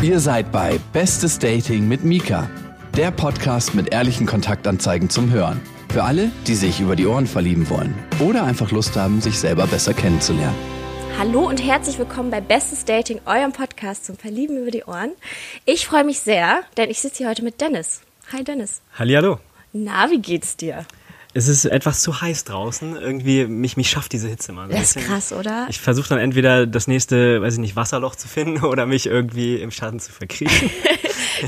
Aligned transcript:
Ihr 0.00 0.20
seid 0.20 0.52
bei 0.52 0.78
Bestes 0.92 1.40
Dating 1.40 1.88
mit 1.88 2.04
Mika, 2.04 2.48
der 2.96 3.10
Podcast 3.10 3.74
mit 3.74 3.92
ehrlichen 3.92 4.26
Kontaktanzeigen 4.26 5.10
zum 5.10 5.32
Hören. 5.32 5.60
Für 5.88 6.04
alle, 6.04 6.30
die 6.46 6.54
sich 6.54 6.78
über 6.78 6.94
die 6.94 7.04
Ohren 7.04 7.26
verlieben 7.26 7.68
wollen 7.68 7.96
oder 8.20 8.44
einfach 8.44 8.70
Lust 8.70 8.94
haben, 8.94 9.20
sich 9.20 9.40
selber 9.40 9.66
besser 9.66 9.94
kennenzulernen. 9.94 10.54
Hallo 11.18 11.48
und 11.48 11.60
herzlich 11.60 11.98
willkommen 11.98 12.30
bei 12.30 12.40
Bestes 12.40 12.84
Dating, 12.84 13.20
eurem 13.26 13.50
Podcast 13.50 14.04
zum 14.04 14.16
Verlieben 14.16 14.58
über 14.58 14.70
die 14.70 14.84
Ohren. 14.84 15.10
Ich 15.64 15.86
freue 15.86 16.04
mich 16.04 16.20
sehr, 16.20 16.60
denn 16.76 16.90
ich 16.90 17.00
sitze 17.00 17.18
hier 17.18 17.28
heute 17.30 17.42
mit 17.42 17.60
Dennis. 17.60 18.02
Hi 18.32 18.44
Dennis. 18.44 18.82
Hallihallo. 18.96 19.40
Na, 19.72 20.08
wie 20.10 20.20
geht's 20.20 20.56
dir? 20.56 20.86
Es 21.38 21.46
ist 21.46 21.66
etwas 21.66 22.00
zu 22.00 22.20
heiß 22.20 22.42
draußen. 22.44 22.96
Irgendwie, 22.96 23.46
mich, 23.46 23.76
mich 23.76 23.88
schafft 23.88 24.12
diese 24.12 24.26
Hitze 24.28 24.50
mal. 24.52 24.68
so 24.68 24.76
Das 24.76 24.96
ist 24.96 25.06
krass, 25.06 25.32
oder? 25.32 25.66
Ich 25.70 25.78
versuche 25.80 26.08
dann 26.08 26.18
entweder 26.18 26.66
das 26.66 26.88
nächste, 26.88 27.40
weiß 27.40 27.54
ich 27.54 27.60
nicht, 27.60 27.76
Wasserloch 27.76 28.16
zu 28.16 28.26
finden 28.26 28.64
oder 28.64 28.86
mich 28.86 29.06
irgendwie 29.06 29.54
im 29.56 29.70
Schatten 29.70 30.00
zu 30.00 30.10
verkriechen. 30.12 30.70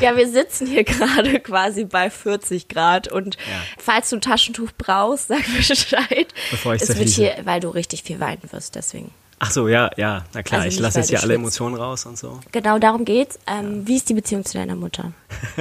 Ja, 0.00 0.16
wir 0.16 0.28
sitzen 0.28 0.68
hier 0.68 0.84
gerade 0.84 1.40
quasi 1.40 1.84
bei 1.84 2.10
40 2.10 2.68
Grad 2.68 3.10
und 3.10 3.34
Ja. 3.34 3.40
falls 3.76 4.08
du 4.10 4.16
ein 4.16 4.20
Taschentuch 4.20 4.70
brauchst, 4.78 5.26
sag 5.26 5.40
Bescheid. 5.56 6.28
Bevor 6.52 6.76
ich 6.76 6.82
es 6.82 6.96
wird 6.96 7.08
hier, 7.08 7.34
weil 7.42 7.58
du 7.58 7.70
richtig 7.70 8.04
viel 8.04 8.20
weinen 8.20 8.40
wirst, 8.52 8.76
deswegen. 8.76 9.10
Ach 9.40 9.50
so, 9.50 9.66
ja, 9.66 9.90
ja, 9.96 10.24
na 10.32 10.44
klar. 10.44 10.60
Also 10.60 10.74
ich 10.76 10.80
lasse 10.80 11.00
jetzt 11.00 11.08
hier 11.08 11.20
alle. 11.20 11.34
Emotionen 11.34 11.74
raus 11.74 12.06
und 12.06 12.16
so. 12.16 12.38
Genau 12.52 12.78
darum 12.78 13.04
geht's. 13.04 13.40
Ähm, 13.48 13.84
Wie 13.84 13.96
ist 13.96 14.08
die 14.08 14.14
Beziehung 14.14 14.44
zu 14.44 14.58
deiner 14.58 14.76
Mutter? 14.76 15.12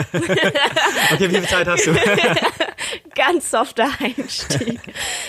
Okay, 0.05 1.31
wie 1.31 1.36
viel 1.36 1.48
Zeit 1.48 1.67
hast 1.67 1.88
du? 1.88 1.91
Ganz 3.20 3.52
softer 3.52 3.90
Einstieg. 4.00 4.80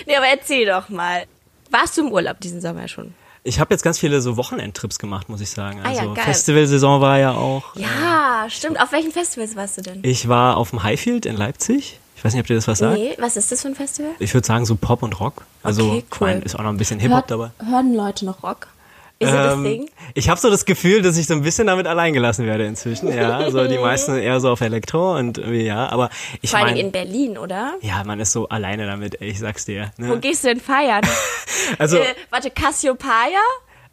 nee, 0.06 0.16
aber 0.16 0.26
erzähl 0.26 0.66
doch 0.66 0.88
mal. 0.88 1.24
Warst 1.70 1.96
du 1.98 2.06
im 2.06 2.12
Urlaub 2.12 2.40
diesen 2.40 2.60
Sommer 2.60 2.88
schon? 2.88 3.14
Ich 3.42 3.58
habe 3.58 3.72
jetzt 3.72 3.82
ganz 3.82 3.98
viele 3.98 4.20
so 4.20 4.36
Wochenendtrips 4.36 4.98
gemacht, 4.98 5.28
muss 5.28 5.40
ich 5.40 5.50
sagen. 5.50 5.80
Ah 5.82 5.90
ja, 5.92 6.00
Also 6.00 6.14
geil. 6.14 6.24
Festivalsaison 6.24 7.00
war 7.00 7.18
ja 7.18 7.32
auch. 7.32 7.74
Ja, 7.74 8.46
stimmt. 8.48 8.80
Auf 8.80 8.92
welchen 8.92 9.12
Festivals 9.12 9.56
warst 9.56 9.78
du 9.78 9.82
denn? 9.82 10.00
Ich 10.02 10.28
war 10.28 10.56
auf 10.56 10.70
dem 10.70 10.82
Highfield 10.82 11.24
in 11.26 11.36
Leipzig. 11.36 11.98
Ich 12.16 12.24
weiß 12.24 12.34
nicht, 12.34 12.40
ob 12.40 12.46
dir 12.48 12.54
das 12.56 12.68
was 12.68 12.78
sagt. 12.80 12.98
Nee, 12.98 13.14
was 13.18 13.38
ist 13.38 13.50
das 13.50 13.62
für 13.62 13.68
ein 13.68 13.74
Festival? 13.74 14.10
Ich 14.18 14.34
würde 14.34 14.46
sagen 14.46 14.66
so 14.66 14.76
Pop 14.76 15.02
und 15.02 15.18
Rock. 15.20 15.44
Also 15.62 15.84
Okay, 15.86 16.04
ich 16.10 16.20
cool. 16.20 16.28
mein, 16.28 16.42
ist 16.42 16.54
auch 16.54 16.62
noch 16.62 16.68
ein 16.70 16.76
bisschen 16.76 17.00
Hip-Hop 17.00 17.26
dabei. 17.28 17.50
hören 17.64 17.94
Leute 17.94 18.26
noch 18.26 18.42
Rock? 18.42 18.66
Ist 19.22 19.32
Ähm, 19.34 19.64
thing? 19.64 19.90
ich 20.14 20.30
habe 20.30 20.40
so 20.40 20.48
das 20.48 20.64
Gefühl, 20.64 21.02
dass 21.02 21.18
ich 21.18 21.26
so 21.26 21.34
ein 21.34 21.42
bisschen 21.42 21.66
damit 21.66 21.86
allein 21.86 22.14
gelassen 22.14 22.46
werde 22.46 22.64
inzwischen. 22.64 23.12
Ja, 23.14 23.50
so 23.50 23.66
die 23.68 23.76
meisten 23.88 24.16
eher 24.16 24.40
so 24.40 24.50
auf 24.50 24.62
Elektro 24.62 25.14
und 25.16 25.36
irgendwie, 25.36 25.64
ja, 25.66 25.90
aber 25.90 26.08
ich 26.40 26.50
Vor 26.50 26.60
allem 26.60 26.68
meine, 26.68 26.80
in 26.80 26.90
Berlin, 26.90 27.36
oder? 27.36 27.74
ja, 27.82 28.02
man 28.04 28.18
ist 28.18 28.32
so 28.32 28.48
alleine 28.48 28.86
damit, 28.86 29.20
ich 29.20 29.38
sag's 29.38 29.66
dir. 29.66 29.92
Wo 29.98 30.14
Ne? 30.14 30.20
gehst 30.20 30.44
du 30.44 30.48
denn 30.48 30.60
feiern? 30.60 31.02
Also 31.78 31.98
äh, 31.98 32.14
warte, 32.30 32.50
Cassiopeia? 32.50 33.38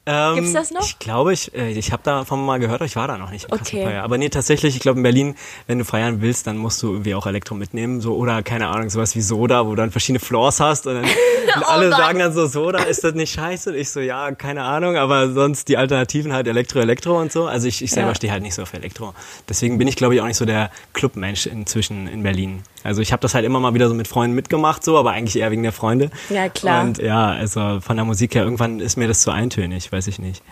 Ähm, 0.08 0.36
gibt's 0.36 0.53
das 0.53 0.72
noch? 0.72 0.81
Ich 0.81 0.97
glaube, 1.00 1.33
ich, 1.33 1.53
äh, 1.53 1.69
ich 1.72 1.91
habe 1.91 2.02
davon 2.03 2.44
mal 2.45 2.58
gehört, 2.59 2.77
aber 2.81 2.86
ich 2.86 2.95
war 2.95 3.08
da 3.08 3.17
noch 3.17 3.30
nicht. 3.30 3.45
Im 3.52 3.59
Okay. 3.59 3.97
Aber 3.97 4.17
nee, 4.17 4.30
tatsächlich, 4.30 4.75
ich 4.75 4.81
glaube 4.81 4.97
in 4.99 5.03
Berlin, 5.03 5.36
wenn 5.67 5.77
du 5.80 5.86
feiern 5.86 6.22
willst, 6.22 6.47
dann 6.47 6.58
musst 6.58 6.81
du 6.81 6.91
irgendwie 6.91 7.14
auch 7.14 7.27
Elektro 7.27 7.53
mitnehmen, 7.55 8.02
so 8.02 8.16
oder 8.16 8.41
keine 8.44 8.69
Ahnung, 8.69 8.89
sowas 8.89 9.16
wie 9.16 9.22
Soda, 9.22 9.66
wo 9.66 9.72
du 9.72 9.75
dann 9.75 9.91
verschiedene 9.91 10.19
Floors 10.19 10.59
hast 10.59 10.88
und, 10.88 10.95
dann, 10.95 11.03
und 11.03 11.64
alle 11.67 11.88
Oh 11.88 11.89
Gott. 11.89 11.99
sagen 11.99 12.19
dann 12.19 12.33
so 12.33 12.47
Soda, 12.47 12.80
ist 12.83 13.03
das 13.03 13.14
nicht 13.14 13.33
scheiße? 13.33 13.72
Und 13.72 13.75
ich 13.75 13.89
so, 13.89 13.99
ja, 13.99 14.31
keine 14.31 14.64
Ahnung, 14.64 14.95
aber 14.95 15.31
sonst 15.31 15.67
die 15.67 15.77
Alternativen 15.77 16.31
halt 16.33 16.47
Elektro, 16.47 16.80
Elektro 16.80 17.19
und 17.19 17.31
so. 17.31 17.45
Also 17.45 17.67
ich, 17.67 17.81
ich 17.83 17.92
selber 17.92 18.09
Ja. 18.09 18.16
stehe 18.16 18.31
halt 18.31 18.44
nicht 18.44 18.55
so 18.55 18.61
auf 18.61 18.73
Elektro. 18.73 19.14
Deswegen 19.49 19.77
bin 19.77 19.88
ich, 19.88 19.95
glaube 19.97 20.16
ich, 20.16 20.21
auch 20.21 20.25
nicht 20.27 20.38
so 20.38 20.45
der 20.45 20.71
Clubmensch 20.94 21.45
inzwischen 21.45 22.08
in 22.08 22.23
Berlin. 22.23 22.64
Also 22.83 23.02
ich 23.02 23.11
habe 23.11 23.21
das 23.21 23.33
halt 23.33 23.44
immer 23.44 23.59
mal 23.59 23.73
wieder 23.73 23.89
so 23.89 23.94
mit 23.95 24.08
Freunden 24.08 24.33
mitgemacht, 24.36 24.83
so, 24.83 24.97
aber 24.97 25.11
eigentlich 25.11 25.38
eher 25.38 25.52
wegen 25.52 25.64
der 25.64 25.73
Freunde. 25.73 26.09
Ja, 26.30 26.47
klar. 26.47 26.83
Und 26.83 26.99
ja, 26.99 27.27
also 27.31 27.80
von 27.81 27.97
der 27.97 28.05
Musik 28.05 28.36
her, 28.36 28.44
irgendwann 28.44 28.80
ist 28.80 28.95
mir 28.95 29.08
das 29.09 29.21
zu 29.21 29.31
eintönig, 29.31 29.92
weiß 29.98 30.08
ich 30.08 30.20
nicht. 30.20 30.44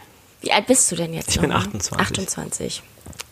Wie 0.41 0.51
alt 0.51 0.65
bist 0.65 0.91
du 0.91 0.95
denn 0.95 1.13
jetzt? 1.13 1.29
Ich 1.29 1.39
bin 1.39 1.49
nochmal? 1.51 1.67
28. 1.67 1.99
28. 2.01 2.83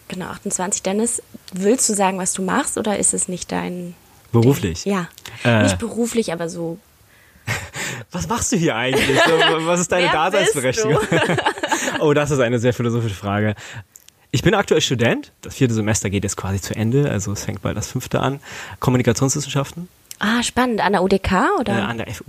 Genau, 0.08 0.28
28. 0.28 0.84
Dennis, 0.84 1.24
willst 1.54 1.90
du 1.90 1.94
sagen, 1.94 2.20
was 2.20 2.34
du 2.34 2.44
machst 2.44 2.78
oder 2.78 2.98
ist 3.00 3.14
es 3.14 3.28
nicht 3.28 3.52
dein... 3.52 3.96
Beruflich. 4.32 4.86
Ja, 4.86 5.10
Äh. 5.44 5.64
nicht 5.64 5.80
beruflich, 5.80 6.32
aber 6.32 6.50
so... 6.50 6.78
Was 8.12 8.28
machst 8.28 8.52
du 8.52 8.56
hier 8.56 8.76
eigentlich? 8.76 9.18
Was 9.66 9.80
ist 9.82 9.92
deine 9.92 10.10
Daseinsberechtigung? 10.10 10.98
oh, 12.00 12.14
das 12.14 12.32
ist 12.32 12.40
eine 12.40 12.58
sehr 12.60 12.74
philosophische 12.74 13.16
Frage. 13.16 13.56
Ich 14.32 14.44
bin 14.44 14.54
aktuell 14.54 14.82
Student. 14.82 15.32
Das 15.42 15.56
vierte 15.56 15.74
Semester 15.74 16.10
geht 16.10 16.24
jetzt 16.24 16.38
quasi 16.38 16.62
zu 16.62 16.76
Ende, 16.76 17.10
also 17.10 17.34
es 17.34 17.44
fängt 17.44 17.62
bald 17.62 17.76
das 17.76 17.88
fünfte 17.88 18.20
an. 18.22 18.40
Kommunikationswissenschaften 18.80 19.90
Ah, 20.24 20.42
spannend. 20.42 20.80
An 20.80 20.94
der 20.94 21.04
UDK, 21.04 21.32
äh, 21.32 21.60
oder? 21.60 21.88
an 21.88 21.98
der 21.98 22.08
FU. 22.14 22.24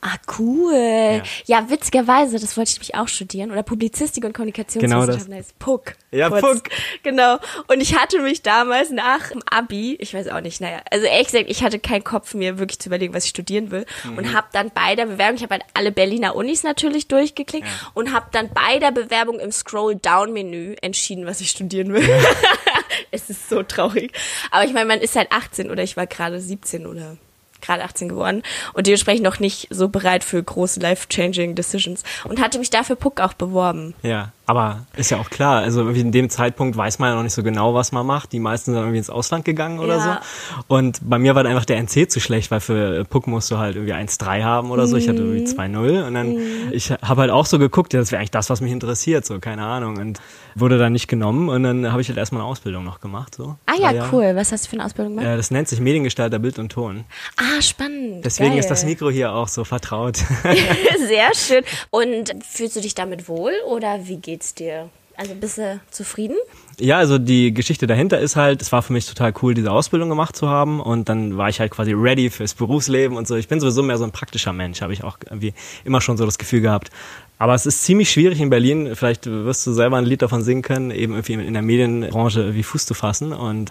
Ah, 0.00 0.16
cool. 0.38 1.22
Ja. 1.46 1.68
witzigerweise, 1.68 2.38
das 2.38 2.56
wollte 2.56 2.70
ich 2.70 2.76
nämlich 2.76 2.94
auch 2.94 3.08
studieren. 3.08 3.50
Oder 3.50 3.64
Publizistik 3.64 4.24
und 4.24 4.32
Kommunikationswissenschaften 4.32 5.24
Genau 5.24 5.36
heißt 5.36 5.58
PUC. 5.58 5.96
Ja, 6.12 6.28
kurz. 6.28 6.42
PUC. 6.42 6.70
Genau. 7.02 7.38
Und 7.66 7.80
ich 7.80 7.98
hatte 7.98 8.20
mich 8.20 8.42
damals 8.42 8.90
nach 8.90 9.30
dem 9.30 9.42
Abi, 9.50 9.96
ich 9.98 10.14
weiß 10.14 10.28
auch 10.28 10.40
nicht, 10.42 10.60
naja, 10.60 10.80
also 10.90 11.06
ehrlich 11.06 11.26
gesagt, 11.26 11.46
ich 11.48 11.64
hatte 11.64 11.80
keinen 11.80 12.04
Kopf, 12.04 12.34
mir 12.34 12.58
wirklich 12.58 12.78
zu 12.78 12.88
überlegen, 12.88 13.14
was 13.14 13.24
ich 13.24 13.30
studieren 13.30 13.70
will. 13.72 13.84
Mhm. 14.04 14.18
Und 14.18 14.32
habe 14.32 14.46
dann 14.52 14.70
bei 14.70 14.94
der 14.94 15.06
Bewerbung, 15.06 15.36
ich 15.36 15.42
habe 15.42 15.54
halt 15.54 15.64
alle 15.74 15.90
Berliner 15.90 16.36
Unis 16.36 16.62
natürlich 16.62 17.08
durchgeklickt 17.08 17.66
und 17.94 18.12
habe 18.12 18.26
dann 18.30 18.50
bei 18.50 18.78
der 18.78 18.92
Bewerbung 18.92 19.40
im 19.40 19.50
Scroll-Down-Menü 19.50 20.76
entschieden, 20.82 21.26
was 21.26 21.40
ich 21.40 21.50
studieren 21.50 21.92
will. 21.92 22.08
es 23.10 23.30
ist 23.30 23.48
so 23.48 23.62
traurig. 23.62 24.12
Aber 24.50 24.64
ich 24.64 24.72
meine, 24.72 24.86
man 24.86 25.00
ist 25.00 25.16
halt 25.16 25.32
18 25.32 25.70
oder 25.70 25.82
ich 25.82 25.96
war 25.96 26.06
gerade 26.06 26.40
17 26.40 26.86
oder 26.86 27.16
gerade 27.64 27.82
18 27.82 28.08
geworden 28.08 28.42
und 28.74 28.86
dementsprechend 28.86 29.24
noch 29.24 29.40
nicht 29.40 29.68
so 29.70 29.88
bereit 29.88 30.22
für 30.24 30.42
große 30.42 30.80
life-changing 30.80 31.54
Decisions 31.54 32.02
und 32.24 32.40
hatte 32.40 32.58
mich 32.58 32.70
dafür 32.70 32.96
Puck 32.96 33.20
auch 33.20 33.34
beworben. 33.34 33.94
Ja, 34.02 34.32
aber 34.46 34.80
ist 34.96 35.10
ja 35.10 35.18
auch 35.18 35.30
klar. 35.30 35.62
Also 35.62 35.80
irgendwie 35.80 36.00
in 36.00 36.12
dem 36.12 36.28
Zeitpunkt 36.30 36.76
weiß 36.76 36.98
man 36.98 37.10
ja 37.10 37.16
noch 37.16 37.22
nicht 37.22 37.32
so 37.32 37.42
genau, 37.42 37.74
was 37.74 37.92
man 37.92 38.06
macht. 38.06 38.32
Die 38.32 38.40
meisten 38.40 38.72
sind 38.72 38.80
irgendwie 38.80 38.98
ins 38.98 39.10
Ausland 39.10 39.44
gegangen 39.44 39.78
oder 39.78 39.96
Ja. 39.96 40.20
so. 40.58 40.64
Und 40.74 41.00
bei 41.02 41.18
mir 41.18 41.34
war 41.34 41.42
dann 41.42 41.52
einfach 41.52 41.64
der 41.64 41.78
NC 41.78 42.08
zu 42.10 42.20
schlecht, 42.20 42.50
weil 42.50 42.60
für 42.60 43.04
Puck 43.04 43.26
musst 43.26 43.50
du 43.50 43.58
halt 43.58 43.76
irgendwie 43.76 43.94
1,3 43.94 44.42
haben 44.42 44.70
oder 44.70 44.86
so. 44.86 44.96
Ich 44.96 45.08
hatte 45.08 45.22
Mhm. 45.22 45.36
irgendwie 45.36 45.52
2,0 45.52 46.06
und 46.06 46.14
dann 46.14 46.36
ich 46.72 46.90
habe 46.90 47.20
halt 47.22 47.30
auch 47.30 47.46
so 47.46 47.58
geguckt, 47.58 47.92
ja, 47.94 48.00
das 48.00 48.10
wäre 48.12 48.20
eigentlich 48.20 48.30
das, 48.32 48.50
was 48.50 48.60
mich 48.60 48.72
interessiert, 48.72 49.24
so 49.24 49.38
keine 49.40 49.62
Ahnung. 49.64 49.96
Und 49.98 50.20
wurde 50.56 50.78
dann 50.78 50.92
nicht 50.92 51.08
genommen 51.08 51.48
und 51.48 51.62
dann 51.64 51.90
habe 51.90 52.00
ich 52.02 52.08
halt 52.08 52.18
erstmal 52.18 52.42
eine 52.42 52.50
Ausbildung 52.50 52.84
noch 52.84 53.00
gemacht. 53.00 53.34
So. 53.34 53.56
Ah 53.66 53.72
ja, 53.80 53.90
Jahre. 53.92 54.08
cool. 54.12 54.32
Was 54.36 54.52
hast 54.52 54.66
du 54.66 54.70
für 54.70 54.76
eine 54.76 54.84
Ausbildung 54.84 55.16
gemacht? 55.16 55.26
Äh, 55.32 55.36
das 55.36 55.50
nennt 55.50 55.68
sich 55.68 55.80
Mediengestalter 55.80 56.38
Bild 56.38 56.58
und 56.58 56.70
Ton. 56.70 57.04
ah, 57.36 57.60
spannend. 57.62 58.24
Deswegen 58.24 58.50
Geil. 58.50 58.58
ist 58.60 58.68
das 58.70 58.84
Mikro 58.84 59.10
hier 59.10 59.32
auch 59.32 59.48
so 59.48 59.64
vertraut. 59.64 60.16
Sehr 61.08 61.34
schön. 61.34 61.64
Und 61.90 62.32
fühlst 62.48 62.76
du 62.76 62.80
dich 62.80 62.94
damit 62.94 63.28
wohl 63.28 63.52
oder 63.68 64.06
wie 64.06 64.16
geht's 64.18 64.33
dir? 64.36 64.88
Also 65.16 65.34
bist 65.36 65.58
du 65.58 65.80
zufrieden? 65.90 66.36
Ja, 66.80 66.98
also 66.98 67.18
die 67.18 67.54
Geschichte 67.54 67.86
dahinter 67.86 68.18
ist 68.18 68.34
halt, 68.34 68.60
es 68.60 68.72
war 68.72 68.82
für 68.82 68.92
mich 68.92 69.06
total 69.06 69.32
cool, 69.42 69.54
diese 69.54 69.70
Ausbildung 69.70 70.08
gemacht 70.08 70.34
zu 70.34 70.48
haben 70.48 70.80
und 70.80 71.08
dann 71.08 71.36
war 71.36 71.48
ich 71.48 71.60
halt 71.60 71.70
quasi 71.70 71.92
ready 71.92 72.30
fürs 72.30 72.54
Berufsleben 72.54 73.16
und 73.16 73.28
so. 73.28 73.36
Ich 73.36 73.46
bin 73.46 73.60
sowieso 73.60 73.84
mehr 73.84 73.96
so 73.96 74.04
ein 74.04 74.10
praktischer 74.10 74.52
Mensch, 74.52 74.82
habe 74.82 74.92
ich 74.92 75.04
auch 75.04 75.18
irgendwie 75.24 75.54
immer 75.84 76.00
schon 76.00 76.16
so 76.16 76.24
das 76.24 76.36
Gefühl 76.36 76.62
gehabt. 76.62 76.90
Aber 77.38 77.54
es 77.54 77.64
ist 77.64 77.84
ziemlich 77.84 78.10
schwierig 78.10 78.40
in 78.40 78.50
Berlin, 78.50 78.96
vielleicht 78.96 79.26
wirst 79.26 79.66
du 79.66 79.72
selber 79.72 79.98
ein 79.98 80.04
Lied 80.04 80.22
davon 80.22 80.42
singen 80.42 80.62
können, 80.62 80.90
eben 80.90 81.12
irgendwie 81.12 81.34
in 81.34 81.52
der 81.52 81.62
Medienbranche 81.62 82.40
irgendwie 82.40 82.62
Fuß 82.64 82.86
zu 82.86 82.94
fassen 82.94 83.32
und 83.32 83.70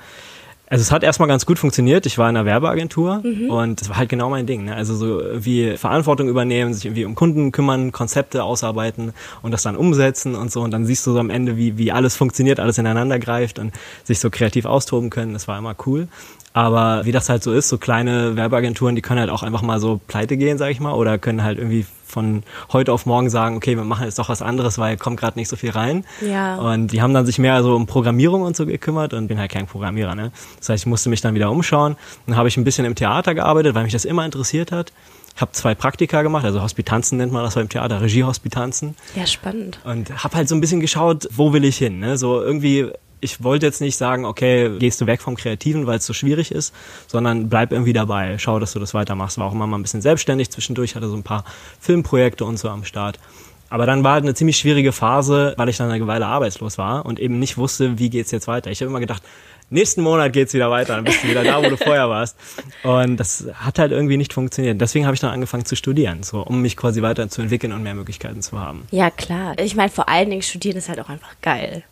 also 0.74 0.82
es 0.82 0.92
hat 0.92 1.04
erstmal 1.04 1.28
ganz 1.28 1.46
gut 1.46 1.60
funktioniert. 1.60 2.08
Ich 2.08 2.18
war 2.18 2.28
in 2.28 2.36
einer 2.36 2.48
Werbeagentur 2.48 3.22
und 3.48 3.80
es 3.80 3.90
war 3.90 3.98
halt 3.98 4.10
genau 4.10 4.32
mein 4.32 4.48
Ding. 4.48 4.66
Ne? 4.66 4.76
Also 4.76 4.96
so 4.96 5.22
wie 5.36 5.78
Verantwortung 5.78 6.28
übernehmen, 6.28 6.74
sich 6.74 6.86
irgendwie 6.86 7.06
um 7.06 7.14
Kunden 7.14 7.52
kümmern, 7.52 7.92
Konzepte 7.92 8.44
ausarbeiten 8.44 9.14
und 9.44 9.52
das 9.52 9.62
dann 9.62 9.76
umsetzen 9.76 10.34
und 10.34 10.52
so. 10.52 10.62
Und 10.62 10.72
dann 10.72 10.88
siehst 10.88 11.06
du 11.06 11.14
so 11.14 11.20
am 11.20 11.30
Ende, 11.30 11.58
wie, 11.58 11.78
wie 11.78 11.92
alles 11.92 12.16
funktioniert, 12.16 12.60
alles 12.60 12.80
ineinander 12.80 13.20
greift 13.20 13.60
und 13.60 13.72
sich 14.04 14.18
so 14.18 14.32
kreativ 14.32 14.66
austoben 14.66 15.12
können. 15.12 15.34
Das 15.34 15.48
war 15.48 15.60
immer 15.60 15.76
cool. 15.86 16.08
Aber 16.54 17.06
wie 17.06 17.12
das 17.12 17.30
halt 17.30 17.44
so 17.44 17.54
ist, 17.54 17.70
so 17.70 17.78
kleine 17.78 18.36
Werbeagenturen, 18.36 18.96
die 18.96 19.04
können 19.04 19.20
halt 19.20 19.30
auch 19.30 19.44
einfach 19.44 19.62
mal 19.62 19.80
so 19.80 20.02
pleite 20.08 20.38
gehen, 20.38 20.58
sag 20.58 20.72
ich 20.72 20.80
mal, 20.80 20.94
oder 20.94 21.20
können 21.20 21.44
halt 21.44 21.60
irgendwie 21.60 21.86
von 22.14 22.44
heute 22.72 22.94
auf 22.94 23.06
morgen 23.06 23.30
sagen, 23.30 23.58
okay, 23.58 23.76
wir 23.76 23.84
machen 23.84 24.06
jetzt 24.06 24.20
doch 24.20 24.30
was 24.30 24.42
anderes, 24.42 24.78
weil 24.78 24.98
kommt 24.98 25.20
gerade 25.20 25.38
nicht 25.38 25.50
so 25.50 25.56
viel 25.56 25.72
rein. 25.72 26.06
Ja. 26.22 26.58
Und 26.58 26.88
die 26.88 27.02
haben 27.02 27.14
dann 27.14 27.26
sich 27.26 27.40
mehr 27.40 27.62
so 27.64 27.76
um 27.76 27.88
Programmierung 27.88 28.44
und 28.44 28.56
so 28.56 28.66
gekümmert 28.66 29.14
und 29.14 29.28
bin 29.28 29.40
halt 29.40 29.52
kein 29.52 29.66
Programmierer, 29.66 30.16
ne? 30.16 30.32
Das 30.60 30.70
heißt, 30.70 30.84
ich 30.84 30.88
musste 30.88 31.10
mich 31.10 31.22
dann 31.22 31.36
wieder 31.36 31.52
umschauen. 31.52 31.96
Dann 32.28 32.38
habe 32.38 32.48
ich 32.48 32.58
ein 32.58 32.64
bisschen 32.64 32.86
im 32.86 32.96
Theater 32.96 33.34
gearbeitet, 33.34 33.76
weil 33.76 33.84
mich 33.84 33.94
das 33.94 34.06
immer 34.06 34.24
interessiert 34.24 34.72
hat. 34.72 34.94
Ich 35.36 35.42
habe 35.42 35.52
zwei 35.52 35.74
Praktika 35.74 36.22
gemacht, 36.22 36.46
also 36.46 36.62
Hospitanzen 36.62 37.18
nennt 37.18 37.34
man 37.34 37.44
das 37.44 37.56
beim 37.56 37.68
Theater, 37.68 38.02
Regiehospitanzen. 38.02 38.96
Ja, 39.16 39.26
spannend. 39.26 39.80
Und 39.84 40.24
habe 40.24 40.36
halt 40.38 40.48
so 40.48 40.54
ein 40.54 40.62
bisschen 40.62 40.80
geschaut, 40.80 41.28
wo 41.32 41.54
will 41.54 41.66
ich 41.66 41.78
hin, 41.78 42.00
ne? 42.00 42.18
So 42.18 42.40
irgendwie 42.40 42.92
ich 43.24 43.44
wollte 43.44 43.66
jetzt 43.66 43.82
nicht 43.82 43.98
sagen, 43.98 44.26
okay, 44.26 44.78
gehst 44.78 45.02
du 45.02 45.08
weg 45.08 45.22
vom 45.22 45.36
Kreativen, 45.36 45.88
weil 45.88 45.98
es 45.98 46.06
so 46.06 46.14
schwierig 46.14 46.52
ist, 46.52 46.74
sondern 47.08 47.50
bleib 47.50 47.72
irgendwie 47.72 47.94
dabei. 47.94 48.38
Schau, 48.38 48.60
dass 48.60 48.74
du 48.74 48.80
das 48.80 48.94
weitermachst. 48.94 49.38
War 49.38 49.48
auch 49.48 49.54
immer 49.54 49.68
mal 49.68 49.78
ein 49.78 49.82
bisschen 49.82 50.02
selbstständig 50.02 50.52
zwischendurch, 50.52 50.96
hatte 50.96 51.08
so 51.08 51.16
ein 51.16 51.24
paar 51.24 51.46
Filmprojekte 51.80 52.46
und 52.46 52.58
so 52.58 52.70
am 52.70 52.84
Start. 52.84 53.20
Aber 53.70 53.88
dann 53.88 54.04
war 54.04 54.14
halt 54.14 54.24
eine 54.24 54.36
ziemlich 54.36 54.58
schwierige 54.58 54.92
Phase, 54.92 55.56
weil 55.58 55.68
ich 55.68 55.78
dann 55.78 55.90
eine 55.90 56.06
Weile 56.06 56.28
arbeitslos 56.28 56.78
war 56.78 57.08
und 57.08 57.20
eben 57.20 57.40
nicht 57.40 57.58
wusste, 57.58 57.98
wie 57.98 58.12
geht's 58.12 58.30
jetzt 58.30 58.48
weiter. 58.48 58.70
Ich 58.70 58.82
habe 58.82 58.90
immer 58.92 59.00
gedacht, 59.00 59.24
nächsten 59.72 60.04
Monat 60.04 60.32
geht's 60.32 60.54
wieder 60.54 60.70
weiter, 60.70 60.96
dann 60.96 61.06
bist 61.06 61.24
du 61.24 61.28
wieder 61.28 61.44
da, 61.44 61.58
wo 61.58 61.70
du 61.70 61.78
vorher 61.78 62.08
warst. 62.08 62.38
Und 62.84 63.18
das 63.18 63.48
hat 63.56 63.80
halt 63.80 63.92
irgendwie 63.92 64.18
nicht 64.18 64.32
funktioniert. 64.32 64.80
Deswegen 64.80 65.06
habe 65.06 65.16
ich 65.16 65.22
dann 65.22 65.32
angefangen 65.32 65.66
zu 65.66 65.76
studieren, 65.76 66.22
so 66.22 66.42
um 66.42 66.62
mich 66.62 66.78
quasi 66.78 67.02
weiterzuentwickeln 67.02 67.74
und 67.74 67.82
mehr 67.82 67.96
Möglichkeiten 67.96 68.44
zu 68.44 68.60
haben. 68.60 68.84
Ja, 68.92 69.10
klar. 69.10 69.58
Ich 69.58 69.76
meine, 69.76 69.90
vor 69.90 70.08
allen 70.08 70.30
Dingen 70.30 70.44
studieren 70.44 70.78
ist 70.78 70.90
halt 70.90 71.00
auch 71.00 71.10
einfach 71.10 71.34
geil. 71.42 71.84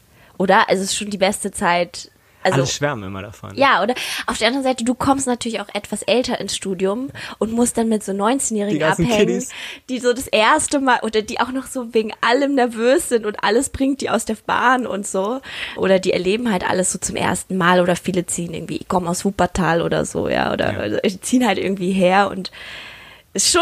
Oder? 0.41 0.67
Also 0.69 0.83
es 0.83 0.89
ist 0.91 0.97
schon 0.97 1.09
die 1.09 1.17
beste 1.17 1.51
Zeit. 1.51 2.09
Also, 2.43 2.57
Alle 2.61 2.65
schwärmen 2.67 3.03
immer 3.03 3.21
davon. 3.21 3.55
ja, 3.55 3.83
oder? 3.83 3.93
Auf 4.25 4.39
der 4.39 4.47
anderen 4.47 4.63
Seite, 4.63 4.83
du 4.83 4.95
kommst 4.95 5.27
natürlich 5.27 5.61
auch 5.61 5.67
etwas 5.75 6.01
älter 6.01 6.39
ins 6.41 6.55
Studium 6.55 7.09
und 7.37 7.51
musst 7.51 7.77
dann 7.77 7.87
mit 7.87 8.03
so 8.03 8.13
Die 8.13 8.17
19-Jährigen 8.19 8.79
ganzen 8.79 9.05
abhängen, 9.05 9.27
Kiddies. 9.27 9.49
die 9.89 9.99
so 9.99 10.11
das 10.11 10.25
erste 10.27 10.79
Mal 10.79 11.01
oder 11.03 11.21
die 11.21 11.39
auch 11.39 11.51
noch 11.51 11.67
so 11.67 11.93
wegen 11.93 12.11
allem 12.21 12.55
nervös 12.55 13.09
sind 13.09 13.27
und 13.27 13.43
alles 13.43 13.69
bringt 13.69 14.01
die 14.01 14.09
aus 14.09 14.25
der 14.25 14.37
Bahn 14.47 14.87
und 14.87 15.05
so. 15.05 15.39
Oder 15.75 15.99
die 15.99 16.13
erleben 16.13 16.51
halt 16.51 16.67
alles 16.67 16.91
so 16.91 16.97
zum 16.97 17.15
ersten 17.15 17.57
Mal 17.57 17.79
oder 17.79 17.95
viele 17.95 18.25
ziehen 18.25 18.55
irgendwie, 18.55 18.77
ich 18.77 18.87
komme 18.87 19.07
aus 19.11 19.23
Wuppertal 19.23 19.83
oder 19.83 20.03
so, 20.03 20.27
ja, 20.27 20.51
oder 20.51 20.87
Ja. 20.97 21.09
ziehen 21.21 21.45
halt 21.45 21.59
irgendwie 21.59 21.91
her 21.91 22.31
und 22.31 22.49
ist 23.33 23.51
schon, 23.51 23.61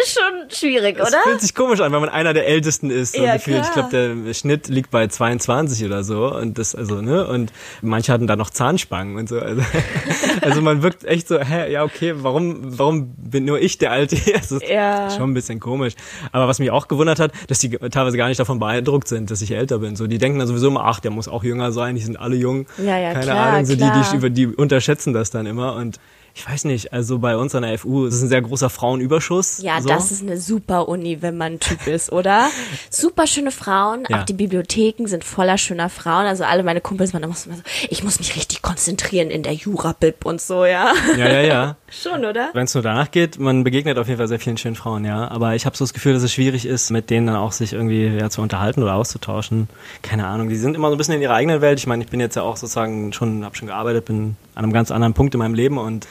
ist 0.00 0.18
schon 0.18 0.50
schwierig, 0.50 0.96
Das 0.98 1.08
oder? 1.08 1.18
fühlt 1.24 1.40
sich 1.40 1.54
komisch 1.54 1.80
an, 1.80 1.92
wenn 1.92 2.00
man 2.00 2.08
einer 2.08 2.32
der 2.34 2.46
Ältesten 2.46 2.90
ist. 2.90 3.14
So 3.14 3.22
Ja, 3.22 3.34
gefühlt. 3.34 3.64
Ich 3.64 3.72
glaube, 3.72 3.88
der 3.90 4.34
Schnitt 4.34 4.68
liegt 4.68 4.90
bei 4.90 5.06
22 5.06 5.84
oder 5.84 6.02
so. 6.04 6.34
Und 6.34 6.58
das, 6.58 6.74
also, 6.74 7.00
ne? 7.00 7.26
Und 7.26 7.52
manche 7.82 8.12
hatten 8.12 8.26
da 8.26 8.36
noch 8.36 8.50
Zahnspangen 8.50 9.16
und 9.16 9.28
so. 9.28 9.38
Also, 9.38 9.62
also 10.42 10.60
man 10.60 10.82
wirkt 10.82 11.04
echt 11.04 11.28
so, 11.28 11.38
hä, 11.38 11.70
ja, 11.72 11.84
okay, 11.84 12.14
warum, 12.16 12.78
warum 12.78 13.14
bin 13.16 13.44
nur 13.44 13.60
ich 13.60 13.78
der 13.78 13.92
Alte? 13.92 14.16
Das 14.32 14.50
ist 14.52 14.68
Ja. 14.68 15.10
schon 15.10 15.30
ein 15.30 15.34
bisschen 15.34 15.60
komisch. 15.60 15.94
Aber 16.32 16.48
was 16.48 16.58
mich 16.58 16.70
auch 16.70 16.88
gewundert 16.88 17.18
hat, 17.20 17.32
dass 17.48 17.58
die 17.60 17.70
teilweise 17.70 18.16
gar 18.16 18.28
nicht 18.28 18.38
davon 18.40 18.58
beeindruckt 18.58 19.08
sind, 19.08 19.30
dass 19.30 19.42
ich 19.42 19.50
älter 19.52 19.78
bin. 19.78 19.96
So, 19.96 20.06
die 20.06 20.18
denken 20.18 20.38
dann 20.38 20.48
sowieso 20.48 20.68
immer, 20.68 20.84
ach, 20.84 21.00
der 21.00 21.10
muss 21.10 21.28
auch 21.28 21.44
jünger 21.44 21.72
sein, 21.72 21.94
die 21.94 22.02
sind 22.02 22.18
alle 22.18 22.36
jung. 22.36 22.66
Ja, 22.78 22.98
ja, 22.98 23.12
Keine 23.12 23.24
klar, 23.24 23.46
Ahnung, 23.52 23.64
so 23.66 23.72
die, 23.74 23.78
klar. 23.80 24.06
die, 24.10 24.16
über 24.16 24.30
die 24.30 24.46
unterschätzen 24.46 25.12
das 25.12 25.30
dann 25.30 25.46
immer. 25.46 25.74
Und 25.76 25.98
ich 26.38 26.46
weiß 26.46 26.64
nicht, 26.64 26.92
also 26.92 27.18
bei 27.18 27.34
uns 27.34 27.54
an 27.54 27.62
der 27.62 27.78
FU, 27.78 28.04
es 28.04 28.14
ist 28.16 28.22
ein 28.24 28.28
sehr 28.28 28.42
großer 28.42 28.68
Frauenüberschuss. 28.68 29.62
Ja, 29.62 29.80
so. 29.80 29.88
das 29.88 30.10
ist 30.12 30.20
eine 30.20 30.38
super 30.38 30.86
Uni, 30.86 31.22
wenn 31.22 31.38
man 31.38 31.54
ein 31.54 31.60
Typ 31.60 31.86
ist, 31.86 32.12
oder? 32.12 32.50
Super 32.90 33.26
schöne 33.26 33.50
Frauen, 33.50 34.04
Ja. 34.10 34.20
auch 34.20 34.24
die 34.26 34.34
Bibliotheken 34.34 35.06
sind 35.06 35.24
voller 35.24 35.56
schöner 35.56 35.88
Frauen. 35.88 36.26
Also 36.26 36.44
alle 36.44 36.62
meine 36.62 36.82
Kumpels 36.82 37.14
waren 37.14 37.22
immer 37.22 37.34
so, 37.34 37.48
ich 37.88 38.04
muss 38.04 38.18
mich 38.18 38.36
richtig 38.36 38.60
konzentrieren 38.60 39.30
in 39.30 39.42
der 39.44 39.54
Jura-Bib 39.54 40.26
und 40.26 40.42
so, 40.42 40.66
ja. 40.66 40.92
Ja, 41.16 41.26
ja, 41.28 41.40
ja. 41.40 41.76
Schon, 42.02 42.26
oder? 42.26 42.50
Wenn 42.52 42.64
es 42.64 42.74
nur 42.74 42.82
danach 42.82 43.10
geht, 43.10 43.38
man 43.38 43.64
begegnet 43.64 43.96
auf 43.96 44.06
jeden 44.06 44.18
Fall 44.18 44.28
sehr 44.28 44.38
vielen 44.38 44.58
schönen 44.58 44.76
Frauen, 44.76 45.04
ja. 45.06 45.28
Aber 45.30 45.54
ich 45.54 45.64
habe 45.64 45.76
so 45.76 45.84
das 45.84 45.94
Gefühl, 45.94 46.12
dass 46.12 46.22
es 46.22 46.32
schwierig 46.32 46.66
ist, 46.66 46.90
mit 46.90 47.08
denen 47.08 47.26
dann 47.26 47.36
auch 47.36 47.52
sich 47.52 47.72
irgendwie 47.72 48.06
ja, 48.06 48.28
zu 48.28 48.42
unterhalten 48.42 48.82
oder 48.82 48.94
auszutauschen. 48.94 49.68
Keine 50.02 50.26
Ahnung, 50.26 50.50
die 50.50 50.56
sind 50.56 50.74
immer 50.74 50.88
so 50.88 50.94
ein 50.94 50.98
bisschen 50.98 51.14
in 51.14 51.22
ihrer 51.22 51.34
eigenen 51.34 51.62
Welt. 51.62 51.78
Ich 51.78 51.86
meine, 51.86 52.04
ich 52.04 52.10
bin 52.10 52.20
jetzt 52.20 52.34
ja 52.36 52.42
auch 52.42 52.58
sozusagen 52.58 53.14
schon, 53.14 53.44
habe 53.44 53.56
schon 53.56 53.68
gearbeitet, 53.68 54.04
bin 54.04 54.36
an 54.54 54.64
einem 54.64 54.74
ganz 54.74 54.90
anderen 54.90 55.14
Punkt 55.14 55.34
in 55.34 55.38
meinem 55.38 55.54
Leben 55.54 55.78
und 55.78 56.06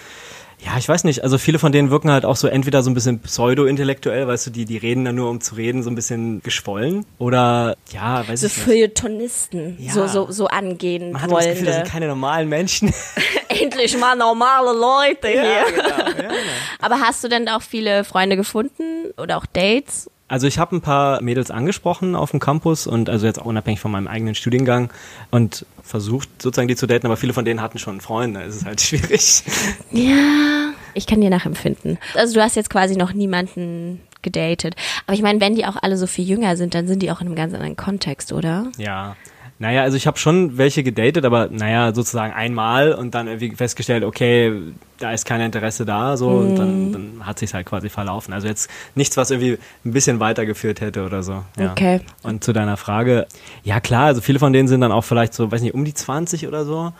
ja, 0.63 0.77
ich 0.77 0.87
weiß 0.87 1.03
nicht, 1.03 1.23
also 1.23 1.37
viele 1.37 1.59
von 1.59 1.71
denen 1.71 1.89
wirken 1.91 2.09
halt 2.11 2.25
auch 2.25 2.35
so 2.35 2.47
entweder 2.47 2.81
so 2.83 2.89
ein 2.89 2.93
bisschen 2.93 3.19
pseudo-intellektuell, 3.19 4.27
weißt 4.27 4.47
du, 4.47 4.51
die, 4.51 4.65
die 4.65 4.77
reden 4.77 5.05
dann 5.05 5.15
nur 5.15 5.29
um 5.29 5.41
zu 5.41 5.55
reden, 5.55 5.83
so 5.83 5.89
ein 5.89 5.95
bisschen 5.95 6.41
geschwollen. 6.41 7.05
Oder, 7.19 7.75
ja, 7.91 8.27
weiß 8.27 8.41
So 8.41 8.47
ich 8.47 8.55
nicht. 8.57 8.65
Feuilletonisten, 8.65 9.77
Ja. 9.79 9.91
so, 9.93 10.07
so, 10.07 10.31
so 10.31 10.47
angehen 10.47 11.11
Man 11.11 11.21
hat 11.21 11.31
das 11.31 11.45
Gefühl, 11.47 11.65
das 11.65 11.75
sind 11.75 11.87
keine 11.87 12.07
normalen 12.07 12.49
Menschen. 12.49 12.93
Endlich 13.49 13.97
mal 13.97 14.15
normale 14.15 14.77
Leute 14.77 15.27
hier. 15.27 15.65
genau, 15.73 16.23
ja, 16.29 16.35
Aber 16.81 16.99
hast 16.99 17.23
du 17.23 17.27
denn 17.27 17.47
auch 17.47 17.61
viele 17.61 18.03
Freunde 18.03 18.35
gefunden 18.35 19.11
oder 19.17 19.37
auch 19.37 19.45
Dates? 19.45 20.09
Also 20.35 20.47
ich 20.47 20.59
habe 20.59 20.75
ein 20.75 20.81
paar 20.81 21.21
Mädels 21.21 21.49
angesprochen 21.49 22.13
auf 22.13 22.31
dem 22.31 22.41
Campus 22.41 22.87
und 22.87 23.09
also 23.09 23.25
jetzt 23.25 23.39
auch 23.39 23.45
unabhängig 23.45 23.79
von 23.79 23.89
meinem 23.89 24.09
eigenen 24.09 24.35
Studiengang 24.35 24.91
und 25.31 25.65
versucht 25.81 26.27
sozusagen 26.41 26.67
die 26.67 26.75
zu 26.75 26.87
daten, 26.87 27.05
aber 27.05 27.15
viele 27.15 27.31
von 27.31 27.45
denen 27.45 27.61
hatten 27.61 27.79
schon 27.79 28.01
Freunde. 28.01 28.41
Es 28.41 28.57
ist 28.57 28.65
halt 28.65 28.81
schwierig. 28.81 29.43
Ja, 29.91 30.73
ich 30.93 31.07
kann 31.07 31.21
dir 31.21 31.29
nachempfinden. 31.29 31.99
Also 32.15 32.33
du 32.33 32.41
hast 32.41 32.57
jetzt 32.57 32.69
quasi 32.69 32.97
noch 32.97 33.13
niemanden 33.13 34.01
gedatet. 34.23 34.75
Aber 35.07 35.15
ich 35.15 35.21
meine, 35.21 35.39
wenn 35.39 35.55
die 35.55 35.65
auch 35.65 35.77
alle 35.81 35.95
so 35.95 36.05
viel 36.05 36.27
jünger 36.27 36.57
sind, 36.57 36.75
dann 36.75 36.85
sind 36.85 37.01
die 37.01 37.11
auch 37.11 37.21
in 37.21 37.27
einem 37.27 37.37
ganz 37.37 37.53
anderen 37.53 37.77
Kontext, 37.77 38.33
oder? 38.33 38.67
Ja. 38.77 39.15
Naja, 39.57 39.83
also 39.83 39.95
ich 39.95 40.05
habe 40.05 40.17
schon 40.17 40.57
welche 40.57 40.83
gedatet, 40.83 41.23
aber 41.23 41.47
naja, 41.49 41.93
sozusagen 41.93 42.33
einmal 42.33 42.91
und 42.91 43.15
dann 43.15 43.27
irgendwie 43.27 43.55
festgestellt, 43.55 44.03
okay, 44.03 44.51
da 44.99 45.13
ist 45.13 45.25
kein 45.25 45.39
Interesse 45.39 45.85
da, 45.85 46.17
so 46.17 46.27
und 46.29 46.49
Mhm. 46.51 46.55
dann, 46.55 46.91
dann 46.91 47.25
hat 47.25 47.39
sich 47.39 47.53
halt 47.53 47.65
quasi 47.65 47.87
verlaufen. 47.89 48.33
Also 48.33 48.47
jetzt 48.47 48.69
nichts, 48.95 49.15
was 49.15 49.31
irgendwie 49.31 49.57
ein 49.85 49.93
bisschen 49.93 50.19
weitergeführt 50.19 50.81
hätte 50.81 51.05
oder 51.05 51.23
so. 51.23 51.43
Ja. 51.57 51.71
Okay. 51.71 52.01
Und 52.21 52.43
zu 52.43 52.51
deiner 52.51 52.75
Frage, 52.75 53.27
ja 53.63 53.79
klar, 53.79 54.07
also 54.07 54.19
viele 54.19 54.39
von 54.39 54.51
denen 54.51 54.67
sind 54.67 54.81
dann 54.81 54.91
auch 54.91 55.03
vielleicht 55.05 55.33
so, 55.33 55.49
weiß 55.49 55.61
nicht, 55.61 55.73
um 55.73 55.85
die 55.85 55.93
20 55.93 56.47
oder 56.49 56.65
so. 56.65 56.91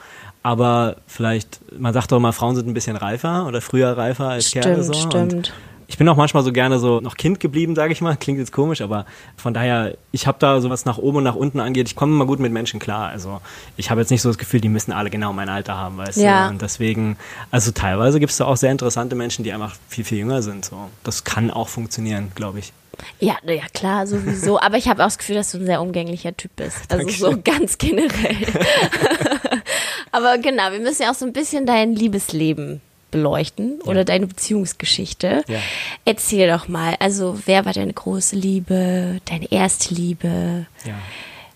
Aber 0.42 0.98
vielleicht, 1.08 1.60
man 1.78 1.92
sagt 1.94 2.12
doch 2.12 2.18
immer, 2.18 2.32
Frauen 2.32 2.56
sind 2.56 2.68
ein 2.68 2.74
bisschen 2.74 2.96
reifer 2.96 3.48
oder 3.48 3.62
früher 3.62 3.98
reifer 3.98 4.30
als 4.30 4.52
Kerle 4.52 4.84
so. 4.84 4.94
Stimmt, 4.94 5.32
stimmt. 5.32 5.54
Ich 5.88 5.98
bin 5.98 6.08
auch 6.10 6.16
manchmal 6.16 6.44
so 6.44 6.52
gerne 6.52 6.80
so 6.80 7.00
noch 7.00 7.16
Kind 7.16 7.40
geblieben, 7.40 7.76
sage 7.76 7.94
ich 7.94 8.02
mal. 8.02 8.16
Klingt 8.18 8.40
jetzt 8.40 8.52
komisch, 8.52 8.82
aber 8.82 9.06
von 9.38 9.54
daher, 9.54 9.96
ich 10.12 10.26
habe 10.28 10.38
da 10.40 10.60
so 10.62 10.70
was 10.70 10.86
nach 10.86 10.98
oben 10.98 11.18
und 11.18 11.24
nach 11.24 11.36
unten 11.36 11.60
angeht, 11.60 11.88
ich 11.88 11.96
komme 11.96 12.14
immer 12.14 12.26
gut 12.26 12.40
mit 12.40 12.52
Menschen 12.52 12.80
klar. 12.80 13.10
Also 13.10 13.42
ich 13.78 13.92
habe 13.92 14.02
jetzt 14.02 14.10
nicht 14.10 14.22
so 14.22 14.30
das 14.30 14.38
Gefühl, 14.38 14.62
die 14.62 14.70
müssen 14.70 14.92
alle 14.92 15.10
genau 15.10 15.32
mein 15.34 15.50
Alter 15.50 15.78
haben, 15.78 15.98
weißt 15.98 16.18
Ja. 16.18 16.46
du. 16.48 16.54
Und 16.54 16.62
deswegen, 16.62 17.18
also 17.52 17.72
teilweise 17.72 18.20
gibt 18.20 18.32
es 18.32 18.38
da 18.38 18.46
auch 18.46 18.58
sehr 18.58 18.72
interessante 18.72 19.16
Menschen, 19.16 19.44
die 19.44 19.54
einfach 19.54 19.76
viel, 19.88 20.04
viel 20.04 20.18
jünger 20.20 20.42
sind. 20.42 20.66
So. 20.66 20.90
Das 21.04 21.24
kann 21.24 21.52
auch 21.52 21.70
funktionieren, 21.70 22.32
glaube 22.36 22.60
ich. 22.60 22.74
Ja, 23.20 23.36
na 23.44 23.52
ja, 23.52 23.64
klar, 23.74 24.08
sowieso. 24.08 24.60
Aber 24.62 24.78
ich 24.78 24.88
habe 24.88 25.02
auch 25.04 25.08
das 25.08 25.18
Gefühl, 25.18 25.36
dass 25.36 25.52
du 25.52 25.58
ein 25.58 25.66
sehr 25.66 25.82
umgänglicher 25.82 26.36
Typ 26.36 26.56
bist. 26.56 26.78
Also 26.90 27.08
so 27.10 27.30
Dankeschön. 27.32 27.44
ganz 27.44 27.78
generell. 27.78 28.38
Aber 30.12 30.38
genau, 30.38 30.72
wir 30.72 30.80
müssen 30.80 31.04
ja 31.04 31.12
auch 31.12 31.16
so 31.16 31.26
ein 31.26 31.34
bisschen 31.34 31.66
dein 31.66 31.94
Liebesleben 31.94 32.82
beleuchten 33.16 33.82
oder 33.82 34.04
deine 34.04 34.28
Beziehungsgeschichte. 34.28 35.44
Ja. 35.48 35.60
Erzähl 36.04 36.50
doch 36.50 36.68
mal, 36.68 36.96
also 37.00 37.40
wer 37.46 37.66
war 37.66 37.74
deine 37.74 37.94
große 37.94 38.36
Liebe, 38.36 39.20
deine 39.26 39.52
erste 39.52 39.94
Liebe? 39.94 40.66
Ja, 40.86 40.94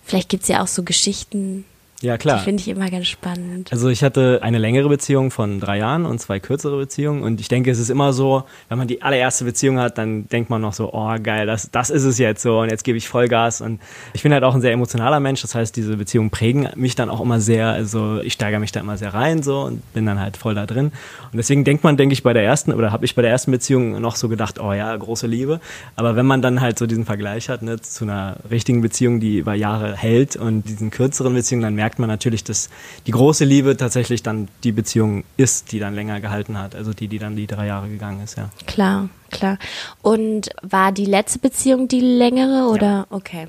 Vielleicht 0.10 0.30
gibt's 0.30 0.48
ja 0.48 0.64
auch 0.64 0.68
so 0.68 0.82
Geschichten, 0.82 1.66
ja 2.02 2.18
klar. 2.18 2.40
die 2.40 2.44
finde 2.44 2.62
ich 2.62 2.68
immer 2.68 2.90
ganz 2.90 3.08
spannend. 3.08 3.72
Also 3.72 3.90
ich 3.90 4.04
hatte 4.04 4.40
eine 4.42 4.58
längere 4.58 4.90
Beziehung 4.90 5.32
von 5.32 5.60
drei 5.60 5.80
Jahren 5.80 6.06
und 6.06 6.20
zwei 6.20 6.40
kürzere 6.40 6.78
Beziehungen. 6.78 7.24
Und 7.24 7.40
ich 7.42 7.48
denke, 7.48 7.72
es 7.72 7.80
ist 7.80 7.90
immer 7.90 8.14
so, 8.14 8.44
wenn 8.70 8.78
man 8.78 8.88
die 8.88 9.02
allererste 9.02 9.46
Beziehung 9.46 9.80
hat, 9.80 9.98
dann 9.98 10.28
denkt 10.28 10.50
man 10.50 10.62
noch 10.62 10.74
so, 10.74 10.94
oh 10.94 11.16
geil, 11.22 11.46
das, 11.46 11.70
das 11.72 11.90
ist 11.90 12.04
es 12.04 12.18
jetzt 12.18 12.42
so. 12.42 12.60
Und 12.60 12.70
jetzt 12.70 12.84
gebe 12.84 12.98
ich 12.98 13.08
Vollgas. 13.08 13.62
Und 13.62 13.80
ich 14.14 14.24
bin 14.24 14.34
halt 14.34 14.44
auch 14.44 14.56
ein 14.56 14.62
sehr 14.62 14.72
emotionaler 14.72 15.20
Mensch, 15.20 15.42
das 15.42 15.56
heißt, 15.56 15.76
diese 15.76 15.98
Beziehungen 15.98 16.30
prägen 16.30 16.70
mich 16.76 16.96
dann 16.96 17.10
auch 17.10 17.22
immer 17.22 17.40
sehr, 17.40 17.68
also 17.68 18.20
ich 18.22 18.34
steigere 18.34 18.60
mich 18.60 18.72
da 18.72 18.80
immer 18.80 18.98
sehr 18.98 19.14
rein 19.14 19.44
so 19.44 19.62
und 19.62 19.82
bin 19.94 20.06
dann 20.06 20.20
halt 20.20 20.38
voll 20.38 20.56
da 20.56 20.66
drin. 20.66 20.92
Und 21.32 21.38
deswegen 21.38 21.64
denkt 21.64 21.84
man, 21.84 21.98
denke 21.98 22.14
ich, 22.14 22.24
bei 22.24 22.34
der 22.34 22.44
ersten 22.44 22.74
oder 22.74 22.92
habe 22.92 23.06
ich 23.06 23.16
bei 23.16 23.22
der 23.22 23.32
ersten 23.32 23.52
Beziehung 23.52 24.00
noch 24.02 24.16
so 24.16 24.30
gedacht, 24.30 24.60
oh 24.60 24.74
ja, 24.74 24.96
große 24.96 25.28
Liebe, 25.28 25.60
aber 25.96 26.16
wenn 26.16 26.26
man 26.26 26.42
dann 26.42 26.62
halt 26.62 26.80
so 26.80 26.88
diesen 26.88 27.06
Vergleich 27.06 27.50
hat, 27.50 27.62
ne, 27.62 27.80
zu 27.82 28.06
einer 28.06 28.38
richtigen 28.50 28.82
Beziehung, 28.82 29.20
die 29.20 29.38
über 29.38 29.54
Jahre 29.54 29.96
hält 29.96 30.36
und 30.36 30.64
diesen 30.64 30.92
kürzeren 30.92 31.34
Beziehungen, 31.34 31.64
dann 31.64 31.76
merkt 31.76 31.89
man 31.98 32.10
natürlich, 32.10 32.44
dass 32.44 32.70
die 33.08 33.12
große 33.12 33.46
Liebe 33.46 33.78
tatsächlich 33.78 34.22
dann 34.22 34.50
die 34.64 34.72
Beziehung 34.72 35.24
ist, 35.38 35.72
die 35.72 35.80
dann 35.80 35.96
länger 35.96 36.20
gehalten 36.20 36.60
hat, 36.60 36.76
also 36.76 36.94
die, 36.94 37.08
die 37.08 37.18
dann 37.18 37.36
die 37.36 37.48
drei 37.48 37.66
Jahre 37.66 37.90
gegangen 37.90 38.22
ist, 38.24 38.38
ja. 38.38 38.50
Klar, 38.68 39.10
klar. 39.32 39.58
Und 40.02 40.50
war 40.62 40.92
die 40.92 41.06
letzte 41.06 41.40
Beziehung 41.40 41.88
die 41.88 42.02
längere 42.02 42.70
oder? 42.70 43.08
Okay. 43.10 43.48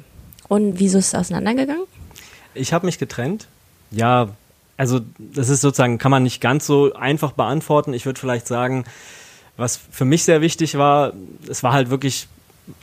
Und 0.49 0.79
wieso 0.79 0.99
ist 0.99 1.09
es 1.09 1.15
auseinandergegangen? 1.15 1.85
Ich 2.55 2.73
habe 2.73 2.87
mich 2.87 2.99
getrennt. 2.99 3.47
Ja, 3.91 4.31
also 4.77 5.01
das 5.19 5.49
ist 5.49 5.61
sozusagen, 5.61 5.99
kann 5.99 6.11
man 6.11 6.23
nicht 6.23 6.41
ganz 6.41 6.67
so 6.67 6.95
einfach 6.95 7.33
beantworten. 7.33 7.93
Ich 7.93 8.07
würde 8.07 8.19
vielleicht 8.19 8.47
sagen, 8.47 8.85
was 9.57 9.77
für 9.77 10.05
mich 10.05 10.25
sehr 10.25 10.41
wichtig 10.41 10.79
war, 10.79 11.13
es 11.49 11.63
war 11.63 11.73
halt 11.73 11.91
wirklich 11.91 12.29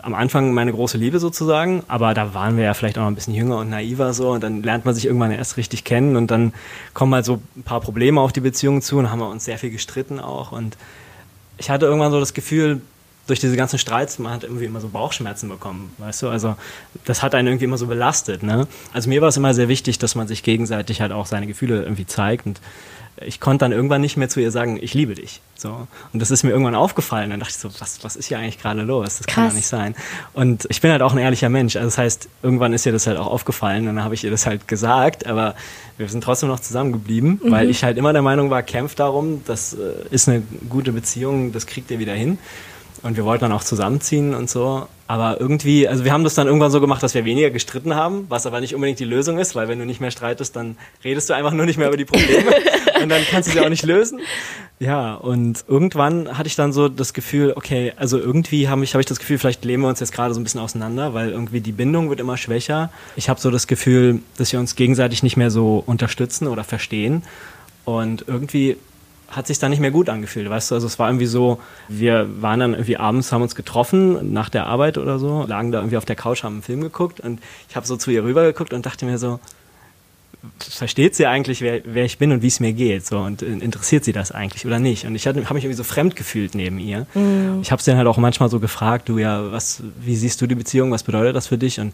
am 0.02 0.14
Anfang 0.14 0.54
meine 0.54 0.72
große 0.72 0.98
Liebe 0.98 1.20
sozusagen, 1.20 1.84
aber 1.88 2.14
da 2.14 2.34
waren 2.34 2.58
wir 2.58 2.66
ja 2.66 2.74
vielleicht 2.74 2.98
auch 2.98 3.04
noch 3.04 3.10
ein 3.10 3.16
bisschen 3.16 3.34
jünger 3.34 3.58
und 3.58 3.70
naiver 3.70 4.14
so 4.14 4.32
und 4.32 4.44
dann 4.44 4.64
lernt 4.64 4.86
man 4.86 4.94
sich 4.94 5.06
irgendwann 5.06 5.32
erst 5.32 5.58
richtig 5.58 5.84
kennen 5.84 6.16
und 6.16 6.30
dann 6.30 6.54
kommen 6.94 7.14
halt 7.14 7.26
so 7.26 7.42
ein 7.56 7.64
paar 7.64 7.80
Probleme 7.80 8.20
auf 8.20 8.34
die 8.34 8.42
Beziehung 8.42 8.82
zu 8.82 8.98
und 8.98 9.10
haben 9.10 9.20
wir 9.20 9.30
uns 9.30 9.46
sehr 9.46 9.58
viel 9.58 9.72
gestritten 9.72 10.20
auch 10.20 10.52
und 10.52 10.78
ich 11.58 11.70
hatte 11.70 11.86
irgendwann 11.86 12.12
so 12.12 12.20
das 12.20 12.34
Gefühl, 12.34 12.82
durch 13.28 13.40
diese 13.40 13.56
ganzen 13.56 13.78
Streits, 13.78 14.20
man 14.20 14.34
hat 14.34 14.44
irgendwie 14.44 14.66
immer 14.66 14.82
so 14.82 14.88
Bauchschmerzen 14.88 15.50
bekommen, 15.50 15.94
weißt 15.98 16.24
du? 16.24 16.30
Also 16.30 16.56
das 17.06 17.22
hat 17.22 17.36
einen 17.36 17.48
irgendwie 17.48 17.66
immer 17.66 17.78
so 17.78 17.88
belastet, 17.88 18.42
ne? 18.42 18.68
Also 18.94 19.10
mir 19.10 19.22
war 19.22 19.30
es 19.30 19.38
immer 19.38 19.54
sehr 19.54 19.68
wichtig, 19.68 20.00
dass 20.00 20.16
man 20.16 20.28
sich 20.28 20.44
gegenseitig 20.44 21.02
halt 21.02 21.12
auch 21.12 21.26
seine 21.26 21.48
Gefühle 21.48 21.84
irgendwie 21.84 22.06
zeigt 22.06 22.46
und 22.46 22.60
ich 23.26 23.40
konnte 23.40 23.66
dann 23.66 23.72
irgendwann 23.72 24.02
nicht 24.02 24.18
mehr 24.18 24.30
zu 24.30 24.40
ihr 24.40 24.52
sagen, 24.52 24.78
ich 24.80 24.94
liebe 24.94 25.16
dich. 25.16 25.42
So. 25.56 25.88
Und 26.14 26.22
das 26.22 26.30
ist 26.30 26.44
mir 26.44 26.52
irgendwann 26.52 26.76
aufgefallen. 26.76 27.32
Dann 27.32 27.40
dachte 27.40 27.52
ich 27.52 27.58
so, 27.58 27.70
was, 27.80 28.04
was 28.04 28.16
ist 28.16 28.28
hier 28.28 28.38
eigentlich 28.38 28.60
gerade 28.60 28.82
los? 28.84 29.18
Das 29.18 29.28
kann 29.28 29.46
Krass. 29.46 29.54
doch 29.54 29.58
nicht 29.58 29.68
sein. 29.68 29.96
Und 30.34 30.68
ich 30.70 30.82
bin 30.82 30.92
halt 30.92 31.02
auch 31.02 31.14
ein 31.14 31.18
ehrlicher 31.18 31.50
Mensch. 31.50 31.76
Also 31.76 31.88
das 31.88 31.98
heißt, 31.98 32.30
irgendwann 32.44 32.74
ist 32.74 32.86
ihr 32.86 32.92
das 32.92 33.08
halt 33.08 33.18
auch 33.18 33.28
aufgefallen. 33.28 33.86
Dann 33.88 34.04
habe 34.04 34.14
ich 34.14 34.24
ihr 34.24 34.30
das 34.30 34.46
halt 34.46 34.68
gesagt. 34.68 35.26
Aber 35.26 35.56
wir 35.98 36.08
sind 36.10 36.24
trotzdem 36.24 36.50
noch 36.50 36.60
zusammengeblieben, 36.60 37.42
weil 37.46 37.70
ich 37.70 37.84
halt 37.84 37.98
immer 37.98 38.14
der 38.14 38.22
Meinung 38.22 38.52
war, 38.52 38.62
kämpft 38.62 39.00
darum, 39.00 39.42
das 39.46 39.74
äh, 39.74 39.94
ist 40.12 40.30
eine 40.30 40.44
gute 40.70 40.92
Beziehung, 40.92 41.52
das 41.52 41.66
kriegt 41.66 41.90
ihr 41.90 41.98
wieder 41.98 42.14
hin. 42.14 42.38
Und 43.08 43.16
wir 43.16 43.24
wollten 43.24 43.44
dann 43.44 43.54
auch 43.54 43.64
zusammenziehen 43.64 44.36
und 44.36 44.50
so. 44.50 44.86
Aber 45.08 45.40
irgendwie, 45.40 45.88
also 45.88 46.04
wir 46.04 46.12
haben 46.12 46.26
das 46.26 46.36
dann 46.36 46.46
irgendwann 46.48 46.72
so 46.72 46.82
gemacht, 46.82 47.02
dass 47.02 47.14
wir 47.14 47.24
weniger 47.24 47.50
gestritten 47.52 47.96
haben, 47.96 48.26
was 48.28 48.46
aber 48.46 48.60
nicht 48.60 48.76
unbedingt 48.76 49.00
die 49.00 49.06
Lösung 49.06 49.40
ist, 49.40 49.56
weil 49.56 49.70
wenn 49.70 49.80
du 49.80 49.86
nicht 49.86 50.02
mehr 50.02 50.12
streitest, 50.12 50.58
dann 50.58 50.76
redest 51.06 51.30
du 51.30 51.34
einfach 51.34 51.54
nur 51.54 51.66
nicht 51.66 51.78
mehr 51.78 51.88
über 51.88 51.96
die 51.96 52.04
Probleme 52.04 52.52
und 53.02 53.08
dann 53.08 53.22
kannst 53.32 53.48
du 53.48 53.54
sie 53.54 53.62
auch 53.62 53.70
nicht 53.70 53.86
lösen. 53.86 54.20
Ja, 54.80 55.14
und 55.14 55.64
irgendwann 55.70 56.38
hatte 56.38 56.48
ich 56.48 56.58
dann 56.58 56.74
so 56.74 56.90
das 56.90 57.14
Gefühl, 57.14 57.54
okay, 57.56 57.94
also 57.96 58.20
irgendwie 58.20 58.68
habe 58.68 58.84
ich, 58.84 58.94
hab 58.94 59.00
ich 59.00 59.06
das 59.06 59.20
Gefühl, 59.20 59.38
vielleicht 59.38 59.64
lehnen 59.64 59.84
wir 59.84 59.88
uns 59.88 60.02
jetzt 60.02 60.12
gerade 60.12 60.34
so 60.34 60.42
ein 60.42 60.44
bisschen 60.44 60.60
auseinander, 60.60 61.14
weil 61.14 61.30
irgendwie 61.30 61.62
die 61.62 61.72
Bindung 61.72 62.10
wird 62.10 62.20
immer 62.20 62.36
schwächer. 62.36 62.92
Ich 63.16 63.30
habe 63.30 63.40
so 63.40 63.52
das 63.52 63.68
Gefühl, 63.68 64.20
dass 64.36 64.52
wir 64.52 64.60
uns 64.60 64.76
gegenseitig 64.76 65.24
nicht 65.24 65.38
mehr 65.38 65.50
so 65.50 65.82
unterstützen 65.86 66.46
oder 66.48 66.66
verstehen. 66.66 67.24
Und 67.86 68.26
irgendwie 68.28 68.76
hat 69.30 69.48
sich 69.48 69.60
dann 69.60 69.72
nicht 69.72 69.80
mehr 69.80 69.92
gut 69.92 70.10
angefühlt, 70.10 70.50
weißt 70.50 70.72
du? 70.72 70.76
Also 70.76 70.88
es 70.88 71.00
war 71.00 71.10
irgendwie 71.10 71.26
so, 71.26 71.60
wir 71.88 72.28
waren 72.42 72.60
dann 72.60 72.74
irgendwie 72.74 72.98
abends, 72.98 73.32
haben 73.32 73.42
uns 73.42 73.56
getroffen 73.56 74.34
nach 74.34 74.50
der 74.50 74.68
Arbeit 74.68 74.98
oder 74.98 75.20
so, 75.20 75.46
lagen 75.48 75.72
da 75.72 75.80
irgendwie 75.80 75.98
auf 75.98 76.06
der 76.06 76.16
Couch, 76.16 76.44
haben 76.44 76.54
einen 76.54 76.64
Film 76.64 76.82
geguckt 76.82 77.20
und 77.20 77.42
ich 77.70 77.76
habe 77.76 77.86
so 77.86 77.98
zu 77.98 78.10
ihr 78.12 78.24
rübergeguckt 78.24 78.74
und 78.74 78.86
dachte 78.86 79.06
mir 79.06 79.18
so, 79.18 79.40
versteht 80.60 81.16
sie 81.16 81.26
eigentlich, 81.26 81.62
wer, 81.62 81.82
wer 81.84 82.06
ich 82.06 82.18
bin 82.20 82.32
und 82.32 82.42
wie 82.42 82.48
es 82.48 82.60
mir 82.60 82.72
geht? 82.72 83.06
So 83.06 83.20
und 83.20 83.42
interessiert 83.42 84.06
sie 84.06 84.14
das 84.14 84.32
eigentlich 84.32 84.66
oder 84.66 84.80
nicht? 84.80 85.06
Und 85.06 85.16
ich 85.16 85.28
habe 85.28 85.40
mich 85.40 85.48
irgendwie 85.50 85.74
so 85.74 85.84
fremd 85.84 86.16
gefühlt 86.16 86.56
neben 86.56 86.80
ihr. 86.80 87.06
Mhm. 87.14 87.60
Ich 87.62 87.72
habe 87.72 87.82
sie 87.82 87.92
dann 87.92 87.98
halt 87.98 88.08
auch 88.08 88.18
manchmal 88.18 88.50
so 88.50 88.60
gefragt, 88.60 89.10
du 89.10 89.18
ja, 89.18 89.52
was, 89.52 89.82
wie 90.00 90.16
siehst 90.16 90.42
du 90.42 90.48
die 90.48 90.56
Beziehung? 90.56 90.92
Was 90.92 91.04
bedeutet 91.04 91.36
das 91.36 91.48
für 91.48 91.58
dich? 91.58 91.80
Und 91.80 91.94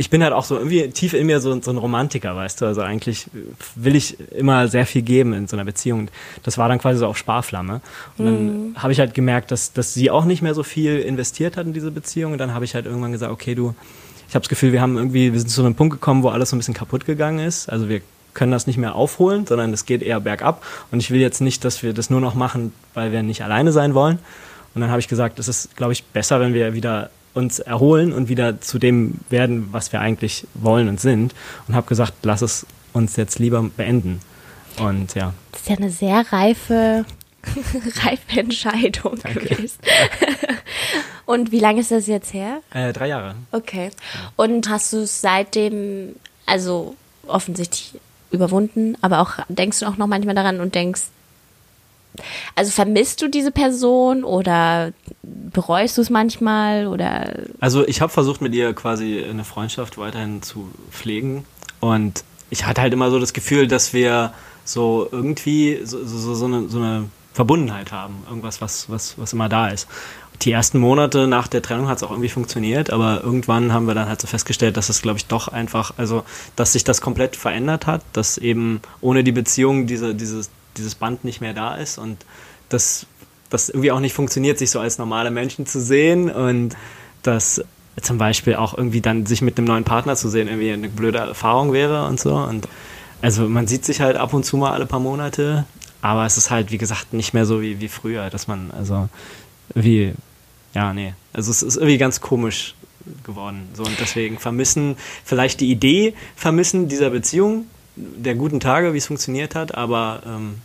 ich 0.00 0.10
bin 0.10 0.22
halt 0.22 0.32
auch 0.32 0.44
so 0.44 0.56
irgendwie 0.56 0.88
tief 0.90 1.12
in 1.12 1.26
mir 1.26 1.40
so, 1.40 1.60
so, 1.60 1.72
ein 1.72 1.76
Romantiker, 1.76 2.36
weißt 2.36 2.60
du. 2.60 2.66
Also 2.66 2.82
eigentlich 2.82 3.26
will 3.74 3.96
ich 3.96 4.16
immer 4.30 4.68
sehr 4.68 4.86
viel 4.86 5.02
geben 5.02 5.32
in 5.32 5.48
so 5.48 5.56
einer 5.56 5.64
Beziehung. 5.64 6.08
Das 6.44 6.56
war 6.56 6.68
dann 6.68 6.78
quasi 6.78 7.00
so 7.00 7.06
auf 7.08 7.18
Sparflamme. 7.18 7.80
Und 8.16 8.24
dann 8.24 8.44
mhm. 8.44 8.76
habe 8.76 8.92
ich 8.92 9.00
halt 9.00 9.12
gemerkt, 9.12 9.50
dass, 9.50 9.72
dass 9.72 9.94
sie 9.94 10.12
auch 10.12 10.24
nicht 10.24 10.40
mehr 10.40 10.54
so 10.54 10.62
viel 10.62 11.00
investiert 11.00 11.56
hat 11.56 11.66
in 11.66 11.72
diese 11.72 11.90
Beziehung. 11.90 12.30
Und 12.30 12.38
dann 12.38 12.54
habe 12.54 12.64
ich 12.64 12.76
halt 12.76 12.86
irgendwann 12.86 13.10
gesagt, 13.10 13.32
okay, 13.32 13.56
du, 13.56 13.74
ich 14.28 14.36
habe 14.36 14.44
das 14.44 14.48
Gefühl, 14.48 14.70
wir 14.70 14.80
haben 14.80 14.96
irgendwie, 14.96 15.32
wir 15.32 15.40
sind 15.40 15.48
zu 15.48 15.64
einem 15.64 15.74
Punkt 15.74 15.94
gekommen, 15.94 16.22
wo 16.22 16.28
alles 16.28 16.50
so 16.50 16.56
ein 16.56 16.60
bisschen 16.60 16.74
kaputt 16.74 17.04
gegangen 17.04 17.40
ist. 17.40 17.68
Also 17.68 17.88
wir 17.88 18.00
können 18.34 18.52
das 18.52 18.68
nicht 18.68 18.76
mehr 18.76 18.94
aufholen, 18.94 19.46
sondern 19.46 19.72
es 19.72 19.84
geht 19.84 20.02
eher 20.02 20.20
bergab. 20.20 20.64
Und 20.92 21.00
ich 21.00 21.10
will 21.10 21.20
jetzt 21.20 21.40
nicht, 21.40 21.64
dass 21.64 21.82
wir 21.82 21.92
das 21.92 22.08
nur 22.08 22.20
noch 22.20 22.36
machen, 22.36 22.72
weil 22.94 23.10
wir 23.10 23.24
nicht 23.24 23.42
alleine 23.42 23.72
sein 23.72 23.94
wollen. 23.94 24.20
Und 24.76 24.80
dann 24.80 24.90
habe 24.90 25.00
ich 25.00 25.08
gesagt, 25.08 25.40
es 25.40 25.48
ist, 25.48 25.74
glaube 25.74 25.92
ich, 25.92 26.04
besser, 26.04 26.38
wenn 26.38 26.54
wir 26.54 26.72
wieder 26.72 27.10
uns 27.38 27.60
erholen 27.60 28.12
und 28.12 28.28
wieder 28.28 28.60
zu 28.60 28.78
dem 28.78 29.14
werden, 29.30 29.68
was 29.72 29.92
wir 29.92 30.00
eigentlich 30.00 30.46
wollen 30.54 30.88
und 30.88 31.00
sind. 31.00 31.34
Und 31.66 31.74
habe 31.74 31.86
gesagt, 31.86 32.14
lass 32.22 32.42
es 32.42 32.66
uns 32.92 33.16
jetzt 33.16 33.38
lieber 33.38 33.62
beenden. 33.76 34.20
Und 34.78 35.14
ja. 35.14 35.32
Das 35.52 35.62
ist 35.62 35.68
ja 35.68 35.76
eine 35.76 35.90
sehr 35.90 36.32
reife, 36.32 37.04
reife 38.04 38.40
Entscheidung 38.40 39.18
Danke. 39.22 39.40
gewesen. 39.40 39.78
und 41.26 41.52
wie 41.52 41.60
lange 41.60 41.80
ist 41.80 41.90
das 41.90 42.06
jetzt 42.06 42.34
her? 42.34 42.60
Äh, 42.72 42.92
drei 42.92 43.08
Jahre. 43.08 43.34
Okay. 43.52 43.90
Und 44.36 44.68
hast 44.68 44.92
du 44.92 44.98
es 44.98 45.20
seitdem, 45.20 46.16
also 46.44 46.96
offensichtlich 47.26 47.94
überwunden, 48.30 48.96
aber 49.00 49.20
auch 49.20 49.34
denkst 49.48 49.80
du 49.80 49.86
auch 49.86 49.96
noch 49.96 50.06
manchmal 50.06 50.34
daran 50.34 50.60
und 50.60 50.74
denkst, 50.74 51.02
also 52.54 52.70
vermisst 52.70 53.22
du 53.22 53.28
diese 53.28 53.50
Person 53.50 54.24
oder 54.24 54.92
bereust 55.22 55.96
du 55.96 56.02
es 56.02 56.10
manchmal 56.10 56.86
oder? 56.86 57.34
Also 57.60 57.86
ich 57.86 58.00
habe 58.00 58.12
versucht 58.12 58.40
mit 58.40 58.54
ihr 58.54 58.72
quasi 58.74 59.24
eine 59.24 59.44
Freundschaft 59.44 59.98
weiterhin 59.98 60.42
zu 60.42 60.70
pflegen 60.90 61.44
und 61.80 62.24
ich 62.50 62.66
hatte 62.66 62.80
halt 62.80 62.92
immer 62.92 63.10
so 63.10 63.18
das 63.18 63.32
Gefühl, 63.32 63.68
dass 63.68 63.92
wir 63.92 64.32
so 64.64 65.08
irgendwie 65.10 65.80
so, 65.84 66.04
so, 66.04 66.34
so, 66.34 66.44
eine, 66.44 66.68
so 66.68 66.78
eine 66.78 67.08
Verbundenheit 67.32 67.92
haben, 67.92 68.22
irgendwas, 68.28 68.60
was, 68.60 68.90
was, 68.90 69.18
was 69.18 69.32
immer 69.32 69.48
da 69.48 69.68
ist. 69.68 69.88
Die 70.42 70.52
ersten 70.52 70.78
Monate 70.78 71.26
nach 71.26 71.48
der 71.48 71.62
Trennung 71.62 71.88
hat 71.88 71.96
es 71.96 72.02
auch 72.04 72.10
irgendwie 72.10 72.28
funktioniert, 72.28 72.90
aber 72.90 73.22
irgendwann 73.24 73.72
haben 73.72 73.86
wir 73.86 73.94
dann 73.94 74.08
halt 74.08 74.20
so 74.20 74.28
festgestellt, 74.28 74.76
dass 74.76 74.88
es, 74.88 75.02
glaube 75.02 75.18
ich, 75.18 75.26
doch 75.26 75.48
einfach, 75.48 75.94
also, 75.96 76.22
dass 76.54 76.72
sich 76.72 76.84
das 76.84 77.00
komplett 77.00 77.34
verändert 77.34 77.86
hat, 77.86 78.02
dass 78.12 78.38
eben 78.38 78.80
ohne 79.00 79.24
die 79.24 79.32
Beziehung 79.32 79.86
diese, 79.88 80.14
dieses, 80.14 80.50
dieses 80.76 80.94
Band 80.94 81.24
nicht 81.24 81.40
mehr 81.40 81.54
da 81.54 81.74
ist 81.74 81.98
und 81.98 82.24
das, 82.68 83.06
das 83.50 83.68
irgendwie 83.68 83.92
auch 83.92 84.00
nicht 84.00 84.14
funktioniert, 84.14 84.58
sich 84.58 84.70
so 84.70 84.80
als 84.80 84.98
normale 84.98 85.30
Menschen 85.30 85.66
zu 85.66 85.80
sehen 85.80 86.30
und 86.30 86.76
dass 87.22 87.62
zum 88.00 88.18
Beispiel 88.18 88.56
auch 88.56 88.76
irgendwie 88.76 89.00
dann 89.00 89.26
sich 89.26 89.42
mit 89.42 89.58
einem 89.58 89.66
neuen 89.66 89.84
Partner 89.84 90.16
zu 90.16 90.28
sehen 90.28 90.48
irgendwie 90.48 90.72
eine 90.72 90.88
blöde 90.88 91.18
Erfahrung 91.18 91.72
wäre 91.72 92.06
und 92.06 92.20
so. 92.20 92.36
Und 92.36 92.68
also 93.22 93.48
man 93.48 93.66
sieht 93.66 93.84
sich 93.84 94.00
halt 94.00 94.16
ab 94.16 94.32
und 94.34 94.44
zu 94.44 94.56
mal 94.56 94.72
alle 94.72 94.86
paar 94.86 95.00
Monate, 95.00 95.64
aber 96.00 96.24
es 96.24 96.36
ist 96.36 96.50
halt 96.50 96.70
wie 96.70 96.78
gesagt 96.78 97.12
nicht 97.12 97.34
mehr 97.34 97.46
so 97.46 97.60
wie, 97.60 97.80
wie 97.80 97.88
früher, 97.88 98.30
dass 98.30 98.46
man 98.46 98.70
also 98.70 99.08
wie 99.74 100.14
ja 100.74 100.92
nee, 100.92 101.14
also 101.32 101.50
es 101.50 101.62
ist 101.62 101.76
irgendwie 101.76 101.98
ganz 101.98 102.20
komisch 102.20 102.74
geworden. 103.24 103.68
So 103.74 103.84
und 103.84 103.98
deswegen 103.98 104.38
vermissen 104.38 104.96
vielleicht 105.24 105.60
die 105.60 105.70
Idee 105.70 106.14
vermissen 106.36 106.88
dieser 106.88 107.10
Beziehung 107.10 107.66
der 108.16 108.34
guten 108.34 108.60
Tage, 108.60 108.92
wie 108.92 108.98
es 108.98 109.06
funktioniert 109.06 109.54
hat, 109.54 109.74
aber 109.74 110.22
ähm, 110.26 110.56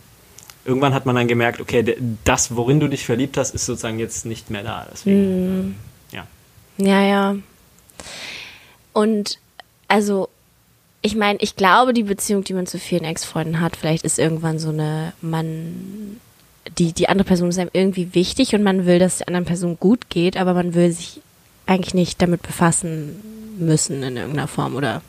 irgendwann 0.64 0.94
hat 0.94 1.06
man 1.06 1.14
dann 1.14 1.28
gemerkt, 1.28 1.60
okay, 1.60 1.96
das, 2.24 2.56
worin 2.56 2.80
du 2.80 2.88
dich 2.88 3.04
verliebt 3.04 3.36
hast, 3.36 3.54
ist 3.54 3.66
sozusagen 3.66 3.98
jetzt 3.98 4.26
nicht 4.26 4.50
mehr 4.50 4.62
da. 4.62 4.86
Deswegen, 4.90 5.68
mm. 5.68 5.74
ja. 6.12 6.26
Ja, 6.78 7.02
ja. 7.02 7.36
Und 8.92 9.38
also, 9.88 10.28
ich 11.02 11.16
meine, 11.16 11.38
ich 11.42 11.56
glaube, 11.56 11.92
die 11.92 12.04
Beziehung, 12.04 12.44
die 12.44 12.54
man 12.54 12.66
zu 12.66 12.78
vielen 12.78 13.04
Ex-Freunden 13.04 13.60
hat, 13.60 13.76
vielleicht 13.76 14.04
ist 14.04 14.18
irgendwann 14.18 14.58
so 14.58 14.70
eine, 14.70 15.12
man, 15.20 16.20
die, 16.78 16.92
die 16.92 17.08
andere 17.08 17.26
Person 17.26 17.50
ist 17.50 17.58
einem 17.58 17.70
irgendwie 17.72 18.14
wichtig 18.14 18.54
und 18.54 18.62
man 18.62 18.86
will, 18.86 18.98
dass 18.98 19.18
der 19.18 19.28
anderen 19.28 19.44
Person 19.44 19.76
gut 19.78 20.08
geht, 20.08 20.36
aber 20.36 20.54
man 20.54 20.74
will 20.74 20.90
sich 20.90 21.20
eigentlich 21.66 21.94
nicht 21.94 22.20
damit 22.22 22.42
befassen 22.42 23.20
müssen 23.58 24.02
in 24.02 24.16
irgendeiner 24.16 24.48
Form 24.48 24.76
oder 24.76 25.02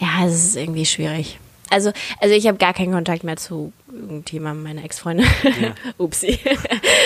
ja, 0.00 0.26
es 0.26 0.44
ist 0.44 0.56
irgendwie 0.56 0.86
schwierig. 0.86 1.38
Also, 1.70 1.92
also 2.20 2.34
ich 2.34 2.48
habe 2.48 2.58
gar 2.58 2.74
keinen 2.74 2.92
Kontakt 2.92 3.22
mehr 3.22 3.36
zu 3.36 3.72
irgendjemandem 3.92 4.64
meiner 4.64 4.84
Ex-Freunde. 4.84 5.22
Ja. 5.22 5.72
Upsi. 5.98 6.38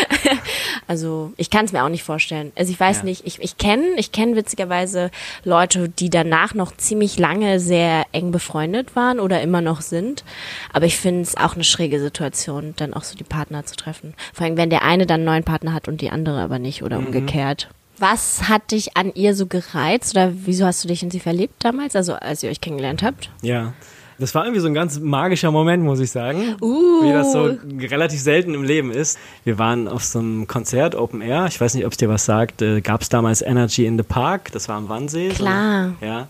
also 0.87 1.33
ich 1.37 1.51
kann 1.51 1.67
es 1.67 1.73
mir 1.73 1.85
auch 1.85 1.91
nicht 1.91 2.03
vorstellen. 2.03 2.51
Also 2.57 2.73
ich 2.73 2.81
weiß 2.81 2.99
ja. 2.99 3.05
nicht, 3.05 3.27
ich, 3.27 3.43
ich 3.43 3.59
kenne 3.59 3.85
ich 3.97 4.11
kenn 4.11 4.37
witzigerweise 4.37 5.11
Leute, 5.45 5.91
die 5.91 6.09
danach 6.09 6.55
noch 6.55 6.75
ziemlich 6.77 7.19
lange 7.19 7.61
sehr 7.61 8.07
eng 8.13 8.33
befreundet 8.33 8.97
waren 8.97 9.21
oder 9.21 9.43
immer 9.43 9.61
noch 9.61 9.83
sind. 9.83 10.25
Aber 10.73 10.87
ich 10.87 10.97
finde 10.97 11.23
es 11.23 11.37
auch 11.37 11.55
eine 11.55 11.65
schräge 11.65 12.01
Situation, 12.01 12.73
dann 12.77 12.95
auch 12.95 13.05
so 13.05 13.17
die 13.17 13.25
Partner 13.25 13.67
zu 13.67 13.77
treffen. 13.77 14.15
Vor 14.33 14.47
allem, 14.47 14.57
wenn 14.57 14.71
der 14.71 14.83
eine 14.83 15.05
dann 15.05 15.21
einen 15.21 15.25
neuen 15.27 15.45
Partner 15.45 15.75
hat 15.75 15.89
und 15.89 16.01
die 16.01 16.11
andere 16.11 16.41
aber 16.41 16.59
nicht 16.59 16.83
oder 16.83 16.99
mhm. 16.99 17.07
umgekehrt. 17.07 17.69
Was 17.99 18.49
hat 18.49 18.73
dich 18.73 18.97
an 18.97 19.13
ihr 19.15 19.35
so 19.35 19.47
gereizt 19.47 20.17
oder 20.17 20.33
wieso 20.35 20.67
hast 20.67 20.83
du 20.83 20.89
dich 20.89 21.03
in 21.03 21.11
sie 21.11 21.21
verliebt 21.21 21.65
damals, 21.65 21.95
also 21.95 22.15
als 22.15 22.43
ihr 22.43 22.51
euch 22.51 22.61
kennengelernt 22.61 23.03
habt? 23.03 23.31
Ja, 23.43 23.73
das 24.19 24.35
war 24.35 24.45
irgendwie 24.45 24.61
so 24.61 24.69
ein 24.69 24.75
ganz 24.75 25.01
magischer 25.01 25.51
Moment, 25.51 25.83
muss 25.83 25.99
ich 25.99 26.11
sagen. 26.11 26.57
Uh. 26.61 27.03
Wie 27.03 27.13
das 27.13 27.33
so 27.33 27.57
relativ 27.91 28.21
selten 28.21 28.55
im 28.55 28.63
Leben 28.63 28.91
ist. 28.93 29.19
Wir 29.43 29.59
waren 29.59 29.89
auf 29.89 30.05
so 30.05 30.21
einem 30.21 30.47
Konzert, 30.47 30.95
Open 30.95 31.21
Air. 31.21 31.47
Ich 31.49 31.61
weiß 31.61 31.75
nicht, 31.75 31.85
ob 31.85 31.93
es 31.93 31.99
dir 31.99 32.09
was 32.09 32.25
sagt. 32.25 32.63
Äh, 32.63 32.81
Gab 32.81 33.03
es 33.03 33.09
damals 33.09 33.43
Energy 33.43 33.87
in 33.87 33.97
the 33.97 34.05
Park. 34.05 34.53
Das 34.53 34.69
war 34.69 34.77
am 34.77 34.89
Wannsee. 34.89 35.31
Klar. 35.31 35.95
So, 36.01 36.07
ja. 36.07 36.29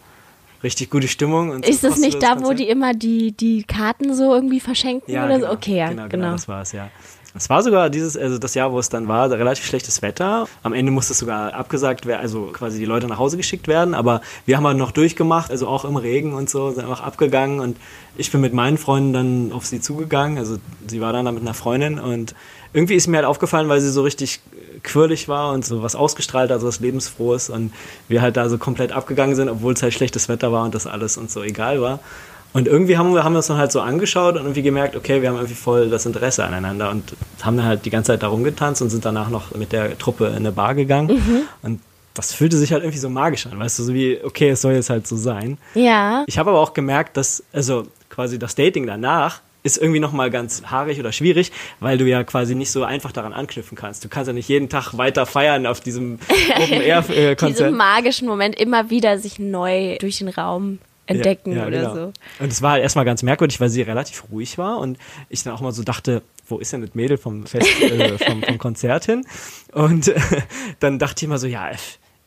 Richtig 0.62 0.88
gute 0.88 1.08
Stimmung. 1.08 1.50
Und 1.50 1.68
ist 1.68 1.84
das 1.84 1.98
nicht 1.98 2.22
da, 2.22 2.42
wo 2.42 2.54
die 2.54 2.66
immer 2.66 2.94
die, 2.94 3.32
die 3.32 3.64
Karten 3.64 4.14
so 4.14 4.34
irgendwie 4.34 4.60
verschenken 4.60 5.12
ja, 5.12 5.26
oder 5.26 5.34
genau, 5.34 5.48
so? 5.48 5.52
Okay, 5.52 5.76
ja, 5.76 5.88
genau. 5.90 6.02
genau. 6.04 6.08
genau 6.08 6.32
das 6.32 6.48
war 6.48 6.62
es, 6.62 6.72
ja. 6.72 6.88
Es 7.36 7.50
war 7.50 7.64
sogar 7.64 7.90
dieses, 7.90 8.16
also 8.16 8.38
das 8.38 8.54
Jahr, 8.54 8.70
wo 8.70 8.78
es 8.78 8.90
dann 8.90 9.08
war, 9.08 9.28
relativ 9.28 9.66
schlechtes 9.66 10.02
Wetter. 10.02 10.46
Am 10.62 10.72
Ende 10.72 10.92
musste 10.92 11.14
es 11.14 11.18
sogar 11.18 11.52
abgesagt 11.52 12.06
werden, 12.06 12.20
also 12.20 12.50
quasi 12.52 12.78
die 12.78 12.84
Leute 12.84 13.08
nach 13.08 13.18
Hause 13.18 13.36
geschickt 13.36 13.66
werden. 13.66 13.94
Aber 13.94 14.20
wir 14.46 14.56
haben 14.56 14.64
halt 14.64 14.78
noch 14.78 14.92
durchgemacht, 14.92 15.50
also 15.50 15.66
auch 15.66 15.84
im 15.84 15.96
Regen 15.96 16.32
und 16.32 16.48
so, 16.48 16.70
sind 16.70 16.84
einfach 16.84 17.02
abgegangen. 17.02 17.58
Und 17.58 17.76
ich 18.16 18.30
bin 18.30 18.40
mit 18.40 18.54
meinen 18.54 18.78
Freunden 18.78 19.12
dann 19.12 19.52
auf 19.52 19.66
sie 19.66 19.80
zugegangen. 19.80 20.38
Also 20.38 20.58
sie 20.86 21.00
war 21.00 21.12
dann 21.12 21.24
da 21.24 21.32
mit 21.32 21.42
einer 21.42 21.54
Freundin 21.54 21.98
und 21.98 22.36
irgendwie 22.72 22.94
ist 22.94 23.08
mir 23.08 23.16
halt 23.16 23.26
aufgefallen, 23.26 23.68
weil 23.68 23.80
sie 23.80 23.90
so 23.90 24.02
richtig 24.02 24.40
quirlig 24.84 25.28
war 25.28 25.52
und 25.52 25.64
so 25.64 25.82
was 25.82 25.96
ausgestrahlt 25.96 26.50
hat, 26.50 26.56
also 26.56 26.68
was 26.68 26.80
Lebensfrohes 26.80 27.50
und 27.50 27.72
wir 28.08 28.22
halt 28.22 28.36
da 28.36 28.48
so 28.48 28.58
komplett 28.58 28.92
abgegangen 28.92 29.34
sind, 29.34 29.48
obwohl 29.48 29.72
es 29.72 29.82
halt 29.82 29.94
schlechtes 29.94 30.28
Wetter 30.28 30.52
war 30.52 30.64
und 30.64 30.74
das 30.74 30.86
alles 30.86 31.16
uns 31.16 31.32
so 31.32 31.42
egal 31.42 31.80
war. 31.80 31.98
Und 32.54 32.68
irgendwie 32.68 32.96
haben 32.96 33.12
wir, 33.12 33.24
haben 33.24 33.32
wir 33.32 33.38
uns 33.38 33.48
dann 33.48 33.58
halt 33.58 33.72
so 33.72 33.80
angeschaut 33.80 34.36
und 34.36 34.42
irgendwie 34.42 34.62
gemerkt, 34.62 34.94
okay, 34.94 35.20
wir 35.20 35.28
haben 35.28 35.36
irgendwie 35.36 35.56
voll 35.56 35.90
das 35.90 36.06
Interesse 36.06 36.44
aneinander 36.44 36.88
und 36.88 37.14
haben 37.42 37.56
dann 37.56 37.66
halt 37.66 37.84
die 37.84 37.90
ganze 37.90 38.12
Zeit 38.12 38.22
da 38.22 38.28
rumgetanzt 38.28 38.80
und 38.80 38.90
sind 38.90 39.04
danach 39.04 39.28
noch 39.28 39.52
mit 39.56 39.72
der 39.72 39.98
Truppe 39.98 40.28
in 40.28 40.36
eine 40.36 40.52
Bar 40.52 40.76
gegangen. 40.76 41.16
Mhm. 41.16 41.42
Und 41.62 41.80
das 42.14 42.32
fühlte 42.32 42.56
sich 42.56 42.72
halt 42.72 42.84
irgendwie 42.84 43.00
so 43.00 43.10
magisch 43.10 43.46
an, 43.46 43.58
weißt 43.58 43.80
du, 43.80 43.82
so 43.82 43.92
wie, 43.92 44.20
okay, 44.22 44.50
es 44.50 44.62
soll 44.62 44.74
jetzt 44.74 44.88
halt 44.88 45.04
so 45.08 45.16
sein. 45.16 45.58
Ja. 45.74 46.22
Ich 46.28 46.38
habe 46.38 46.50
aber 46.50 46.60
auch 46.60 46.74
gemerkt, 46.74 47.16
dass, 47.16 47.42
also 47.52 47.88
quasi 48.08 48.38
das 48.38 48.54
Dating 48.54 48.86
danach 48.86 49.40
ist 49.64 49.78
irgendwie 49.78 49.98
nochmal 49.98 50.30
ganz 50.30 50.62
haarig 50.66 51.00
oder 51.00 51.10
schwierig, 51.10 51.50
weil 51.80 51.98
du 51.98 52.04
ja 52.04 52.22
quasi 52.22 52.54
nicht 52.54 52.70
so 52.70 52.84
einfach 52.84 53.10
daran 53.10 53.32
anknüpfen 53.32 53.76
kannst. 53.76 54.04
Du 54.04 54.08
kannst 54.08 54.28
ja 54.28 54.32
nicht 54.32 54.48
jeden 54.48 54.68
Tag 54.68 54.96
weiter 54.96 55.26
feiern 55.26 55.66
auf 55.66 55.80
diesem 55.80 56.20
Open-Air-Konzert. 56.56 57.66
Diesem 57.66 57.76
magischen 57.76 58.28
Moment 58.28 58.54
immer 58.54 58.90
wieder 58.90 59.18
sich 59.18 59.40
neu 59.40 59.96
durch 59.98 60.18
den 60.18 60.28
Raum 60.28 60.78
entdecken 61.06 61.52
ja, 61.52 61.58
ja, 61.58 61.66
oder 61.66 61.78
genau. 61.78 61.94
so. 61.94 62.12
Und 62.40 62.52
es 62.52 62.62
war 62.62 62.72
halt 62.72 62.82
erstmal 62.82 63.04
ganz 63.04 63.22
merkwürdig, 63.22 63.60
weil 63.60 63.68
sie 63.68 63.82
relativ 63.82 64.24
ruhig 64.30 64.58
war 64.58 64.78
und 64.78 64.98
ich 65.28 65.42
dann 65.42 65.54
auch 65.54 65.60
mal 65.60 65.72
so 65.72 65.82
dachte, 65.82 66.22
wo 66.46 66.58
ist 66.58 66.72
denn 66.72 66.82
das 66.82 66.94
Mädel 66.94 67.16
vom 67.16 67.46
Fest, 67.46 67.68
äh, 67.82 68.18
vom, 68.18 68.42
vom 68.42 68.58
Konzert 68.58 69.04
hin? 69.06 69.26
Und 69.72 70.08
äh, 70.08 70.20
dann 70.80 70.98
dachte 70.98 71.16
ich 71.18 71.24
immer 71.24 71.38
so, 71.38 71.46
ja, 71.46 71.70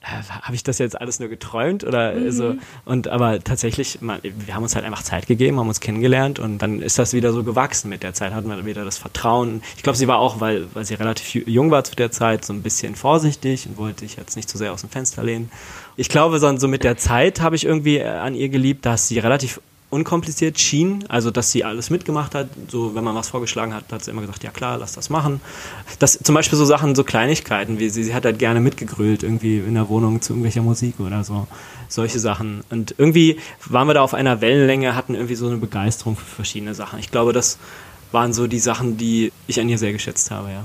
habe 0.07 0.55
ich 0.55 0.63
das 0.63 0.77
jetzt 0.77 0.99
alles 0.99 1.19
nur 1.19 1.29
geträumt 1.29 1.83
oder 1.83 2.13
mhm. 2.13 2.31
so? 2.31 2.55
Und 2.85 3.07
aber 3.07 3.43
tatsächlich 3.43 4.01
man, 4.01 4.19
wir 4.23 4.55
haben 4.55 4.63
uns 4.63 4.75
halt 4.75 4.85
einfach 4.85 5.03
Zeit 5.03 5.27
gegeben 5.27 5.59
haben 5.59 5.67
uns 5.67 5.79
kennengelernt 5.79 6.39
und 6.39 6.59
dann 6.59 6.81
ist 6.81 6.97
das 6.97 7.13
wieder 7.13 7.33
so 7.33 7.43
gewachsen 7.43 7.89
mit 7.89 8.03
der 8.03 8.13
Zeit 8.13 8.33
hatten 8.33 8.49
wir 8.49 8.65
wieder 8.65 8.85
das 8.85 8.97
Vertrauen. 8.97 9.61
Ich 9.75 9.83
glaube 9.83 9.97
sie 9.97 10.07
war 10.07 10.19
auch 10.19 10.39
weil 10.39 10.67
weil 10.73 10.85
sie 10.85 10.95
relativ 10.95 11.47
jung 11.47 11.71
war 11.71 11.83
zu 11.83 11.95
der 11.95 12.11
Zeit 12.11 12.45
so 12.45 12.53
ein 12.53 12.61
bisschen 12.61 12.95
vorsichtig 12.95 13.67
und 13.67 13.77
wollte 13.77 14.05
ich 14.05 14.15
jetzt 14.15 14.35
nicht 14.35 14.49
zu 14.49 14.57
sehr 14.57 14.73
aus 14.73 14.81
dem 14.81 14.89
Fenster 14.89 15.23
lehnen. 15.23 15.51
Ich 15.95 16.09
glaube 16.09 16.39
so, 16.39 16.57
so 16.57 16.67
mit 16.67 16.83
der 16.83 16.97
Zeit 16.97 17.41
habe 17.41 17.55
ich 17.55 17.65
irgendwie 17.65 18.01
an 18.01 18.35
ihr 18.35 18.49
geliebt 18.49 18.85
dass 18.85 19.07
sie 19.07 19.19
relativ 19.19 19.59
unkompliziert 19.89 20.59
schien, 20.59 21.05
also 21.07 21.31
dass 21.31 21.51
sie 21.51 21.63
alles 21.63 21.89
mitgemacht 21.89 22.35
hat. 22.35 22.49
So, 22.67 22.93
wenn 22.93 23.03
man 23.03 23.15
was 23.15 23.29
vorgeschlagen 23.29 23.73
hat, 23.73 23.85
hat 23.91 24.03
sie 24.03 24.11
immer 24.11 24.21
gesagt, 24.21 24.43
ja 24.43 24.51
klar, 24.51 24.77
lass 24.77 24.93
das 24.93 25.09
machen. 25.09 25.39
Das 25.99 26.19
zum 26.21 26.35
Beispiel 26.35 26.57
so 26.57 26.65
Sachen, 26.65 26.93
so 26.93 27.03
Kleinigkeiten, 27.05 27.79
wie 27.79 27.89
sie, 27.89 28.03
sie 28.03 28.13
hat 28.13 28.25
halt 28.25 28.37
gerne 28.37 28.59
mitgegrölt, 28.59 29.23
irgendwie 29.23 29.59
in 29.59 29.75
der 29.75 29.87
Wohnung 29.87 30.21
zu 30.21 30.33
irgendwelcher 30.33 30.61
Musik 30.61 30.99
oder 30.99 31.23
so. 31.23 31.47
Solche 31.87 32.19
Sachen. 32.19 32.63
Und 32.69 32.95
irgendwie 32.97 33.39
waren 33.65 33.87
wir 33.87 33.93
da 33.93 34.01
auf 34.01 34.13
einer 34.13 34.41
Wellenlänge, 34.41 34.93
hatten 34.93 35.15
irgendwie 35.15 35.35
so 35.35 35.47
eine 35.47 35.57
Begeisterung 35.57 36.17
für 36.17 36.25
verschiedene 36.25 36.73
Sachen. 36.73 36.99
Ich 36.99 37.09
glaube, 37.09 37.31
das 37.31 37.57
waren 38.11 38.33
so 38.33 38.47
die 38.47 38.59
Sachen, 38.59 38.97
die 38.97 39.31
ich 39.47 39.59
an 39.61 39.69
ihr 39.69 39.77
sehr 39.77 39.93
geschätzt 39.93 40.31
habe, 40.31 40.49
ja. 40.51 40.63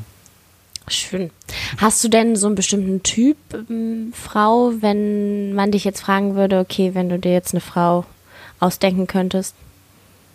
Schön. 0.89 1.31
Hast 1.79 2.03
du 2.03 2.09
denn 2.09 2.35
so 2.35 2.49
einen 2.49 2.57
bestimmten 2.57 3.05
Typ 3.05 3.37
ähm, 3.53 4.13
Frau, 4.13 4.73
wenn 4.81 5.53
man 5.53 5.71
dich 5.71 5.85
jetzt 5.85 6.01
fragen 6.01 6.35
würde, 6.35 6.59
okay, 6.59 6.91
wenn 6.95 7.09
du 7.09 7.21
dir 7.21 7.33
jetzt 7.33 7.55
eine 7.55 7.61
Frau 7.61 8.05
ausdenken 8.63 9.07
könntest? 9.07 9.55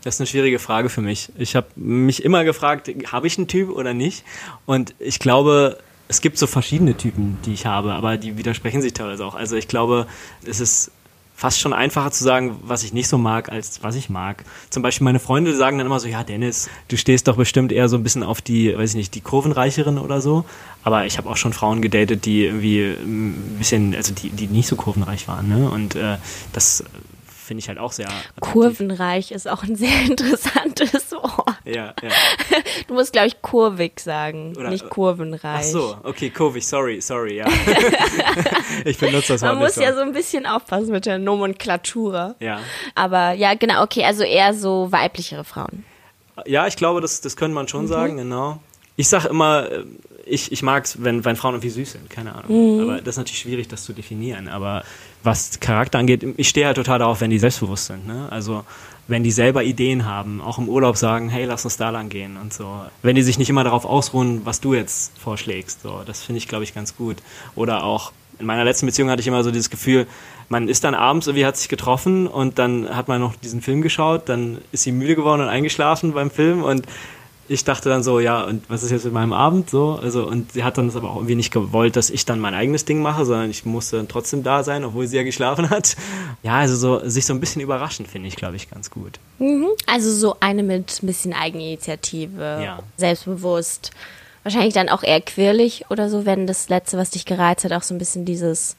Das 0.03 0.15
ist 0.15 0.21
eine 0.21 0.27
schwierige 0.27 0.59
Frage 0.59 0.89
für 0.89 1.01
mich. 1.01 1.31
Ich 1.37 1.55
habe 1.55 1.67
mich 1.75 2.23
immer 2.23 2.43
gefragt, 2.43 2.89
habe 3.11 3.27
ich 3.27 3.37
einen 3.37 3.47
Typ 3.47 3.69
oder 3.69 3.93
nicht? 3.93 4.23
Und 4.65 4.93
ich 4.99 5.19
glaube, 5.19 5.79
es 6.07 6.21
gibt 6.21 6.37
so 6.37 6.47
verschiedene 6.47 6.95
Typen, 6.95 7.37
die 7.45 7.53
ich 7.53 7.65
habe, 7.65 7.93
aber 7.93 8.17
die 8.17 8.37
widersprechen 8.37 8.81
sich 8.81 8.93
teilweise 8.93 9.25
auch. 9.25 9.35
Also 9.35 9.55
ich 9.55 9.67
glaube, 9.67 10.07
es 10.45 10.59
ist 10.59 10.91
fast 11.35 11.59
schon 11.59 11.71
einfacher 11.71 12.09
zu 12.11 12.23
sagen, 12.23 12.57
was 12.63 12.83
ich 12.83 12.93
nicht 12.93 13.07
so 13.07 13.19
mag, 13.19 13.49
als 13.49 13.83
was 13.83 13.95
ich 13.95 14.09
mag. 14.09 14.43
Zum 14.71 14.81
Beispiel 14.81 15.05
meine 15.05 15.19
Freunde 15.19 15.55
sagen 15.55 15.77
dann 15.77 15.85
immer 15.85 15.99
so, 15.99 16.07
ja 16.07 16.23
Dennis, 16.23 16.67
du 16.87 16.97
stehst 16.97 17.27
doch 17.27 17.35
bestimmt 17.35 17.71
eher 17.71 17.89
so 17.89 17.95
ein 17.95 18.01
bisschen 18.01 18.23
auf 18.23 18.41
die, 18.41 18.75
weiß 18.75 18.91
ich 18.91 18.95
nicht, 18.95 19.13
die 19.13 19.21
Kurvenreicheren 19.21 19.99
oder 19.99 20.19
so. 20.19 20.45
Aber 20.83 21.05
ich 21.05 21.19
habe 21.19 21.29
auch 21.29 21.37
schon 21.37 21.53
Frauen 21.53 21.81
gedatet, 21.81 22.25
die 22.25 22.45
irgendwie 22.45 22.85
ein 22.85 23.55
bisschen, 23.59 23.93
also 23.93 24.13
die, 24.15 24.31
die 24.31 24.47
nicht 24.47 24.67
so 24.67 24.75
kurvenreich 24.75 25.27
waren. 25.27 25.47
Ne? 25.47 25.69
Und 25.69 25.95
äh, 25.95 26.17
das 26.53 26.83
finde 27.47 27.61
ich 27.61 27.69
halt 27.69 27.79
auch 27.79 27.91
sehr. 27.91 28.07
Attraktiv. 28.07 28.39
Kurvenreich 28.39 29.31
ist 29.31 29.47
auch 29.47 29.63
ein 29.63 29.75
sehr 29.75 30.01
interessantes 30.05 31.11
Wort. 31.11 31.57
Ja, 31.65 31.93
ja. 32.01 32.09
Du 32.87 32.93
musst, 32.93 33.13
glaube 33.13 33.27
ich, 33.27 33.41
kurvig 33.41 33.99
sagen, 33.99 34.53
Oder, 34.55 34.69
nicht 34.69 34.89
kurvenreich. 34.89 35.41
Ach 35.43 35.63
so, 35.63 35.97
okay, 36.03 36.29
kurvig, 36.29 36.65
sorry, 36.65 37.01
sorry, 37.01 37.37
ja. 37.37 37.47
ich 38.85 38.97
benutze 38.97 39.33
das 39.33 39.41
Wort 39.41 39.53
Man 39.53 39.63
muss 39.63 39.75
so. 39.75 39.81
ja 39.81 39.93
so 39.93 40.01
ein 40.01 40.13
bisschen 40.13 40.45
aufpassen 40.45 40.91
mit 40.91 41.05
der 41.05 41.17
Nomenklatura. 41.17 42.35
Ja. 42.39 42.59
Aber 42.95 43.31
ja, 43.33 43.55
genau, 43.55 43.83
okay, 43.83 44.03
also 44.03 44.23
eher 44.23 44.53
so 44.53 44.91
weiblichere 44.91 45.43
Frauen. 45.43 45.85
Ja, 46.45 46.67
ich 46.67 46.75
glaube, 46.75 47.01
das, 47.01 47.21
das 47.21 47.35
könnte 47.35 47.55
man 47.55 47.67
schon 47.67 47.83
mhm. 47.83 47.87
sagen, 47.87 48.17
genau. 48.17 48.59
Ich 48.95 49.09
sage 49.09 49.27
immer, 49.29 49.69
äh, 49.71 49.83
ich, 50.25 50.51
ich 50.51 50.61
mag 50.61 50.85
es, 50.85 51.03
wenn, 51.03 51.25
wenn 51.25 51.35
Frauen 51.35 51.55
irgendwie 51.55 51.69
süß 51.69 51.93
sind, 51.93 52.09
keine 52.09 52.35
Ahnung. 52.35 52.75
Mhm. 52.75 52.81
Aber 52.81 52.97
das 52.97 53.15
ist 53.15 53.17
natürlich 53.17 53.39
schwierig, 53.39 53.67
das 53.67 53.83
zu 53.83 53.93
definieren. 53.93 54.47
Aber 54.47 54.83
was 55.23 55.59
Charakter 55.59 55.99
angeht, 55.99 56.25
ich 56.37 56.49
stehe 56.49 56.65
halt 56.65 56.77
total 56.77 56.99
darauf, 56.99 57.21
wenn 57.21 57.29
die 57.29 57.39
selbstbewusst 57.39 57.87
sind. 57.87 58.07
Ne? 58.07 58.27
Also 58.31 58.63
wenn 59.07 59.23
die 59.23 59.31
selber 59.31 59.63
Ideen 59.63 60.05
haben, 60.05 60.41
auch 60.41 60.57
im 60.57 60.67
Urlaub 60.67 60.97
sagen, 60.97 61.29
hey, 61.29 61.45
lass 61.45 61.63
uns 61.65 61.77
da 61.77 61.89
lang 61.89 62.09
gehen 62.09 62.37
und 62.37 62.53
so. 62.53 62.81
Wenn 63.01 63.15
die 63.15 63.23
sich 63.23 63.39
nicht 63.39 63.49
immer 63.49 63.63
darauf 63.63 63.85
ausruhen, 63.85 64.41
was 64.45 64.59
du 64.59 64.73
jetzt 64.73 65.17
vorschlägst, 65.17 65.81
so, 65.81 66.01
das 66.05 66.23
finde 66.23 66.37
ich, 66.37 66.47
glaube 66.47 66.63
ich, 66.63 66.73
ganz 66.75 66.95
gut. 66.95 67.17
Oder 67.55 67.83
auch 67.83 68.11
in 68.39 68.45
meiner 68.45 68.63
letzten 68.63 68.85
Beziehung 68.85 69.09
hatte 69.09 69.21
ich 69.21 69.27
immer 69.27 69.43
so 69.43 69.51
dieses 69.51 69.69
Gefühl, 69.69 70.07
man 70.49 70.67
ist 70.67 70.83
dann 70.83 70.93
abends 70.93 71.27
irgendwie 71.27 71.45
hat 71.45 71.57
sich 71.57 71.69
getroffen 71.69 72.27
und 72.27 72.59
dann 72.59 72.95
hat 72.95 73.07
man 73.07 73.19
noch 73.19 73.35
diesen 73.35 73.61
Film 73.61 73.81
geschaut, 73.81 74.29
dann 74.29 74.59
ist 74.71 74.83
sie 74.83 74.91
müde 74.91 75.15
geworden 75.15 75.41
und 75.41 75.47
eingeschlafen 75.47 76.13
beim 76.13 76.29
Film 76.29 76.63
und 76.63 76.85
ich 77.49 77.63
dachte 77.63 77.89
dann 77.89 78.03
so, 78.03 78.19
ja, 78.19 78.43
und 78.43 78.69
was 78.69 78.83
ist 78.83 78.91
jetzt 78.91 79.05
mit 79.05 79.13
meinem 79.13 79.33
Abend 79.33 79.69
so? 79.69 79.99
Also, 80.01 80.27
und 80.27 80.53
sie 80.53 80.63
hat 80.63 80.77
dann 80.77 80.87
das 80.87 80.95
aber 80.95 81.09
auch 81.11 81.15
irgendwie 81.17 81.35
nicht 81.35 81.51
gewollt, 81.51 81.95
dass 81.95 82.09
ich 82.09 82.25
dann 82.25 82.39
mein 82.39 82.53
eigenes 82.53 82.85
Ding 82.85 83.01
mache, 83.01 83.25
sondern 83.25 83.49
ich 83.49 83.65
musste 83.65 83.97
dann 83.97 84.07
trotzdem 84.07 84.43
da 84.43 84.63
sein, 84.63 84.83
obwohl 84.83 85.07
sie 85.07 85.17
ja 85.17 85.23
geschlafen 85.23 85.69
hat. 85.69 85.95
Ja, 86.43 86.59
also 86.59 86.75
so, 86.75 87.07
sich 87.07 87.25
so 87.25 87.33
ein 87.33 87.39
bisschen 87.39 87.61
überraschen, 87.61 88.05
finde 88.05 88.27
ich, 88.27 88.35
glaube 88.35 88.55
ich, 88.55 88.69
ganz 88.69 88.91
gut. 88.91 89.19
Mhm. 89.39 89.67
Also 89.85 90.11
so 90.11 90.35
eine 90.39 90.63
mit 90.63 91.01
ein 91.01 91.07
bisschen 91.07 91.33
Eigeninitiative, 91.33 92.61
ja. 92.63 92.79
selbstbewusst. 92.97 93.91
Wahrscheinlich 94.43 94.73
dann 94.73 94.89
auch 94.89 95.03
eher 95.03 95.21
quirlig 95.21 95.85
oder 95.89 96.09
so, 96.09 96.25
wenn 96.25 96.47
das 96.47 96.69
Letzte, 96.69 96.97
was 96.97 97.09
dich 97.09 97.25
gereizt 97.25 97.65
hat, 97.65 97.73
auch 97.73 97.83
so 97.83 97.93
ein 97.93 97.97
bisschen 97.97 98.23
dieses 98.23 98.77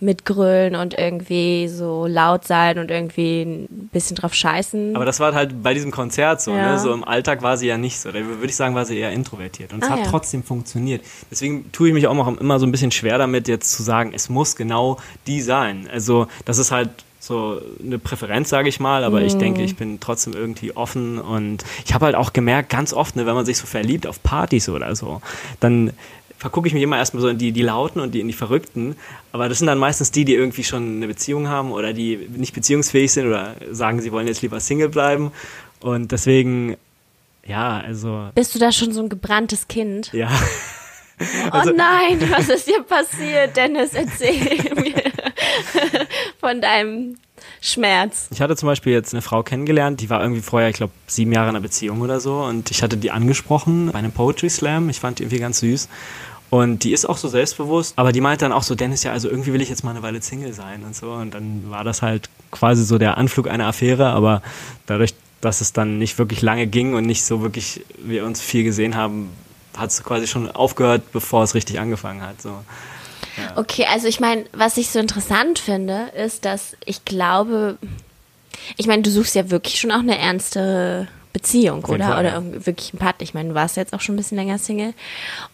mitgrölen 0.00 0.76
und 0.76 0.98
irgendwie 0.98 1.68
so 1.68 2.06
laut 2.06 2.46
sein 2.46 2.78
und 2.78 2.90
irgendwie 2.90 3.42
ein 3.42 3.90
bisschen 3.92 4.16
drauf 4.16 4.34
scheißen. 4.34 4.96
Aber 4.96 5.04
das 5.04 5.20
war 5.20 5.34
halt 5.34 5.62
bei 5.62 5.74
diesem 5.74 5.90
Konzert 5.90 6.40
so, 6.40 6.52
ne? 6.52 6.58
ja. 6.58 6.72
ne? 6.72 6.78
So 6.78 6.92
im 6.92 7.04
Alltag 7.04 7.42
war 7.42 7.56
sie 7.56 7.66
ja 7.66 7.76
nicht 7.76 8.00
so. 8.00 8.10
Da 8.10 8.18
würde 8.24 8.46
ich 8.46 8.56
sagen, 8.56 8.74
war 8.74 8.84
sie 8.84 8.98
eher 8.98 9.12
introvertiert. 9.12 9.72
Und 9.72 9.82
es 9.82 9.88
ah, 9.88 9.92
hat 9.92 10.00
ja. 10.00 10.06
trotzdem 10.06 10.42
funktioniert. 10.42 11.02
Deswegen 11.30 11.70
tue 11.72 11.88
ich 11.88 11.94
mich 11.94 12.06
auch 12.06 12.38
immer 12.38 12.58
so 12.58 12.66
ein 12.66 12.72
bisschen 12.72 12.90
schwer 12.90 13.18
damit, 13.18 13.46
jetzt 13.46 13.72
zu 13.72 13.82
sagen, 13.82 14.12
es 14.14 14.28
muss 14.28 14.56
genau 14.56 14.98
die 15.26 15.42
sein. 15.42 15.88
Also, 15.92 16.26
das 16.44 16.58
ist 16.58 16.72
halt 16.72 16.90
so 17.20 17.60
eine 17.84 17.98
Präferenz, 17.98 18.48
sage 18.48 18.70
ich 18.70 18.80
mal, 18.80 19.04
aber 19.04 19.20
mm. 19.20 19.24
ich 19.24 19.34
denke, 19.36 19.62
ich 19.62 19.76
bin 19.76 20.00
trotzdem 20.00 20.32
irgendwie 20.32 20.74
offen 20.74 21.18
und 21.18 21.62
ich 21.84 21.92
habe 21.92 22.06
halt 22.06 22.14
auch 22.14 22.32
gemerkt, 22.32 22.70
ganz 22.70 22.94
oft, 22.94 23.14
ne, 23.14 23.26
wenn 23.26 23.34
man 23.34 23.44
sich 23.44 23.58
so 23.58 23.66
verliebt 23.66 24.06
auf 24.06 24.22
Partys 24.22 24.70
oder 24.70 24.96
so, 24.96 25.20
dann 25.60 25.92
vergucke 26.40 26.66
ich 26.66 26.74
mich 26.74 26.82
immer 26.82 26.96
erstmal 26.96 27.20
so 27.20 27.28
in 27.28 27.36
die, 27.36 27.52
die 27.52 27.62
Lauten 27.62 28.00
und 28.00 28.14
die, 28.14 28.20
in 28.20 28.26
die 28.26 28.32
Verrückten. 28.32 28.96
Aber 29.30 29.48
das 29.48 29.58
sind 29.58 29.66
dann 29.66 29.78
meistens 29.78 30.10
die, 30.10 30.24
die 30.24 30.34
irgendwie 30.34 30.64
schon 30.64 30.96
eine 30.96 31.06
Beziehung 31.06 31.48
haben 31.48 31.70
oder 31.70 31.92
die 31.92 32.16
nicht 32.16 32.54
beziehungsfähig 32.54 33.12
sind 33.12 33.26
oder 33.26 33.54
sagen, 33.70 34.00
sie 34.00 34.10
wollen 34.10 34.26
jetzt 34.26 34.40
lieber 34.40 34.58
Single 34.58 34.88
bleiben. 34.88 35.32
Und 35.80 36.12
deswegen, 36.12 36.76
ja, 37.46 37.78
also. 37.80 38.30
Bist 38.34 38.54
du 38.54 38.58
da 38.58 38.72
schon 38.72 38.92
so 38.92 39.02
ein 39.02 39.10
gebranntes 39.10 39.68
Kind? 39.68 40.12
Ja. 40.12 40.30
Also, 41.50 41.72
oh 41.72 41.76
nein, 41.76 42.18
was 42.30 42.48
ist 42.48 42.66
dir 42.66 42.82
passiert, 42.82 43.54
Dennis? 43.54 43.92
Erzähl 43.92 44.74
mir 44.74 45.02
von 46.40 46.62
deinem 46.62 47.18
Schmerz. 47.60 48.28
Ich 48.32 48.40
hatte 48.40 48.56
zum 48.56 48.68
Beispiel 48.68 48.94
jetzt 48.94 49.12
eine 49.12 49.20
Frau 49.20 49.42
kennengelernt, 49.42 50.00
die 50.00 50.08
war 50.08 50.22
irgendwie 50.22 50.40
vorher, 50.40 50.70
ich 50.70 50.76
glaube, 50.76 50.94
sieben 51.06 51.32
Jahre 51.32 51.50
in 51.50 51.56
einer 51.56 51.62
Beziehung 51.62 52.00
oder 52.00 52.20
so. 52.20 52.38
Und 52.40 52.70
ich 52.70 52.82
hatte 52.82 52.96
die 52.96 53.10
angesprochen 53.10 53.90
bei 53.92 53.98
einem 53.98 54.12
Poetry 54.12 54.48
Slam. 54.48 54.88
Ich 54.88 55.00
fand 55.00 55.18
die 55.18 55.24
irgendwie 55.24 55.40
ganz 55.40 55.60
süß. 55.60 55.88
Und 56.50 56.82
die 56.82 56.92
ist 56.92 57.08
auch 57.08 57.16
so 57.16 57.28
selbstbewusst, 57.28 57.92
aber 57.96 58.10
die 58.10 58.20
meint 58.20 58.42
dann 58.42 58.52
auch 58.52 58.64
so, 58.64 58.74
Dennis, 58.74 59.04
ja, 59.04 59.12
also 59.12 59.28
irgendwie 59.28 59.52
will 59.52 59.62
ich 59.62 59.68
jetzt 59.68 59.84
mal 59.84 59.92
eine 59.92 60.02
Weile 60.02 60.20
Single 60.20 60.52
sein 60.52 60.82
und 60.84 60.96
so. 60.96 61.12
Und 61.12 61.32
dann 61.32 61.70
war 61.70 61.84
das 61.84 62.02
halt 62.02 62.28
quasi 62.50 62.84
so 62.84 62.98
der 62.98 63.18
Anflug 63.18 63.48
einer 63.48 63.66
Affäre, 63.66 64.08
aber 64.08 64.42
dadurch, 64.86 65.14
dass 65.40 65.60
es 65.60 65.72
dann 65.72 65.98
nicht 65.98 66.18
wirklich 66.18 66.42
lange 66.42 66.66
ging 66.66 66.94
und 66.94 67.06
nicht 67.06 67.24
so 67.24 67.40
wirklich 67.40 67.84
wir 67.98 68.24
uns 68.24 68.40
viel 68.40 68.64
gesehen 68.64 68.96
haben, 68.96 69.30
hat 69.76 69.90
es 69.90 70.02
quasi 70.02 70.26
schon 70.26 70.50
aufgehört, 70.50 71.12
bevor 71.12 71.44
es 71.44 71.54
richtig 71.54 71.78
angefangen 71.78 72.20
hat. 72.20 72.42
So. 72.42 72.48
Ja. 72.48 73.56
Okay, 73.56 73.86
also 73.88 74.08
ich 74.08 74.18
meine, 74.18 74.44
was 74.52 74.76
ich 74.76 74.90
so 74.90 74.98
interessant 74.98 75.60
finde, 75.60 76.10
ist, 76.16 76.44
dass 76.44 76.76
ich 76.84 77.04
glaube, 77.04 77.78
ich 78.76 78.88
meine, 78.88 79.02
du 79.02 79.10
suchst 79.10 79.36
ja 79.36 79.50
wirklich 79.50 79.78
schon 79.78 79.92
auch 79.92 80.00
eine 80.00 80.18
ernste 80.18 81.06
Beziehung, 81.32 81.84
oder? 81.84 82.06
Fall, 82.06 82.20
oder 82.20 82.34
ja. 82.34 82.66
wirklich 82.66 82.92
ein 82.92 82.98
Partner. 82.98 83.22
Ich 83.22 83.34
meine, 83.34 83.50
du 83.50 83.54
warst 83.54 83.76
jetzt 83.76 83.92
auch 83.92 84.00
schon 84.00 84.14
ein 84.14 84.18
bisschen 84.18 84.36
länger 84.36 84.58
Single. 84.58 84.94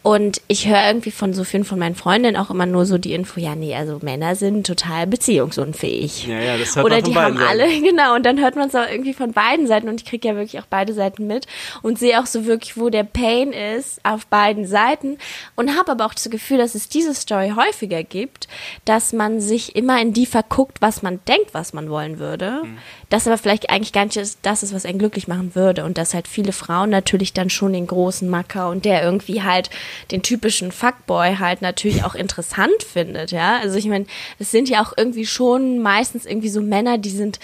Und 0.03 0.41
ich 0.49 0.69
höre 0.69 0.87
irgendwie 0.87 1.11
von 1.11 1.35
so 1.35 1.45
vielen 1.45 1.65
von 1.65 1.79
meinen 1.79 1.95
Freundinnen 1.95 2.37
auch 2.37 2.51
immer 2.51 2.65
nur 2.65 2.87
so 2.87 2.97
die 2.97 3.13
Info, 3.13 3.41
ja, 3.41 3.55
nee, 3.55 3.75
also 3.75 3.99
Männer 4.01 4.37
sind 4.37 4.67
total 4.67 5.07
beziehungsunfähig. 5.07 6.27
Ja, 6.27 6.41
ja, 6.41 6.57
das 6.57 6.77
hört 6.77 6.87
Oder 6.87 6.97
man 6.97 7.05
von 7.05 7.13
die 7.13 7.19
haben 7.19 7.37
Seiten. 7.37 7.49
alle, 7.49 7.81
genau, 7.83 8.15
und 8.15 8.25
dann 8.25 8.41
hört 8.41 8.57
man 8.57 8.69
es 8.69 8.75
auch 8.75 8.89
irgendwie 8.91 9.13
von 9.13 9.33
beiden 9.33 9.67
Seiten 9.67 9.89
und 9.89 10.01
ich 10.01 10.07
kriege 10.07 10.29
ja 10.29 10.35
wirklich 10.35 10.61
auch 10.63 10.67
beide 10.69 10.95
Seiten 10.95 11.27
mit 11.27 11.47
und 11.83 11.99
sehe 11.99 12.21
auch 12.21 12.27
so 12.27 12.47
wirklich, 12.47 12.79
wo 12.79 12.89
der 12.89 13.05
Pain 13.05 13.53
ist 13.53 14.01
auf 14.03 14.27
beiden 14.27 14.67
Seiten 14.67 15.19
und 15.57 15.77
habe 15.77 15.93
aber 15.93 16.07
auch 16.07 16.15
das 16.15 16.31
Gefühl, 16.31 16.59
dass 16.59 16.75
es 16.75 16.89
diese 16.89 17.15
Story 17.15 17.53
häufiger 17.55 18.03
gibt, 18.03 18.49
dass 18.87 19.13
man 19.13 19.41
sich 19.41 19.77
immer 19.77 20.01
in 20.01 20.15
die 20.15 20.27
verguckt, 20.27 20.81
was 20.81 21.03
man 21.03 21.21
denkt, 21.29 21.53
was 21.53 21.75
man 21.75 21.91
wollen 21.91 22.19
würde, 22.19 22.63
mhm. 22.65 22.79
Das 23.09 23.27
aber 23.27 23.39
vielleicht 23.39 23.71
eigentlich 23.71 23.93
gar 23.93 24.05
nicht 24.05 24.17
das 24.43 24.63
ist, 24.63 24.75
was 24.75 24.87
einen 24.87 24.99
glücklich 24.99 25.29
machen 25.29 25.55
würde 25.55 25.67
würde 25.67 25.85
und 25.85 25.99
dass 25.99 26.15
halt 26.15 26.29
viele 26.29 26.53
Frauen 26.53 26.91
natürlich 26.91 27.33
dann 27.33 27.51
schon 27.51 27.73
den 27.73 27.87
großen 27.87 28.29
Macker 28.29 28.69
und 28.71 28.85
der 28.85 29.03
irgendwie 29.03 29.43
halt 29.43 29.69
den 30.13 30.23
typischen 30.23 30.71
Fuckboy 30.71 31.37
halt 31.37 31.61
natürlich 31.61 32.05
auch 32.05 32.15
interessant 32.15 32.83
findet, 32.83 33.33
ja. 33.33 33.59
Also 33.59 33.77
ich 33.77 33.87
meine, 33.87 34.07
es 34.39 34.53
sind 34.53 34.69
ja 34.69 34.83
auch 34.85 34.93
irgendwie 34.97 35.27
schon 35.27 35.81
meistens 35.81 36.25
irgendwie 36.25 36.49
so 36.49 36.61
Männer, 36.61 36.99
die 36.99 37.11
sind 37.11 37.41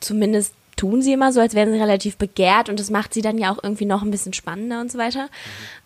zumindest 0.00 0.52
tun 0.76 1.00
sie 1.00 1.14
immer 1.14 1.32
so, 1.32 1.40
als 1.40 1.54
wären 1.54 1.72
sie 1.72 1.80
relativ 1.80 2.18
begehrt 2.18 2.68
und 2.68 2.78
das 2.78 2.90
macht 2.90 3.14
sie 3.14 3.22
dann 3.22 3.38
ja 3.38 3.50
auch 3.50 3.58
irgendwie 3.62 3.86
noch 3.86 4.02
ein 4.02 4.10
bisschen 4.10 4.34
spannender 4.34 4.80
und 4.82 4.92
so 4.92 4.98
weiter. 4.98 5.28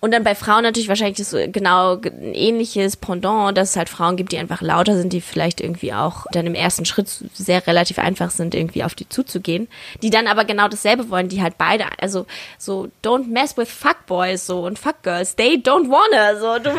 Und 0.00 0.12
dann 0.12 0.24
bei 0.24 0.34
Frauen 0.34 0.64
natürlich 0.64 0.88
wahrscheinlich 0.88 1.18
das 1.18 1.34
genau 1.52 1.96
ein 1.96 2.34
ähnliches 2.34 2.96
Pendant, 2.96 3.56
dass 3.56 3.70
es 3.70 3.76
halt 3.76 3.88
Frauen 3.88 4.16
gibt, 4.16 4.32
die 4.32 4.38
einfach 4.38 4.62
lauter 4.62 4.96
sind, 4.96 5.12
die 5.12 5.20
vielleicht 5.20 5.60
irgendwie 5.60 5.92
auch 5.92 6.26
dann 6.32 6.46
im 6.46 6.56
ersten 6.56 6.84
Schritt 6.84 7.08
sehr 7.34 7.64
relativ 7.66 8.00
einfach 8.00 8.30
sind, 8.30 8.54
irgendwie 8.54 8.82
auf 8.82 8.96
die 8.96 9.08
zuzugehen, 9.08 9.68
die 10.02 10.10
dann 10.10 10.26
aber 10.26 10.44
genau 10.44 10.66
dasselbe 10.66 11.08
wollen, 11.08 11.28
die 11.28 11.40
halt 11.40 11.56
beide, 11.56 11.84
also 12.00 12.26
so 12.58 12.88
don't 13.04 13.28
mess 13.28 13.56
with 13.56 13.70
fuckboys 13.70 14.44
so 14.44 14.66
und 14.66 14.78
fuckgirls, 14.78 15.36
they 15.36 15.54
don't 15.54 15.88
wanna 15.88 16.40
so. 16.40 16.50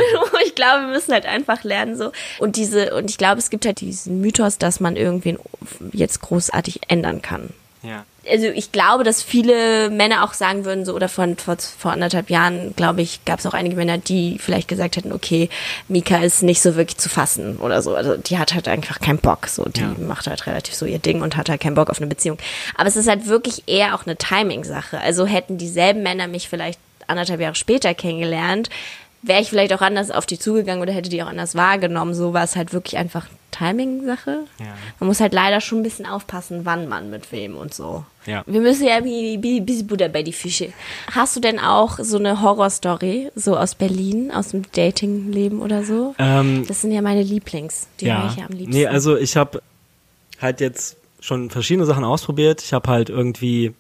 Ich 0.44 0.56
glaube, 0.56 0.88
wir 0.88 0.94
müssen 0.94 1.14
halt 1.14 1.26
einfach 1.26 1.64
lernen 1.64 1.96
so 1.96 2.12
und 2.40 2.58
diese 2.58 2.94
und 2.94 3.10
ich 3.10 3.18
glaube, 3.18 3.40
es 3.40 3.50
gibt 3.50 3.66
halt 3.66 3.80
diesen 3.80 4.20
Mythos, 4.20 4.58
dass 4.58 4.80
man 4.80 4.98
irgendwen 4.98 5.38
jetzt 5.94 6.22
großartig 6.22 6.82
ändern 6.90 7.22
kann. 7.22 7.54
Ja. 7.84 8.06
Also 8.30 8.48
ich 8.48 8.72
glaube, 8.72 9.04
dass 9.04 9.24
viele 9.24 9.90
Männer 9.90 10.24
auch 10.24 10.34
sagen 10.34 10.66
würden, 10.66 10.86
so 10.86 10.94
oder 10.94 11.10
von 11.10 11.38
vor, 11.38 11.58
vor 11.58 11.92
anderthalb 11.92 12.30
Jahren, 12.30 12.76
glaube 12.76 13.02
ich, 13.02 13.26
gab 13.26 13.40
es 13.40 13.48
auch 13.48 13.56
einige 13.56 13.76
Männer, 13.76 13.98
die 13.98 14.38
vielleicht 14.38 14.68
gesagt 14.68 14.98
hätten, 14.98 15.12
okay, 15.12 15.50
Mika 15.88 16.18
ist 16.18 16.44
nicht 16.44 16.62
so 16.62 16.76
wirklich 16.76 16.98
zu 16.98 17.10
fassen 17.10 17.58
oder 17.58 17.82
so. 17.82 17.96
Also 17.96 18.18
die 18.18 18.38
hat 18.38 18.54
halt 18.54 18.68
einfach 18.68 19.00
keinen 19.00 19.18
Bock. 19.18 19.48
So, 19.48 19.66
die 19.66 19.82
ja. 19.82 19.96
macht 20.00 20.28
halt 20.28 20.46
relativ 20.46 20.76
so 20.76 20.86
ihr 20.86 21.00
Ding 21.00 21.22
und 21.22 21.36
hat 21.36 21.50
halt 21.50 21.62
keinen 21.62 21.76
Bock 21.76 21.90
auf 21.90 21.98
eine 21.98 22.08
Beziehung. 22.08 22.38
Aber 22.76 22.88
es 22.88 22.96
ist 22.96 23.10
halt 23.10 23.26
wirklich 23.26 23.64
eher 23.66 23.96
auch 23.96 24.06
eine 24.06 24.16
Timing-Sache. 24.16 25.00
Also 25.00 25.26
hätten 25.26 25.58
dieselben 25.58 26.04
Männer 26.04 26.28
mich 26.28 26.48
vielleicht 26.48 26.80
anderthalb 27.08 27.42
Jahre 27.42 27.56
später 27.56 27.94
kennengelernt, 27.96 28.70
wäre 29.24 29.42
ich 29.42 29.50
vielleicht 29.50 29.74
auch 29.74 29.82
anders 29.82 30.12
auf 30.12 30.26
die 30.26 30.40
zugegangen 30.40 30.82
oder 30.82 30.94
hätte 30.94 31.10
die 31.10 31.22
auch 31.24 31.28
anders 31.28 31.56
wahrgenommen. 31.56 32.14
So 32.14 32.34
war 32.34 32.44
es 32.44 32.56
halt 32.56 32.74
wirklich 32.74 32.98
einfach 32.98 33.28
Timing-Sache. 33.52 34.46
Ja. 34.60 34.66
Man 35.00 35.08
muss 35.08 35.20
halt 35.20 35.34
leider 35.34 35.62
schon 35.62 35.80
ein 35.80 35.84
bisschen 35.84 36.06
aufpassen, 36.06 36.62
wann 36.64 36.88
man 36.88 37.10
mit 37.10 37.32
wem 37.32 37.56
und 37.56 37.74
so. 37.74 38.06
Ja. 38.26 38.44
Wir 38.46 38.62
müssen 38.62 38.86
ja 38.86 38.96
ein 38.96 39.42
bisschen 39.66 39.88
Butter 39.88 40.10
bei 40.10 40.24
die 40.24 40.34
Fische. 40.34 40.74
Hast 41.14 41.36
du 41.36 41.40
denn 41.40 41.60
auch 41.60 42.00
so 42.00 42.18
eine 42.18 42.42
Horrorstory, 42.42 43.32
so 43.36 43.58
aus 43.58 43.76
Berlin, 43.76 44.32
aus 44.32 44.50
dem 44.50 44.64
Dating-Leben 44.72 45.62
oder 45.62 45.84
so? 45.84 46.16
Ähm, 46.18 46.66
das 46.68 46.82
sind 46.82 46.92
ja 46.92 47.02
meine 47.02 47.24
Lieblings. 47.24 47.88
Die 48.00 48.06
ja. 48.06 48.22
höre 48.22 48.30
ich 48.30 48.38
ja 48.38 48.46
am 48.46 48.56
liebsten. 48.56 48.72
Nee, 48.72 48.88
also 48.88 49.18
ich 49.18 49.38
habe 49.38 49.62
halt 50.40 50.62
jetzt 50.62 50.98
schon 51.20 51.50
verschiedene 51.50 51.86
Sachen 51.86 52.04
ausprobiert. 52.04 52.62
Ich 52.62 52.74
habe 52.74 52.90
halt 52.90 53.10
irgendwie 53.10 53.74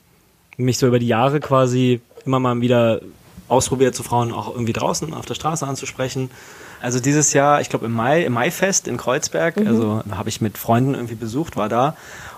mich 0.57 0.77
so 0.77 0.88
über 0.88 0.99
die 0.99 1.07
Jahre 1.07 1.39
quasi 1.39 2.01
immer 2.25 2.39
mal 2.39 2.62
wieder 2.62 3.01
ausprobiert, 3.47 3.95
zu 3.95 4.03
Frauen 4.03 4.31
auch 4.31 4.53
irgendwie 4.53 4.73
draußen 4.73 5.13
auf 5.13 5.25
der 5.25 5.36
Straße 5.36 5.67
anzusprechen. 5.67 6.29
Also 6.82 7.00
dieses 7.00 7.34
Jahr, 7.34 7.62
ich 7.62 7.70
glaube 7.70 7.86
im 7.86 7.94
Mai, 7.94 8.24
im 8.24 8.34
Maifest 8.34 8.88
in 8.88 8.98
Kreuzberg, 8.98 9.60
mhm. 9.60 9.67
also 9.67 10.04
habe 10.12 10.30
ich 10.30 10.41
mit 10.41 10.58
Freunden 10.58 10.94
irgendwie 10.96 11.15
besucht, 11.15 11.58
war 11.58 11.70
da 11.70 11.96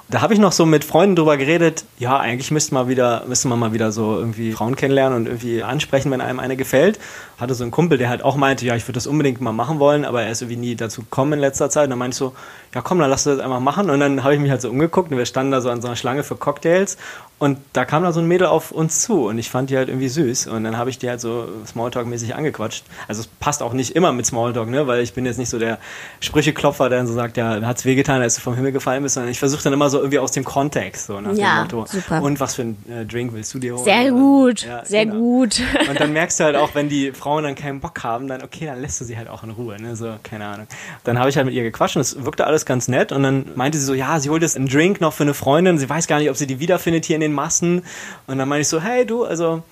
da 0.09 0.21
habe 0.21 0.33
ich 0.33 0.39
noch 0.39 0.51
so 0.51 0.65
mit 0.65 0.83
Freunden 0.83 1.15
drüber 1.15 1.37
geredet, 1.37 1.85
ja, 1.97 2.19
eigentlich 2.19 2.51
müsste 2.51 2.73
man 2.73 2.87
wieder, 2.87 3.23
müsste 3.27 3.47
man 3.47 3.57
mal 3.57 3.73
wieder 3.73 3.91
so 3.91 4.17
irgendwie 4.17 4.51
Frauen 4.51 4.75
kennenlernen 4.75 5.17
und 5.17 5.25
irgendwie 5.27 5.63
ansprechen, 5.63 6.11
wenn 6.11 6.21
einem 6.21 6.39
eine 6.39 6.57
gefällt. 6.57 6.99
Hatte 7.39 7.55
so 7.55 7.63
einen 7.63 7.71
Kumpel, 7.71 7.97
der 7.97 8.09
halt 8.09 8.21
auch 8.21 8.35
meinte, 8.35 8.65
ja, 8.65 8.75
ich 8.75 8.83
würde 8.83 8.97
das 8.97 9.07
unbedingt 9.07 9.41
mal 9.41 9.53
machen 9.53 9.79
wollen, 9.79 10.03
aber 10.05 10.21
er 10.21 10.31
ist 10.31 10.41
irgendwie 10.41 10.59
nie 10.59 10.75
dazu 10.75 11.01
gekommen 11.01 11.33
in 11.33 11.39
letzter 11.39 11.69
Zeit. 11.69 11.85
Und 11.85 11.91
dann 11.91 11.99
meinte 11.99 12.13
ich 12.13 12.19
so, 12.19 12.33
ja 12.75 12.81
komm, 12.81 12.99
dann 12.99 13.09
lass 13.09 13.23
du 13.23 13.31
das 13.31 13.39
einfach 13.39 13.59
machen. 13.59 13.89
Und 13.89 13.99
dann 14.01 14.23
habe 14.23 14.35
ich 14.35 14.39
mich 14.39 14.51
halt 14.51 14.61
so 14.61 14.69
umgeguckt 14.69 15.11
und 15.11 15.17
wir 15.17 15.25
standen 15.25 15.51
da 15.51 15.61
so 15.61 15.69
an 15.69 15.81
so 15.81 15.87
einer 15.87 15.95
Schlange 15.95 16.23
für 16.23 16.35
Cocktails 16.35 16.97
und 17.43 17.57
da 17.73 17.83
kam 17.83 18.03
da 18.03 18.13
so 18.13 18.21
ein 18.21 18.25
Mädel 18.25 18.47
auf 18.47 18.71
uns 18.71 19.01
zu 19.01 19.25
und 19.25 19.37
ich 19.37 19.49
fand 19.49 19.69
die 19.69 19.75
halt 19.75 19.89
irgendwie 19.89 20.07
süß. 20.07 20.47
Und 20.47 20.63
dann 20.63 20.77
habe 20.77 20.89
ich 20.89 20.97
die 20.97 21.09
halt 21.09 21.19
so 21.19 21.49
Smalltalk-mäßig 21.67 22.35
angequatscht. 22.35 22.85
Also 23.09 23.19
es 23.19 23.27
passt 23.27 23.61
auch 23.61 23.73
nicht 23.73 23.97
immer 23.97 24.13
mit 24.13 24.25
Smalltalk, 24.25 24.69
ne? 24.69 24.87
weil 24.87 25.01
ich 25.01 25.13
bin 25.13 25.25
jetzt 25.25 25.37
nicht 25.37 25.49
so 25.49 25.59
der 25.59 25.77
Sprücheklopfer, 26.21 26.87
der 26.87 26.99
dann 26.99 27.07
so 27.07 27.13
sagt, 27.13 27.35
ja, 27.35 27.61
hat's 27.63 27.83
wehgetan, 27.83 28.21
als 28.21 28.35
du 28.35 28.41
vom 28.41 28.55
Himmel 28.55 28.71
gefallen 28.71 29.03
bist, 29.03 29.15
sondern 29.15 29.29
ich 29.29 29.39
versuche 29.39 29.61
dann 29.61 29.73
immer 29.73 29.89
so 29.89 29.97
irgendwie 29.97 30.19
aus 30.19 30.31
dem 30.31 30.45
Kontext, 30.45 31.07
so 31.07 31.19
nach 31.19 31.33
ja, 31.33 31.65
dem 31.65 31.77
Motto. 31.77 31.85
Super. 31.85 32.21
Und 32.21 32.39
was 32.39 32.55
für 32.55 32.61
ein 32.61 32.77
äh, 32.89 33.05
Drink 33.05 33.33
willst 33.33 33.53
du 33.53 33.59
dir 33.59 33.73
holen? 33.73 33.83
Sehr 33.83 34.11
gut, 34.11 34.65
ja, 34.65 34.85
sehr 34.85 35.05
genau. 35.05 35.17
gut. 35.17 35.61
Und 35.89 35.99
dann 35.99 36.13
merkst 36.13 36.39
du 36.39 36.45
halt 36.45 36.55
auch, 36.55 36.73
wenn 36.75 36.87
die 36.87 37.11
Frauen 37.13 37.43
dann 37.43 37.55
keinen 37.55 37.81
Bock 37.81 38.05
haben, 38.05 38.29
dann 38.29 38.41
okay, 38.41 38.67
dann 38.67 38.79
lässt 38.79 39.01
du 39.01 39.03
sie 39.03 39.17
halt 39.17 39.27
auch 39.27 39.43
in 39.43 39.49
Ruhe, 39.49 39.81
ne? 39.81 39.97
So, 39.97 40.13
keine 40.23 40.45
Ahnung. 40.45 40.67
Dann 41.03 41.19
habe 41.19 41.29
ich 41.29 41.35
halt 41.35 41.45
mit 41.45 41.55
ihr 41.55 41.63
gequatscht 41.63 41.97
und 41.97 42.01
es 42.03 42.23
wirkte 42.23 42.47
alles 42.47 42.65
ganz 42.65 42.87
nett 42.87 43.11
und 43.11 43.21
dann 43.23 43.47
meinte 43.55 43.77
sie 43.77 43.83
so, 43.83 43.93
ja, 43.93 44.17
sie 44.21 44.29
holt 44.29 44.43
jetzt 44.43 44.55
einen 44.55 44.69
Drink 44.69 45.01
noch 45.01 45.11
für 45.11 45.23
eine 45.23 45.33
Freundin, 45.33 45.77
sie 45.77 45.89
weiß 45.89 46.07
gar 46.07 46.19
nicht, 46.19 46.29
ob 46.29 46.37
sie 46.37 46.47
die 46.47 46.61
wiederfindet 46.61 47.03
hier 47.03 47.15
in 47.15 47.21
den 47.21 47.32
Massen. 47.33 47.83
Und 48.27 48.37
dann 48.37 48.47
meinte 48.47 48.61
ich 48.61 48.67
so, 48.69 48.81
hey 48.81 49.05
du, 49.05 49.25
also 49.25 49.63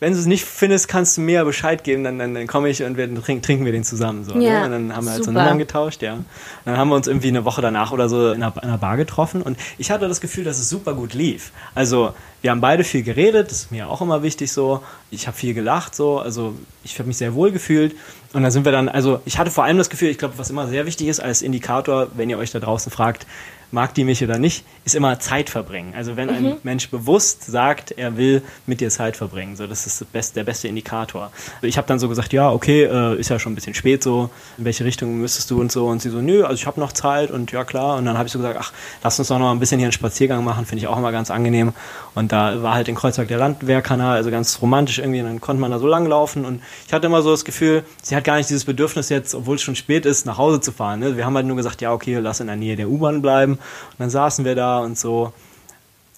wenn 0.00 0.12
du 0.12 0.18
es 0.18 0.26
nicht 0.26 0.44
findest, 0.44 0.86
kannst 0.86 1.16
du 1.16 1.22
mir 1.22 1.44
Bescheid 1.44 1.82
geben, 1.82 2.04
dann, 2.04 2.18
dann, 2.18 2.32
dann 2.32 2.46
komme 2.46 2.68
ich 2.68 2.82
und 2.84 2.96
wir 2.96 3.12
trinken, 3.22 3.42
trinken 3.42 3.64
wir 3.64 3.72
den 3.72 3.82
zusammen. 3.82 4.24
So, 4.24 4.34
ne? 4.34 4.44
ja, 4.44 4.60
ne? 4.60 4.66
Und 4.66 4.72
dann 4.72 4.96
haben 4.96 5.04
wir 5.04 5.12
halt 5.12 5.24
super. 5.24 5.32
so 5.32 5.38
Nummern 5.38 5.58
getauscht, 5.58 6.02
ja. 6.02 6.14
Und 6.14 6.24
dann 6.64 6.76
haben 6.76 6.88
wir 6.88 6.94
uns 6.94 7.08
irgendwie 7.08 7.28
eine 7.28 7.44
Woche 7.44 7.62
danach 7.62 7.90
oder 7.90 8.08
so 8.08 8.30
in 8.30 8.42
einer, 8.42 8.54
in 8.56 8.68
einer, 8.68 8.78
Bar 8.78 8.96
getroffen 8.96 9.42
und 9.42 9.58
ich 9.76 9.90
hatte 9.90 10.06
das 10.06 10.20
Gefühl, 10.20 10.44
dass 10.44 10.58
es 10.58 10.68
super 10.68 10.94
gut 10.94 11.14
lief. 11.14 11.50
Also 11.74 12.14
wir 12.42 12.52
haben 12.52 12.60
beide 12.60 12.84
viel 12.84 13.02
geredet, 13.02 13.50
das 13.50 13.62
ist 13.62 13.70
mir 13.72 13.88
auch 13.88 14.00
immer 14.00 14.22
wichtig 14.22 14.52
so. 14.52 14.82
Ich 15.10 15.26
habe 15.26 15.36
viel 15.36 15.52
gelacht 15.52 15.96
so, 15.96 16.20
also 16.20 16.54
ich 16.84 16.96
habe 16.98 17.08
mich 17.08 17.16
sehr 17.16 17.34
wohl 17.34 17.50
gefühlt. 17.50 17.96
Und 18.32 18.42
dann 18.42 18.52
sind 18.52 18.64
wir 18.64 18.72
dann, 18.72 18.88
also 18.88 19.20
ich 19.24 19.38
hatte 19.38 19.50
vor 19.50 19.64
allem 19.64 19.78
das 19.78 19.90
Gefühl, 19.90 20.10
ich 20.10 20.18
glaube, 20.18 20.34
was 20.36 20.50
immer 20.50 20.68
sehr 20.68 20.86
wichtig 20.86 21.08
ist 21.08 21.18
als 21.18 21.42
Indikator, 21.42 22.08
wenn 22.14 22.30
ihr 22.30 22.38
euch 22.38 22.52
da 22.52 22.60
draußen 22.60 22.92
fragt, 22.92 23.26
mag 23.70 23.94
die 23.94 24.04
mich 24.04 24.22
oder 24.22 24.38
nicht, 24.38 24.64
ist 24.84 24.94
immer 24.94 25.18
Zeit 25.20 25.50
verbringen. 25.50 25.92
Also 25.94 26.16
wenn 26.16 26.30
ein 26.30 26.42
mhm. 26.42 26.56
Mensch 26.62 26.90
bewusst 26.90 27.44
sagt, 27.44 27.92
er 27.92 28.16
will 28.16 28.42
mit 28.66 28.80
dir 28.80 28.88
Zeit 28.88 29.16
verbringen, 29.16 29.56
so 29.56 29.66
das 29.66 29.86
ist 29.86 30.00
das 30.00 30.08
best, 30.08 30.36
der 30.36 30.44
beste 30.44 30.68
Indikator. 30.68 31.30
Ich 31.62 31.76
habe 31.76 31.86
dann 31.86 31.98
so 31.98 32.08
gesagt, 32.08 32.32
ja, 32.32 32.50
okay, 32.50 32.84
äh, 32.84 33.18
ist 33.18 33.28
ja 33.28 33.38
schon 33.38 33.52
ein 33.52 33.54
bisschen 33.54 33.74
spät 33.74 34.02
so, 34.02 34.30
in 34.56 34.64
welche 34.64 34.84
Richtung 34.84 35.18
müsstest 35.18 35.50
du 35.50 35.60
und 35.60 35.70
so 35.70 35.86
und 35.86 36.00
sie 36.00 36.08
so, 36.10 36.20
nö, 36.20 36.44
also 36.44 36.54
ich 36.54 36.66
habe 36.66 36.80
noch 36.80 36.92
Zeit 36.92 37.30
und 37.30 37.52
ja 37.52 37.64
klar 37.64 37.98
und 37.98 38.06
dann 38.06 38.16
habe 38.16 38.26
ich 38.26 38.32
so 38.32 38.38
gesagt, 38.38 38.58
ach, 38.58 38.72
lass 39.02 39.18
uns 39.18 39.28
doch 39.28 39.38
noch 39.38 39.50
ein 39.50 39.58
bisschen 39.58 39.78
hier 39.78 39.86
einen 39.86 39.92
Spaziergang 39.92 40.44
machen, 40.44 40.64
finde 40.64 40.82
ich 40.82 40.88
auch 40.88 40.96
immer 40.96 41.12
ganz 41.12 41.30
angenehm 41.30 41.72
und 42.14 42.32
da 42.32 42.62
war 42.62 42.74
halt 42.74 42.88
in 42.88 42.94
Kreuzberg 42.94 43.28
der 43.28 43.38
Landwehrkanal, 43.38 44.16
also 44.16 44.30
ganz 44.30 44.62
romantisch 44.62 44.98
irgendwie 44.98 45.20
und 45.20 45.26
dann 45.26 45.40
konnte 45.40 45.60
man 45.60 45.70
da 45.70 45.78
so 45.78 45.86
langlaufen 45.86 46.46
und 46.46 46.62
ich 46.86 46.92
hatte 46.92 47.06
immer 47.06 47.22
so 47.22 47.30
das 47.30 47.44
Gefühl, 47.44 47.84
sie 48.02 48.16
hat 48.16 48.24
gar 48.24 48.36
nicht 48.36 48.48
dieses 48.48 48.64
Bedürfnis 48.64 49.10
jetzt, 49.10 49.34
obwohl 49.34 49.56
es 49.56 49.62
schon 49.62 49.76
spät 49.76 50.06
ist, 50.06 50.24
nach 50.24 50.38
Hause 50.38 50.60
zu 50.60 50.72
fahren. 50.72 51.00
Ne? 51.00 51.16
Wir 51.16 51.26
haben 51.26 51.34
halt 51.34 51.46
nur 51.46 51.56
gesagt, 51.56 51.82
ja, 51.82 51.92
okay, 51.92 52.18
lass 52.18 52.40
in 52.40 52.46
der 52.46 52.56
Nähe 52.56 52.76
der 52.76 52.88
U-Bahn 52.88 53.20
bleiben 53.20 53.57
und 53.58 53.98
dann 53.98 54.10
saßen 54.10 54.44
wir 54.44 54.54
da 54.54 54.78
und 54.78 54.98
so. 54.98 55.32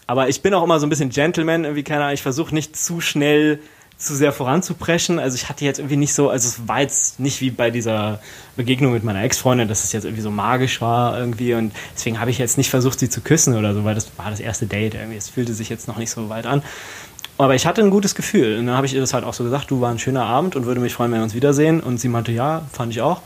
Aber 0.07 0.29
ich 0.29 0.43
bin 0.43 0.55
auch 0.55 0.65
immer 0.65 0.81
so 0.81 0.87
ein 0.87 0.91
bisschen 0.91 1.11
Gentleman, 1.11 1.65
irgendwie, 1.65 1.85
keine 1.85 2.03
Ahnung, 2.03 2.15
ich 2.15 2.23
versuche 2.23 2.55
nicht 2.55 2.77
zu 2.77 3.01
schnell 3.01 3.61
zu 4.01 4.17
sehr 4.17 4.33
voranzupreschen. 4.33 5.19
Also 5.19 5.37
ich 5.37 5.49
hatte 5.49 5.65
jetzt 5.65 5.79
irgendwie 5.79 5.97
nicht 5.97 6.15
so, 6.15 6.31
also 6.31 6.49
es 6.49 6.67
war 6.67 6.81
jetzt 6.81 7.21
nicht 7.21 7.41
wie 7.43 7.51
bei 7.51 7.71
dieser 7.71 8.21
Begegnung 8.57 8.93
mit 8.93 9.05
meiner 9.05 9.23
Ex-Freundin, 9.23 9.69
dass 9.69 9.85
es 9.85 9.93
jetzt 9.93 10.05
irgendwie 10.05 10.23
so 10.23 10.31
magisch 10.31 10.81
war 10.81 11.19
irgendwie 11.19 11.55
und 11.55 11.73
deswegen 11.95 12.19
habe 12.19 12.31
ich 12.31 12.39
jetzt 12.39 12.57
nicht 12.57 12.71
versucht, 12.71 12.99
sie 12.99 13.11
zu 13.11 13.21
küssen 13.21 13.57
oder 13.57 13.75
so, 13.75 13.85
weil 13.85 13.95
das 13.95 14.11
war 14.17 14.31
das 14.31 14.41
erste 14.41 14.67
Date 14.67 14.95
irgendwie. 14.95 15.19
Es 15.19 15.29
fühlte 15.29 15.53
sich 15.53 15.69
jetzt 15.69 15.87
noch 15.87 15.99
nicht 15.99 16.11
so 16.11 16.31
weit 16.31 16.47
an. 16.47 16.63
Aber 17.37 17.55
ich 17.55 17.67
hatte 17.67 17.81
ein 17.81 17.91
gutes 17.91 18.15
Gefühl. 18.15 18.59
Und 18.59 18.67
dann 18.67 18.77
habe 18.77 18.87
ich 18.87 18.93
ihr 18.93 19.01
das 19.01 19.15
halt 19.15 19.25
auch 19.25 19.33
so 19.33 19.45
gesagt, 19.45 19.71
du 19.71 19.81
war 19.81 19.91
ein 19.91 19.99
schöner 19.99 20.25
Abend 20.25 20.57
und 20.57 20.67
würde 20.67 20.81
mich 20.81 20.93
freuen, 20.93 21.11
wenn 21.13 21.21
wir 21.21 21.25
uns 21.25 21.35
wiedersehen. 21.35 21.81
Und 21.81 21.99
sie 21.99 22.09
meinte, 22.09 22.33
ja, 22.33 22.63
fand 22.71 22.93
ich 22.93 23.01
auch. 23.01 23.23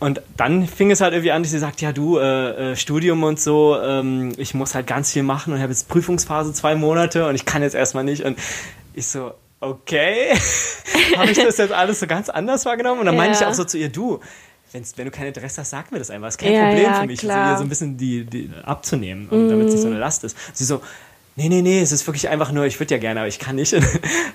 Und 0.00 0.22
dann 0.36 0.66
fing 0.66 0.90
es 0.90 1.00
halt 1.00 1.12
irgendwie 1.12 1.30
an, 1.30 1.42
dass 1.42 1.52
sie 1.52 1.58
sagt, 1.58 1.80
ja 1.82 1.92
du, 1.92 2.18
äh, 2.18 2.72
äh, 2.72 2.76
Studium 2.76 3.22
und 3.22 3.38
so, 3.38 3.78
ähm, 3.80 4.32
ich 4.38 4.54
muss 4.54 4.74
halt 4.74 4.86
ganz 4.86 5.12
viel 5.12 5.22
machen 5.22 5.52
und 5.52 5.60
habe 5.60 5.70
jetzt 5.70 5.88
Prüfungsphase 5.88 6.52
zwei 6.54 6.74
Monate 6.74 7.28
und 7.28 7.34
ich 7.34 7.44
kann 7.44 7.62
jetzt 7.62 7.74
erstmal 7.74 8.02
nicht. 8.02 8.24
Und 8.24 8.38
ich 8.94 9.06
so, 9.06 9.32
okay, 9.60 10.32
habe 11.16 11.30
ich 11.30 11.38
das 11.38 11.58
jetzt 11.58 11.72
alles 11.72 12.00
so 12.00 12.06
ganz 12.06 12.30
anders 12.30 12.64
wahrgenommen? 12.64 13.00
Und 13.00 13.06
dann 13.06 13.14
ja. 13.14 13.20
meinte 13.20 13.38
ich 13.38 13.46
auch 13.46 13.54
so 13.54 13.64
zu 13.64 13.78
ihr, 13.78 13.90
du, 13.90 14.20
Wenn's, 14.72 14.96
wenn 14.96 15.04
du 15.04 15.10
kein 15.10 15.26
Interesse 15.26 15.62
hast, 15.62 15.70
sag 15.70 15.90
mir 15.90 15.98
das 15.98 16.10
einfach. 16.10 16.28
Das 16.28 16.34
ist 16.34 16.38
kein 16.38 16.52
ja, 16.52 16.68
Problem 16.68 16.84
ja, 16.84 17.00
für 17.00 17.06
mich, 17.06 17.28
also 17.28 17.52
ihr 17.52 17.56
so 17.56 17.64
ein 17.64 17.68
bisschen 17.68 17.96
die, 17.96 18.24
die 18.24 18.50
abzunehmen, 18.62 19.26
mm. 19.26 19.48
damit 19.48 19.66
es 19.66 19.74
nicht 19.74 19.82
so 19.82 19.88
eine 19.88 19.98
Last 19.98 20.22
ist. 20.22 20.36
Sie 20.52 20.64
so, 20.64 20.80
nee, 21.36 21.48
nee, 21.48 21.62
nee, 21.62 21.80
es 21.80 21.92
ist 21.92 22.06
wirklich 22.06 22.28
einfach 22.28 22.52
nur, 22.52 22.66
ich 22.66 22.78
würde 22.80 22.94
ja 22.94 23.00
gerne, 23.00 23.20
aber 23.20 23.28
ich 23.28 23.38
kann 23.38 23.56
nicht. 23.56 23.72
Und 23.74 23.84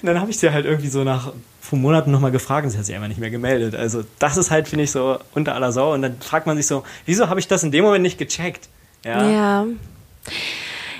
dann 0.03 0.19
habe 0.19 0.31
ich 0.31 0.37
sie 0.37 0.51
halt 0.51 0.65
irgendwie 0.65 0.89
so 0.89 1.03
nach 1.03 1.33
vor 1.61 1.79
Monaten 1.79 2.11
nochmal 2.11 2.31
gefragt 2.31 2.63
und 2.63 2.69
sie 2.69 2.77
hat 2.77 2.85
sich 2.85 2.93
einfach 2.93 3.07
nicht 3.07 3.19
mehr 3.19 3.31
gemeldet. 3.31 3.73
Also 3.73 4.03
das 4.19 4.37
ist 4.37 4.51
halt, 4.51 4.67
finde 4.67 4.83
ich, 4.83 4.91
so 4.91 5.17
unter 5.33 5.55
aller 5.55 5.71
Sau. 5.71 5.93
Und 5.93 6.03
dann 6.03 6.21
fragt 6.21 6.45
man 6.45 6.57
sich 6.57 6.67
so, 6.67 6.83
wieso 7.05 7.27
habe 7.27 7.39
ich 7.39 7.47
das 7.47 7.63
in 7.63 7.71
dem 7.71 7.83
Moment 7.83 8.03
nicht 8.03 8.19
gecheckt? 8.19 8.69
Ja. 9.03 9.29
ja. 9.29 9.65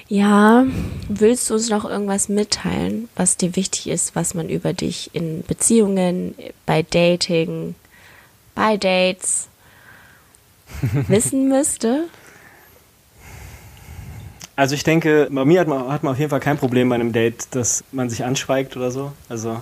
Ja, 0.08 0.66
willst 1.10 1.50
du 1.50 1.56
uns 1.56 1.70
noch 1.70 1.84
irgendwas 1.84 2.30
mitteilen, 2.30 3.10
was 3.16 3.38
dir 3.38 3.56
wichtig 3.56 3.88
ist, 3.90 4.16
was 4.16 4.36
man 4.36 4.50
über 4.50 4.74
dich 4.74 5.10
in 5.14 5.44
Beziehungen, 5.48 6.36
bei 6.68 6.84
Dating, 6.84 7.74
bei 8.54 8.78
Dates 8.78 9.48
wissen 11.08 11.48
müsste? 11.48 12.04
Also 14.56 14.76
ich 14.76 14.84
denke, 14.84 15.28
bei 15.30 15.44
mir 15.44 15.60
hat 15.60 15.68
man, 15.68 15.92
hat 15.92 16.04
man 16.04 16.14
auf 16.14 16.20
jeden 16.20 16.30
Fall 16.30 16.40
kein 16.40 16.58
Problem 16.58 16.90
bei 16.90 16.96
einem 16.96 17.12
Date, 17.12 17.48
dass 17.52 17.84
man 17.92 18.10
sich 18.10 18.24
anschweigt 18.24 18.78
oder 18.78 18.90
so. 18.90 19.12
Also 19.28 19.62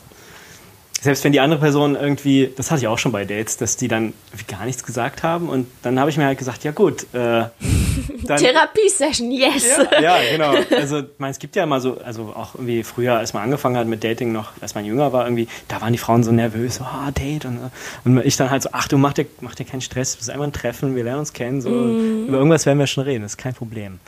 selbst 1.03 1.23
wenn 1.25 1.34
die 1.34 1.41
andere 1.41 1.60
Person 1.60 1.95
irgendwie, 1.95 2.49
das 2.56 2.71
hatte 2.71 2.82
ich 2.82 2.88
auch 2.88 2.97
schon 2.97 3.12
bei 3.12 3.25
Dates, 3.25 3.58
dass 3.58 3.75
die 3.75 3.89
dann 3.89 4.13
gar 4.47 4.65
nichts 4.65 4.86
gesagt 4.86 5.21
haben 5.21 5.49
und 5.49 5.67
dann 5.82 5.99
habe 5.99 6.10
ich 6.10 6.15
mir 6.15 6.25
halt 6.25 6.38
gesagt, 6.38 6.63
ja 6.63 6.71
gut. 6.71 7.08
Äh, 7.13 7.45
Therapie-Session, 8.25 9.29
yes. 9.32 9.79
Ja, 9.91 9.99
ja, 9.99 10.32
genau. 10.32 10.53
Also 10.71 10.99
ich 10.99 11.06
meine, 11.17 11.32
es 11.32 11.39
gibt 11.39 11.58
ja 11.58 11.63
immer 11.63 11.82
so, 11.82 11.97
also 11.97 12.34
auch 12.34 12.56
irgendwie 12.56 12.84
früher, 12.84 13.17
als 13.17 13.34
man 13.34 13.43
angefangen 13.43 13.75
hat 13.75 13.86
mit 13.86 14.01
Dating 14.03 14.32
noch, 14.32 14.51
als 14.62 14.75
man 14.75 14.86
jünger 14.86 15.12
war, 15.12 15.25
irgendwie, 15.25 15.49
da 15.67 15.82
waren 15.82 15.91
die 15.91 15.99
Frauen 15.99 16.23
so 16.23 16.32
nervös, 16.32 16.75
so, 16.75 16.86
ah, 16.86 17.12
Date 17.12 17.45
und, 17.45 17.60
und 18.06 18.25
ich 18.25 18.38
dann 18.38 18.49
halt 18.49 18.63
so, 18.63 18.69
ach 18.71 18.88
du, 18.88 18.97
mach 18.97 19.12
dir, 19.12 19.25
mach 19.41 19.56
dir 19.56 19.65
keinen 19.65 19.82
Stress, 19.82 20.13
es 20.15 20.21
ist 20.21 20.29
einfach 20.29 20.45
ein 20.45 20.53
Treffen, 20.53 20.95
wir 20.95 21.03
lernen 21.03 21.19
uns 21.19 21.34
kennen, 21.34 21.62
so, 21.62 21.69
mm. 21.69 22.27
über 22.27 22.38
irgendwas 22.38 22.65
werden 22.65 22.79
wir 22.79 22.88
schon 22.88 23.03
reden, 23.03 23.23
das 23.23 23.34
ist 23.34 23.38
kein 23.38 23.53
Problem 23.53 23.99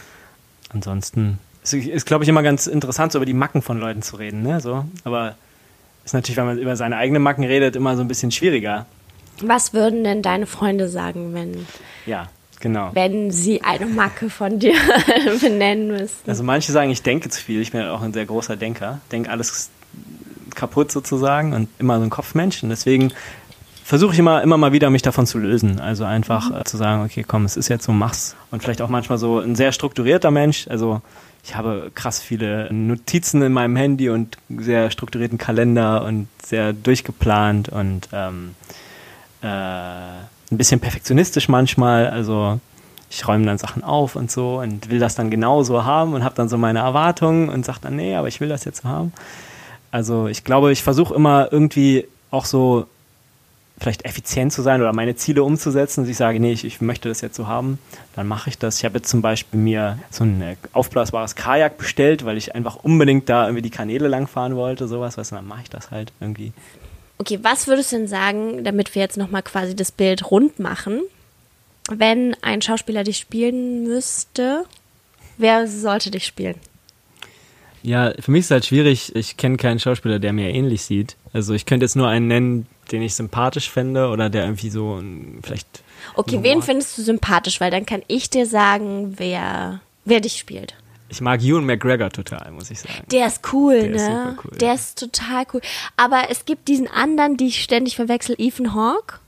ansonsten 0.76 1.40
es 1.64 1.74
ist, 1.74 2.06
glaube 2.06 2.24
ich, 2.24 2.30
immer 2.30 2.44
ganz 2.44 2.68
interessant, 2.68 3.12
so 3.12 3.18
über 3.18 3.26
die 3.26 3.34
Macken 3.34 3.64
von 3.64 3.80
Leuten 3.80 4.04
zu 4.04 4.18
reden, 4.18 4.44
ne? 4.44 4.62
So, 4.62 4.86
aber 5.04 5.36
ist 6.04 6.14
natürlich, 6.14 6.38
wenn 6.38 6.46
man 6.46 6.60
über 6.60 6.76
seine 6.76 6.98
eigenen 6.98 7.24
Macken 7.24 7.44
redet, 7.44 7.76
immer 7.76 7.96
so 7.96 8.02
ein 8.04 8.08
bisschen 8.08 8.30
schwieriger. 8.32 8.86
Was 9.42 9.74
würden 9.74 10.04
denn 10.04 10.22
deine 10.22 10.46
Freunde 10.46 10.88
sagen, 10.88 11.34
wenn, 11.34 11.66
Ja, 12.06 12.28
genau. 12.60 12.92
wenn 12.94 13.32
sie 13.32 13.64
eine 13.64 13.88
Macke 13.88 14.30
von 14.30 14.60
dir 14.60 14.76
benennen 15.42 15.88
müssten? 15.88 16.30
Also 16.30 16.44
manche 16.44 16.72
sagen, 16.72 16.92
ich 16.92 17.02
denke 17.02 17.30
zu 17.30 17.42
viel. 17.42 17.60
Ich 17.62 17.72
bin 17.72 17.82
ja 17.82 17.92
auch 17.92 18.02
ein 18.04 18.14
sehr 18.14 18.26
großer 18.26 18.56
Denker. 18.56 19.02
Denke 19.12 19.32
alles 19.32 19.72
kaputt 20.54 20.92
sozusagen 20.92 21.54
und 21.54 21.68
immer 21.80 21.98
so 21.98 22.04
ein 22.04 22.12
Kopfmensch. 22.12 22.62
Und 22.62 22.70
deswegen 22.70 23.12
versuche 23.86 24.13
ich 24.13 24.19
immer, 24.19 24.41
immer 24.41 24.58
mal 24.58 24.71
wieder, 24.71 24.89
mich 24.89 25.04
davon 25.04 25.28
zu 25.28 25.38
lösen. 25.38 25.80
Also 25.80 26.06
einfach 26.06 26.62
äh, 26.62 26.63
zu 26.63 26.76
sagen, 26.76 27.06
okay, 27.06 27.24
komm, 27.26 27.45
es 27.45 27.56
ist 27.56 27.69
jetzt 27.69 27.86
so, 27.86 27.91
mach's. 27.91 28.36
Und 28.50 28.63
vielleicht 28.63 28.82
auch 28.82 28.89
manchmal 28.89 29.19
so 29.19 29.39
ein 29.39 29.56
sehr 29.56 29.71
strukturierter 29.71 30.32
Mensch. 30.32 30.67
Also 30.67 31.02
ich 31.43 31.56
habe 31.56 31.91
krass 31.93 32.19
viele 32.19 32.74
Notizen 32.74 33.43
in 33.43 33.54
meinem 33.54 33.76
Handy 33.76 34.10
und 34.10 34.39
sehr 34.50 34.89
strukturierten 34.89 35.38
Kalender 35.38 36.04
und 36.04 36.28
sehr 36.43 36.74
durchgeplant 36.74 37.69
und 37.69 38.10
ähm, 38.12 38.56
äh, 39.43 39.48
ein 39.48 40.26
bisschen 40.50 40.80
perfektionistisch 40.80 41.48
manchmal. 41.48 42.08
Also 42.08 42.60
ich 43.12 43.28
räume 43.28 43.45
dann 43.45 43.60
Sachen 43.60 43.84
auf 43.84 44.15
und 44.15 44.32
so 44.32 44.62
und 44.62 44.89
will 44.89 44.98
das 44.98 45.13
dann 45.13 45.30
genauso 45.30 45.86
haben 45.86 46.13
und 46.13 46.24
habe 46.24 46.34
dann 46.34 46.50
so 46.50 46.58
meine 46.58 46.80
Erwartungen 46.80 47.50
und 47.50 47.63
sage 47.63 47.80
dann, 47.84 47.95
nee, 47.98 48.15
aber 48.15 48.30
ich 48.30 48.41
will 48.41 48.50
das 48.50 48.65
jetzt 48.65 48.82
so 48.82 48.89
haben. 48.89 49.13
Also 49.91 50.26
ich 50.26 50.43
glaube, 50.43 50.71
ich 50.71 50.82
versuche 50.82 51.13
immer 51.13 51.50
irgendwie 51.52 52.08
auch 52.32 52.45
so 52.45 52.88
vielleicht 53.78 54.06
effizient 54.06 54.54
zu 54.54 54.62
sein 54.62 54.82
oder 54.82 54.94
meine 54.94 55.16
Ziele 55.16 55.44
umzusetzen, 55.44 56.02
dass 56.02 56.10
ich 56.10 56.18
sage, 56.18 56.40
nee, 56.40 56.54
ich, 56.54 56.64
ich 56.64 56.82
möchte 56.82 57.10
das 57.10 57.22
jetzt 57.22 57.36
so 57.36 57.48
haben, 57.48 57.78
dann 58.16 58.28
mache 58.28 58.50
ich 58.50 58.58
das. 58.58 58.78
Ich 58.78 58.86
habe 58.86 58.98
jetzt 58.98 59.10
zum 59.10 59.22
Beispiel 59.22 59.60
mir 59.60 60.00
so 60.10 60.24
ein 60.24 60.42
äh, 60.42 60.56
aufblasbares 60.72 61.36
Kajak 61.36 61.78
bestellt, 61.78 62.26
weil 62.26 62.38
ich 62.38 62.56
einfach 62.56 62.78
unbedingt 62.78 63.28
da 63.28 63.46
irgendwie 63.46 63.62
die 63.62 63.70
Kanäle 63.70 64.08
langfahren 64.08 64.56
wollte, 64.56 64.88
sowas, 64.88 65.18
weißt 65.18 65.32
du, 65.32 65.36
dann 65.36 65.48
mache 65.48 65.64
ich 65.64 65.70
das 65.70 65.92
halt 65.92 66.14
irgendwie. 66.22 66.54
Okay, 67.18 67.40
was 67.42 67.68
würdest 67.68 67.92
du 67.92 67.98
denn 67.98 68.08
sagen, 68.08 68.64
damit 68.64 68.94
wir 68.96 69.02
jetzt 69.02 69.18
nochmal 69.18 69.44
quasi 69.44 69.76
das 69.76 69.92
Bild 69.92 70.32
rund 70.32 70.60
machen, 70.60 71.02
wenn 71.90 72.36
ein 72.42 72.62
Schauspieler 72.62 73.04
dich 73.04 73.18
spielen 73.18 73.84
müsste, 73.84 74.66
wer 75.38 75.68
sollte 75.68 76.12
dich 76.12 76.26
spielen? 76.26 76.56
Ja, 77.84 78.14
für 78.20 78.32
mich 78.32 78.40
ist 78.40 78.46
es 78.48 78.52
halt 78.52 78.66
schwierig, 78.66 79.16
ich 79.16 79.38
kenne 79.38 79.58
keinen 79.58 79.80
Schauspieler, 79.80 80.18
der 80.18 80.34
mir 80.34 80.50
ähnlich 80.50 80.82
sieht. 80.82 81.18
Also 81.34 81.54
ich 81.54 81.68
könnte 81.68 81.86
jetzt 81.86 81.96
nur 81.96 82.08
einen 82.08 82.28
nennen, 82.28 82.68
den 82.91 83.02
ich 83.02 83.15
sympathisch 83.15 83.69
fände 83.69 84.10
oder 84.10 84.30
der 84.30 84.43
irgendwie 84.43 84.69
so 84.69 85.02
vielleicht. 85.43 85.67
Okay, 86.15 86.39
wen 86.41 86.62
findest 86.62 86.98
du 86.98 87.02
sympathisch? 87.02 87.60
Weil 87.62 87.71
dann 87.71 87.86
kann 87.86 88.04
ich 88.08 88.30
dir 88.30 88.45
sagen, 88.45 89.15
wer, 89.17 89.82
wer 90.06 90.19
dich 90.19 90.38
spielt. 90.38 90.76
Ich 91.08 91.21
mag 91.21 91.41
Ewan 91.41 91.65
McGregor 91.65 92.10
total, 92.10 92.52
muss 92.52 92.71
ich 92.71 92.80
sagen. 92.80 93.04
Der 93.12 93.28
ist 93.28 93.41
cool, 93.54 93.80
Der 93.80 93.89
ne? 93.89 93.95
ist 93.95 94.06
super 94.06 94.36
cool, 94.43 94.58
Der 94.58 94.67
ja. 94.69 94.74
ist 94.74 95.00
total 95.00 95.45
cool. 95.54 95.62
Aber 95.98 96.24
es 96.30 96.45
gibt 96.45 96.67
diesen 96.67 96.88
anderen, 96.88 97.38
die 97.38 97.48
ich 97.48 97.62
ständig 97.62 97.95
verwechsel, 97.95 98.36
Ethan 98.38 98.74
Hawke. 98.74 99.19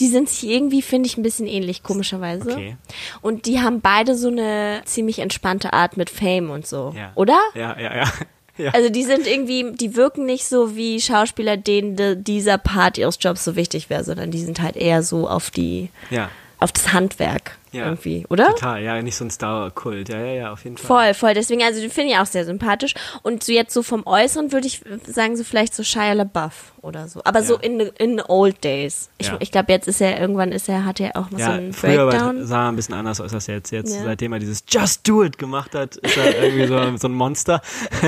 Die 0.00 0.08
sind 0.08 0.28
sich 0.28 0.48
irgendwie, 0.48 0.82
finde 0.82 1.06
ich, 1.06 1.16
ein 1.16 1.22
bisschen 1.22 1.46
ähnlich, 1.46 1.82
komischerweise. 1.82 2.50
Okay. 2.50 2.76
Und 3.22 3.46
die 3.46 3.60
haben 3.60 3.80
beide 3.80 4.14
so 4.14 4.28
eine 4.28 4.82
ziemlich 4.84 5.20
entspannte 5.20 5.72
Art 5.72 5.96
mit 5.96 6.10
Fame 6.10 6.50
und 6.50 6.66
so. 6.66 6.92
Ja. 6.96 7.12
Oder? 7.14 7.38
Ja, 7.54 7.78
ja, 7.78 7.96
ja. 7.96 8.12
Ja. 8.58 8.70
Also 8.72 8.90
die 8.90 9.04
sind 9.04 9.26
irgendwie, 9.26 9.72
die 9.72 9.96
wirken 9.96 10.24
nicht 10.24 10.46
so 10.46 10.76
wie 10.76 11.00
Schauspieler, 11.00 11.56
denen 11.56 11.96
de, 11.96 12.16
dieser 12.16 12.58
Part 12.58 12.98
ihres 12.98 13.18
Jobs 13.20 13.44
so 13.44 13.56
wichtig 13.56 13.90
wäre, 13.90 14.04
sondern 14.04 14.30
die 14.30 14.40
sind 14.40 14.60
halt 14.60 14.76
eher 14.76 15.02
so 15.02 15.28
auf 15.28 15.50
die, 15.50 15.90
ja. 16.10 16.30
auf 16.58 16.72
das 16.72 16.92
Handwerk 16.92 17.58
Ja. 17.76 17.84
irgendwie, 17.86 18.24
oder? 18.28 18.48
Total, 18.48 18.82
ja, 18.82 19.00
nicht 19.02 19.16
so 19.16 19.24
ein 19.24 19.30
Star-Kult. 19.30 20.08
Ja, 20.08 20.18
ja, 20.20 20.32
ja, 20.32 20.52
auf 20.52 20.64
jeden 20.64 20.76
Fall. 20.76 20.86
Voll, 20.86 21.14
voll. 21.14 21.34
Deswegen, 21.34 21.62
also 21.62 21.80
die 21.80 21.88
finde 21.88 22.12
ich 22.12 22.18
auch 22.18 22.26
sehr 22.26 22.44
sympathisch. 22.44 22.94
Und 23.22 23.42
so 23.44 23.52
jetzt 23.52 23.72
so 23.72 23.82
vom 23.82 24.06
Äußeren 24.06 24.52
würde 24.52 24.66
ich 24.66 24.82
sagen, 25.06 25.36
so 25.36 25.44
vielleicht 25.44 25.74
so 25.74 25.82
Shia 25.82 26.12
LaBeouf 26.14 26.72
oder 26.82 27.08
so. 27.08 27.20
Aber 27.24 27.42
so 27.42 27.54
Ja. 27.54 27.60
in, 27.62 27.80
in 27.80 28.16
the 28.18 28.24
old 28.28 28.62
days. 28.62 29.10
Ich, 29.18 29.26
Ja. 29.28 29.36
ich 29.40 29.50
glaube, 29.50 29.72
jetzt 29.72 29.88
ist 29.88 30.00
er, 30.00 30.20
irgendwann 30.20 30.52
ist 30.52 30.68
er, 30.68 30.84
hat 30.84 31.00
er 31.00 31.16
auch 31.16 31.30
noch 31.30 31.38
so 31.38 31.44
Ja, 31.44 31.52
einen 31.52 31.72
früher 31.72 32.06
war, 32.06 32.10
Breakdown. 32.12 32.46
sah 32.46 32.64
er 32.66 32.68
ein 32.72 32.76
bisschen 32.76 32.94
anders 32.94 33.20
aus 33.20 33.34
als 33.34 33.46
jetzt. 33.48 33.70
Jetzt, 33.72 33.92
seitdem 34.04 34.32
er 34.32 34.38
dieses 34.38 34.62
Just 34.68 35.06
Do 35.08 35.24
It 35.24 35.36
gemacht 35.38 35.74
hat, 35.74 35.96
ist 35.96 36.16
er 36.16 36.42
irgendwie 36.42 36.66
so, 36.66 36.96
so 36.96 37.08
ein 37.08 37.14
Monster. 37.14 37.60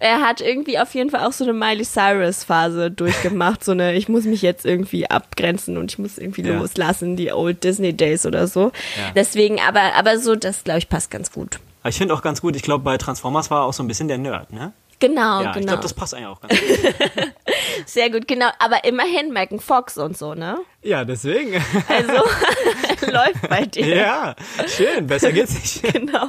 Er 0.00 0.20
hat 0.20 0.40
irgendwie 0.40 0.78
auf 0.80 0.94
jeden 0.94 1.10
Fall 1.10 1.24
auch 1.26 1.32
so 1.32 1.44
eine 1.44 1.52
Miley 1.52 1.84
Cyrus 1.84 2.42
Phase 2.44 2.90
durchgemacht. 2.90 3.62
so 3.64 3.70
eine, 3.72 3.94
ich 3.94 4.08
muss 4.08 4.24
mich 4.24 4.42
jetzt 4.42 4.66
irgendwie 4.66 5.08
abgrenzen 5.08 5.76
und 5.76 5.92
ich 5.92 5.98
muss 5.98 6.18
irgendwie 6.18 6.42
loslassen, 6.42 7.16
die 7.16 7.32
old 7.32 7.62
Disney 7.62 7.92
Days 7.92 8.26
oder 8.26 8.46
so. 8.48 8.72
Ja. 8.98 9.01
Deswegen, 9.14 9.60
aber, 9.60 9.94
aber 9.94 10.18
so, 10.18 10.36
das 10.36 10.64
glaube 10.64 10.78
ich 10.78 10.88
passt 10.88 11.10
ganz 11.10 11.32
gut. 11.32 11.60
Aber 11.82 11.88
ich 11.88 11.98
finde 11.98 12.14
auch 12.14 12.22
ganz 12.22 12.40
gut, 12.40 12.56
ich 12.56 12.62
glaube, 12.62 12.84
bei 12.84 12.96
Transformers 12.96 13.50
war 13.50 13.62
er 13.62 13.64
auch 13.64 13.72
so 13.72 13.82
ein 13.82 13.88
bisschen 13.88 14.08
der 14.08 14.18
Nerd, 14.18 14.52
ne? 14.52 14.72
Genau, 15.00 15.42
ja, 15.42 15.48
ich 15.50 15.54
genau. 15.54 15.66
glaube, 15.66 15.82
das 15.82 15.94
passt 15.94 16.14
eigentlich 16.14 16.28
auch 16.28 16.40
ganz 16.40 16.54
gut. 16.60 16.94
Sehr 17.86 18.10
gut, 18.10 18.26
genau. 18.28 18.48
Aber 18.58 18.84
immerhin 18.84 19.32
Megan 19.32 19.60
Fox 19.60 19.98
und 19.98 20.16
so, 20.16 20.34
ne? 20.34 20.58
ja, 20.82 21.04
deswegen. 21.04 21.54
Also 21.88 22.12
läuft 23.12 23.48
bei 23.48 23.66
dir. 23.66 23.86
ja, 23.96 24.36
schön, 24.66 25.06
besser 25.06 25.32
geht's 25.32 25.54
nicht. 25.54 25.82
Genau. 25.92 26.28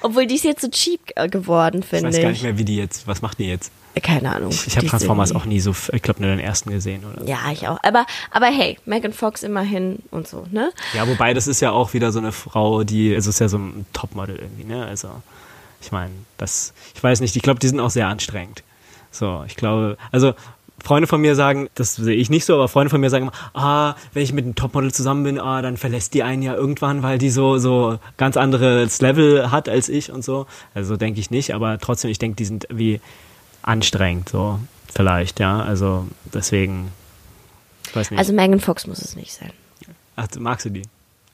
Obwohl 0.00 0.26
die 0.26 0.34
ist 0.34 0.44
jetzt 0.44 0.62
so 0.62 0.68
cheap 0.68 1.00
geworden, 1.30 1.80
Ich 1.82 1.86
finde 1.86 2.08
weiß 2.08 2.16
ich. 2.16 2.22
gar 2.22 2.30
nicht 2.30 2.42
mehr, 2.42 2.58
wie 2.58 2.64
die 2.64 2.76
jetzt, 2.76 3.06
was 3.06 3.22
macht 3.22 3.38
die 3.38 3.46
jetzt? 3.48 3.70
Keine 4.02 4.34
Ahnung. 4.34 4.50
Ich 4.66 4.76
habe 4.76 4.86
Transformers 4.86 5.34
auch 5.34 5.44
nie 5.44 5.60
so, 5.60 5.74
ich 5.92 6.00
glaube, 6.02 6.22
nur 6.22 6.30
den 6.30 6.40
ersten 6.40 6.70
gesehen, 6.70 7.04
oder? 7.04 7.28
Ja, 7.28 7.38
ich 7.52 7.68
auch. 7.68 7.78
Aber, 7.82 8.06
aber 8.30 8.46
hey, 8.46 8.78
Megan 8.86 9.12
Fox 9.12 9.42
immerhin 9.42 9.98
und 10.10 10.26
so, 10.26 10.46
ne? 10.50 10.72
Ja, 10.94 11.06
wobei 11.06 11.34
das 11.34 11.46
ist 11.46 11.60
ja 11.60 11.72
auch 11.72 11.92
wieder 11.92 12.10
so 12.10 12.18
eine 12.18 12.32
Frau, 12.32 12.84
die, 12.84 13.14
also 13.14 13.28
ist 13.28 13.38
ja 13.40 13.48
so 13.48 13.58
ein 13.58 13.84
Topmodel 13.92 14.36
irgendwie, 14.36 14.64
ne? 14.64 14.86
Also, 14.86 15.10
ich 15.82 15.92
meine, 15.92 16.12
das, 16.38 16.72
ich 16.94 17.02
weiß 17.02 17.20
nicht, 17.20 17.36
ich 17.36 17.42
glaube, 17.42 17.60
die 17.60 17.68
sind 17.68 17.80
auch 17.80 17.90
sehr 17.90 18.08
anstrengend. 18.08 18.62
So, 19.12 19.44
ich 19.46 19.56
glaube, 19.56 19.96
also 20.10 20.34
Freunde 20.82 21.06
von 21.06 21.20
mir 21.20 21.36
sagen, 21.36 21.68
das 21.74 21.94
sehe 21.94 22.16
ich 22.16 22.28
nicht 22.28 22.44
so, 22.44 22.54
aber 22.54 22.66
Freunde 22.66 22.90
von 22.90 23.00
mir 23.00 23.08
sagen 23.08 23.28
immer, 23.28 23.32
ah, 23.54 23.94
wenn 24.12 24.22
ich 24.22 24.32
mit 24.32 24.44
einem 24.44 24.54
Topmodel 24.54 24.92
zusammen 24.92 25.22
bin, 25.22 25.38
ah, 25.38 25.62
dann 25.62 25.76
verlässt 25.76 26.14
die 26.14 26.22
einen 26.22 26.42
ja 26.42 26.54
irgendwann, 26.54 27.02
weil 27.02 27.18
die 27.18 27.30
so, 27.30 27.58
so 27.58 27.98
ganz 28.16 28.36
anderes 28.36 29.00
Level 29.00 29.50
hat 29.52 29.68
als 29.68 29.88
ich 29.88 30.10
und 30.10 30.24
so. 30.24 30.46
Also 30.74 30.96
denke 30.96 31.20
ich 31.20 31.30
nicht, 31.30 31.54
aber 31.54 31.78
trotzdem, 31.78 32.10
ich 32.10 32.18
denke, 32.18 32.36
die 32.36 32.44
sind 32.44 32.66
wie 32.70 33.00
anstrengend, 33.62 34.28
so, 34.28 34.58
vielleicht, 34.92 35.38
ja. 35.38 35.60
Also 35.62 36.06
deswegen, 36.34 36.90
ich 37.86 37.94
weiß 37.94 38.10
nicht. 38.10 38.18
Also 38.18 38.32
Megan 38.32 38.58
Fox 38.58 38.86
muss 38.86 39.00
es 39.00 39.14
nicht 39.14 39.32
sein. 39.32 39.52
Ach, 40.16 40.26
magst 40.38 40.66
du 40.66 40.70
die? 40.70 40.82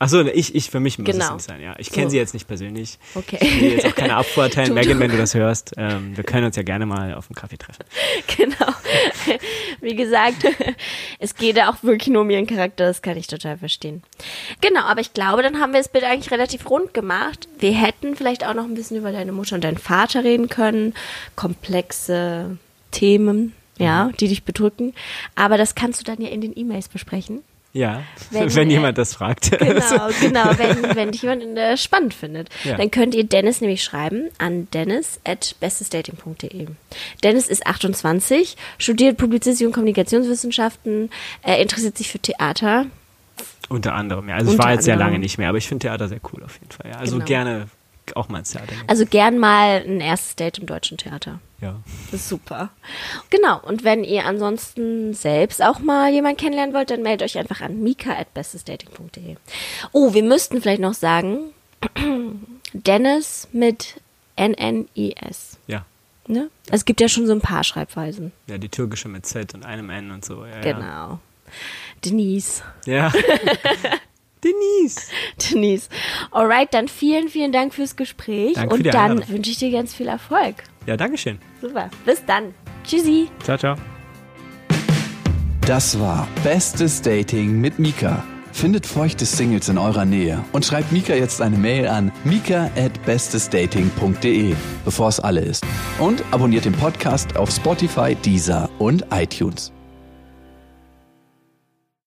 Achso, 0.00 0.20
ich, 0.22 0.54
ich 0.54 0.70
für 0.70 0.78
mich 0.80 0.98
muss 0.98 1.06
Genau. 1.06 1.24
es 1.26 1.32
nicht 1.32 1.42
sein, 1.44 1.60
ja. 1.60 1.74
Ich 1.78 1.90
kenne 1.90 2.06
So. 2.06 2.10
sie 2.10 2.16
jetzt 2.18 2.32
nicht 2.34 2.46
persönlich. 2.46 2.98
Okay. 3.16 3.38
Ich 3.40 3.60
will 3.60 3.72
jetzt 3.72 3.86
auch 3.86 3.94
keine 3.96 4.14
abvorteilen, 4.16 4.68
Du- 4.68 4.74
Megan, 4.74 5.00
wenn 5.00 5.10
du 5.10 5.16
das 5.16 5.34
hörst. 5.34 5.72
Ähm, 5.76 6.16
wir 6.16 6.22
können 6.24 6.46
uns 6.46 6.54
ja 6.56 6.62
gerne 6.62 6.86
mal 6.86 7.14
auf 7.14 7.28
einen 7.28 7.34
Kaffee 7.34 7.56
treffen. 7.58 7.84
Genau. 8.36 8.72
Wie 9.80 9.96
gesagt, 9.96 10.44
es 11.18 11.34
geht 11.34 11.56
ja 11.56 11.70
auch 11.70 11.82
wirklich 11.82 12.08
nur 12.08 12.22
um 12.22 12.30
ihren 12.30 12.46
Charakter, 12.46 12.86
das 12.86 13.02
kann 13.02 13.16
ich 13.16 13.26
total 13.26 13.58
verstehen. 13.58 14.02
Genau, 14.60 14.80
aber 14.82 15.00
ich 15.00 15.12
glaube, 15.14 15.42
dann 15.42 15.60
haben 15.60 15.72
wir 15.72 15.80
das 15.80 15.88
Bild 15.88 16.04
eigentlich 16.04 16.30
relativ 16.32 16.68
rund 16.70 16.94
gemacht. 16.94 17.48
Wir 17.58 17.72
hätten 17.72 18.14
vielleicht 18.16 18.44
auch 18.46 18.54
noch 18.54 18.64
ein 18.64 18.74
bisschen 18.74 18.96
über 18.98 19.10
deine 19.12 19.32
Mutter 19.32 19.54
und 19.56 19.64
deinen 19.64 19.78
Vater 19.78 20.22
reden 20.24 20.48
können. 20.48 20.94
Komplexe 21.36 22.56
Themen, 22.90 23.54
ja, 23.78 24.10
die 24.20 24.28
dich 24.28 24.44
bedrücken. 24.44 24.94
Aber 25.34 25.58
das 25.58 25.74
kannst 25.74 26.00
du 26.00 26.04
dann 26.04 26.20
ja 26.20 26.28
in 26.28 26.40
den 26.40 26.56
E-Mails 26.56 26.88
besprechen. 26.88 27.40
Ja, 27.78 28.02
Wenn, 28.32 28.52
wenn, 28.56 28.68
äh, 28.70 28.72
jemand 28.72 28.98
das 28.98 29.14
fragt. 29.14 29.50
Genau, 29.60 30.08
genau, 30.20 30.44
wenn, 30.58 30.96
wenn 30.96 31.12
dich 31.12 31.22
jemand 31.22 31.44
äh, 31.56 31.76
spannend 31.76 32.12
findet. 32.12 32.48
Ja. 32.64 32.76
Dann 32.76 32.90
könnt 32.90 33.14
ihr 33.14 33.22
Dennis 33.22 33.60
nämlich 33.60 33.84
schreiben 33.84 34.30
an 34.38 34.66
dennis.bestesdating.de. 34.72 36.66
Dennis 37.22 37.46
ist 37.48 37.66
28, 37.68 38.56
studiert 38.78 39.16
Publizistik 39.16 39.66
und 39.68 39.72
Kommunikationswissenschaften, 39.72 41.10
äh, 41.42 41.62
interessiert 41.62 41.96
sich 41.96 42.08
für 42.10 42.18
Theater. 42.18 42.86
Unter 43.68 43.94
anderem, 43.94 44.28
ja. 44.28 44.34
Also 44.36 44.52
ich 44.52 44.58
war 44.58 44.72
jetzt 44.72 44.84
sehr 44.84 44.94
anderem. 44.94 45.12
lange 45.12 45.20
nicht 45.20 45.38
mehr, 45.38 45.48
aber 45.48 45.58
ich 45.58 45.68
finde 45.68 45.82
Theater 45.86 46.08
sehr 46.08 46.20
cool 46.32 46.42
auf 46.42 46.58
jeden 46.60 46.72
Fall. 46.72 46.90
Ja. 46.90 46.98
Also 46.98 47.14
Genau. 47.16 47.26
gerne 47.26 47.66
auch 48.16 48.28
mal 48.28 48.40
ins 48.40 48.52
Theater 48.52 48.74
gehen. 48.74 48.84
Also 48.86 49.06
gern 49.06 49.38
mal 49.38 49.82
ein 49.86 50.00
erstes 50.00 50.36
Date 50.36 50.58
im 50.58 50.66
deutschen 50.66 50.98
Theater. 50.98 51.40
Ja. 51.60 51.76
Das 52.10 52.20
ist 52.20 52.28
super. 52.28 52.70
Genau. 53.30 53.60
Und 53.60 53.82
wenn 53.84 54.04
ihr 54.04 54.24
ansonsten 54.26 55.12
selbst 55.14 55.62
auch 55.62 55.80
mal 55.80 56.10
jemanden 56.12 56.38
kennenlernen 56.38 56.74
wollt, 56.74 56.90
dann 56.90 57.02
meldet 57.02 57.28
euch 57.28 57.38
einfach 57.38 57.60
an 57.60 57.80
mika.bestesdating.de. 57.82 59.36
Oh, 59.92 60.14
wir 60.14 60.22
müssten 60.22 60.60
vielleicht 60.62 60.80
noch 60.80 60.94
sagen, 60.94 61.50
Dennis 62.72 63.48
mit 63.52 64.00
N-N-I-S. 64.36 65.58
Ja. 65.66 65.84
Ne? 66.28 66.50
Es 66.70 66.84
gibt 66.84 67.00
ja 67.00 67.08
schon 67.08 67.26
so 67.26 67.32
ein 67.32 67.40
paar 67.40 67.64
Schreibweisen. 67.64 68.32
Ja, 68.46 68.58
die 68.58 68.68
türkische 68.68 69.08
mit 69.08 69.26
Z 69.26 69.54
und 69.54 69.64
einem 69.64 69.90
N 69.90 70.10
und 70.10 70.24
so. 70.24 70.44
Ja, 70.44 70.60
Genau. 70.60 71.18
Denise. 72.04 72.62
Ja. 72.84 73.12
Denise. 74.44 75.08
Denise. 75.50 75.88
Alright, 76.30 76.72
dann 76.72 76.88
vielen, 76.88 77.28
vielen 77.28 77.52
Dank 77.52 77.74
fürs 77.74 77.96
Gespräch. 77.96 78.54
Danke 78.54 78.70
für 78.70 78.76
und 78.78 78.86
die 78.86 78.90
dann 78.90 79.10
Einladung. 79.12 79.28
wünsche 79.34 79.50
ich 79.50 79.58
dir 79.58 79.70
ganz 79.70 79.94
viel 79.94 80.08
Erfolg. 80.08 80.56
Ja, 80.86 80.96
Dankeschön. 80.96 81.38
Super. 81.60 81.90
Bis 82.04 82.24
dann. 82.26 82.54
Tschüssi. 82.84 83.28
Ciao, 83.42 83.58
ciao. 83.58 83.76
Das 85.66 85.98
war 86.00 86.26
Bestes 86.42 87.02
Dating 87.02 87.60
mit 87.60 87.78
Mika. 87.78 88.24
Findet 88.52 88.86
feuchte 88.86 89.24
Singles 89.24 89.68
in 89.68 89.78
eurer 89.78 90.04
Nähe 90.04 90.42
und 90.52 90.64
schreibt 90.64 90.90
Mika 90.90 91.14
jetzt 91.14 91.40
eine 91.42 91.56
Mail 91.56 91.86
an 91.86 92.10
mika 92.24 92.70
at 92.76 93.04
bestesdating.de, 93.04 94.54
bevor 94.84 95.08
es 95.08 95.20
alle 95.20 95.42
ist. 95.42 95.64
Und 96.00 96.24
abonniert 96.32 96.64
den 96.64 96.72
Podcast 96.72 97.36
auf 97.36 97.50
Spotify, 97.50 98.16
Deezer 98.16 98.68
und 98.78 99.04
iTunes. 99.12 99.72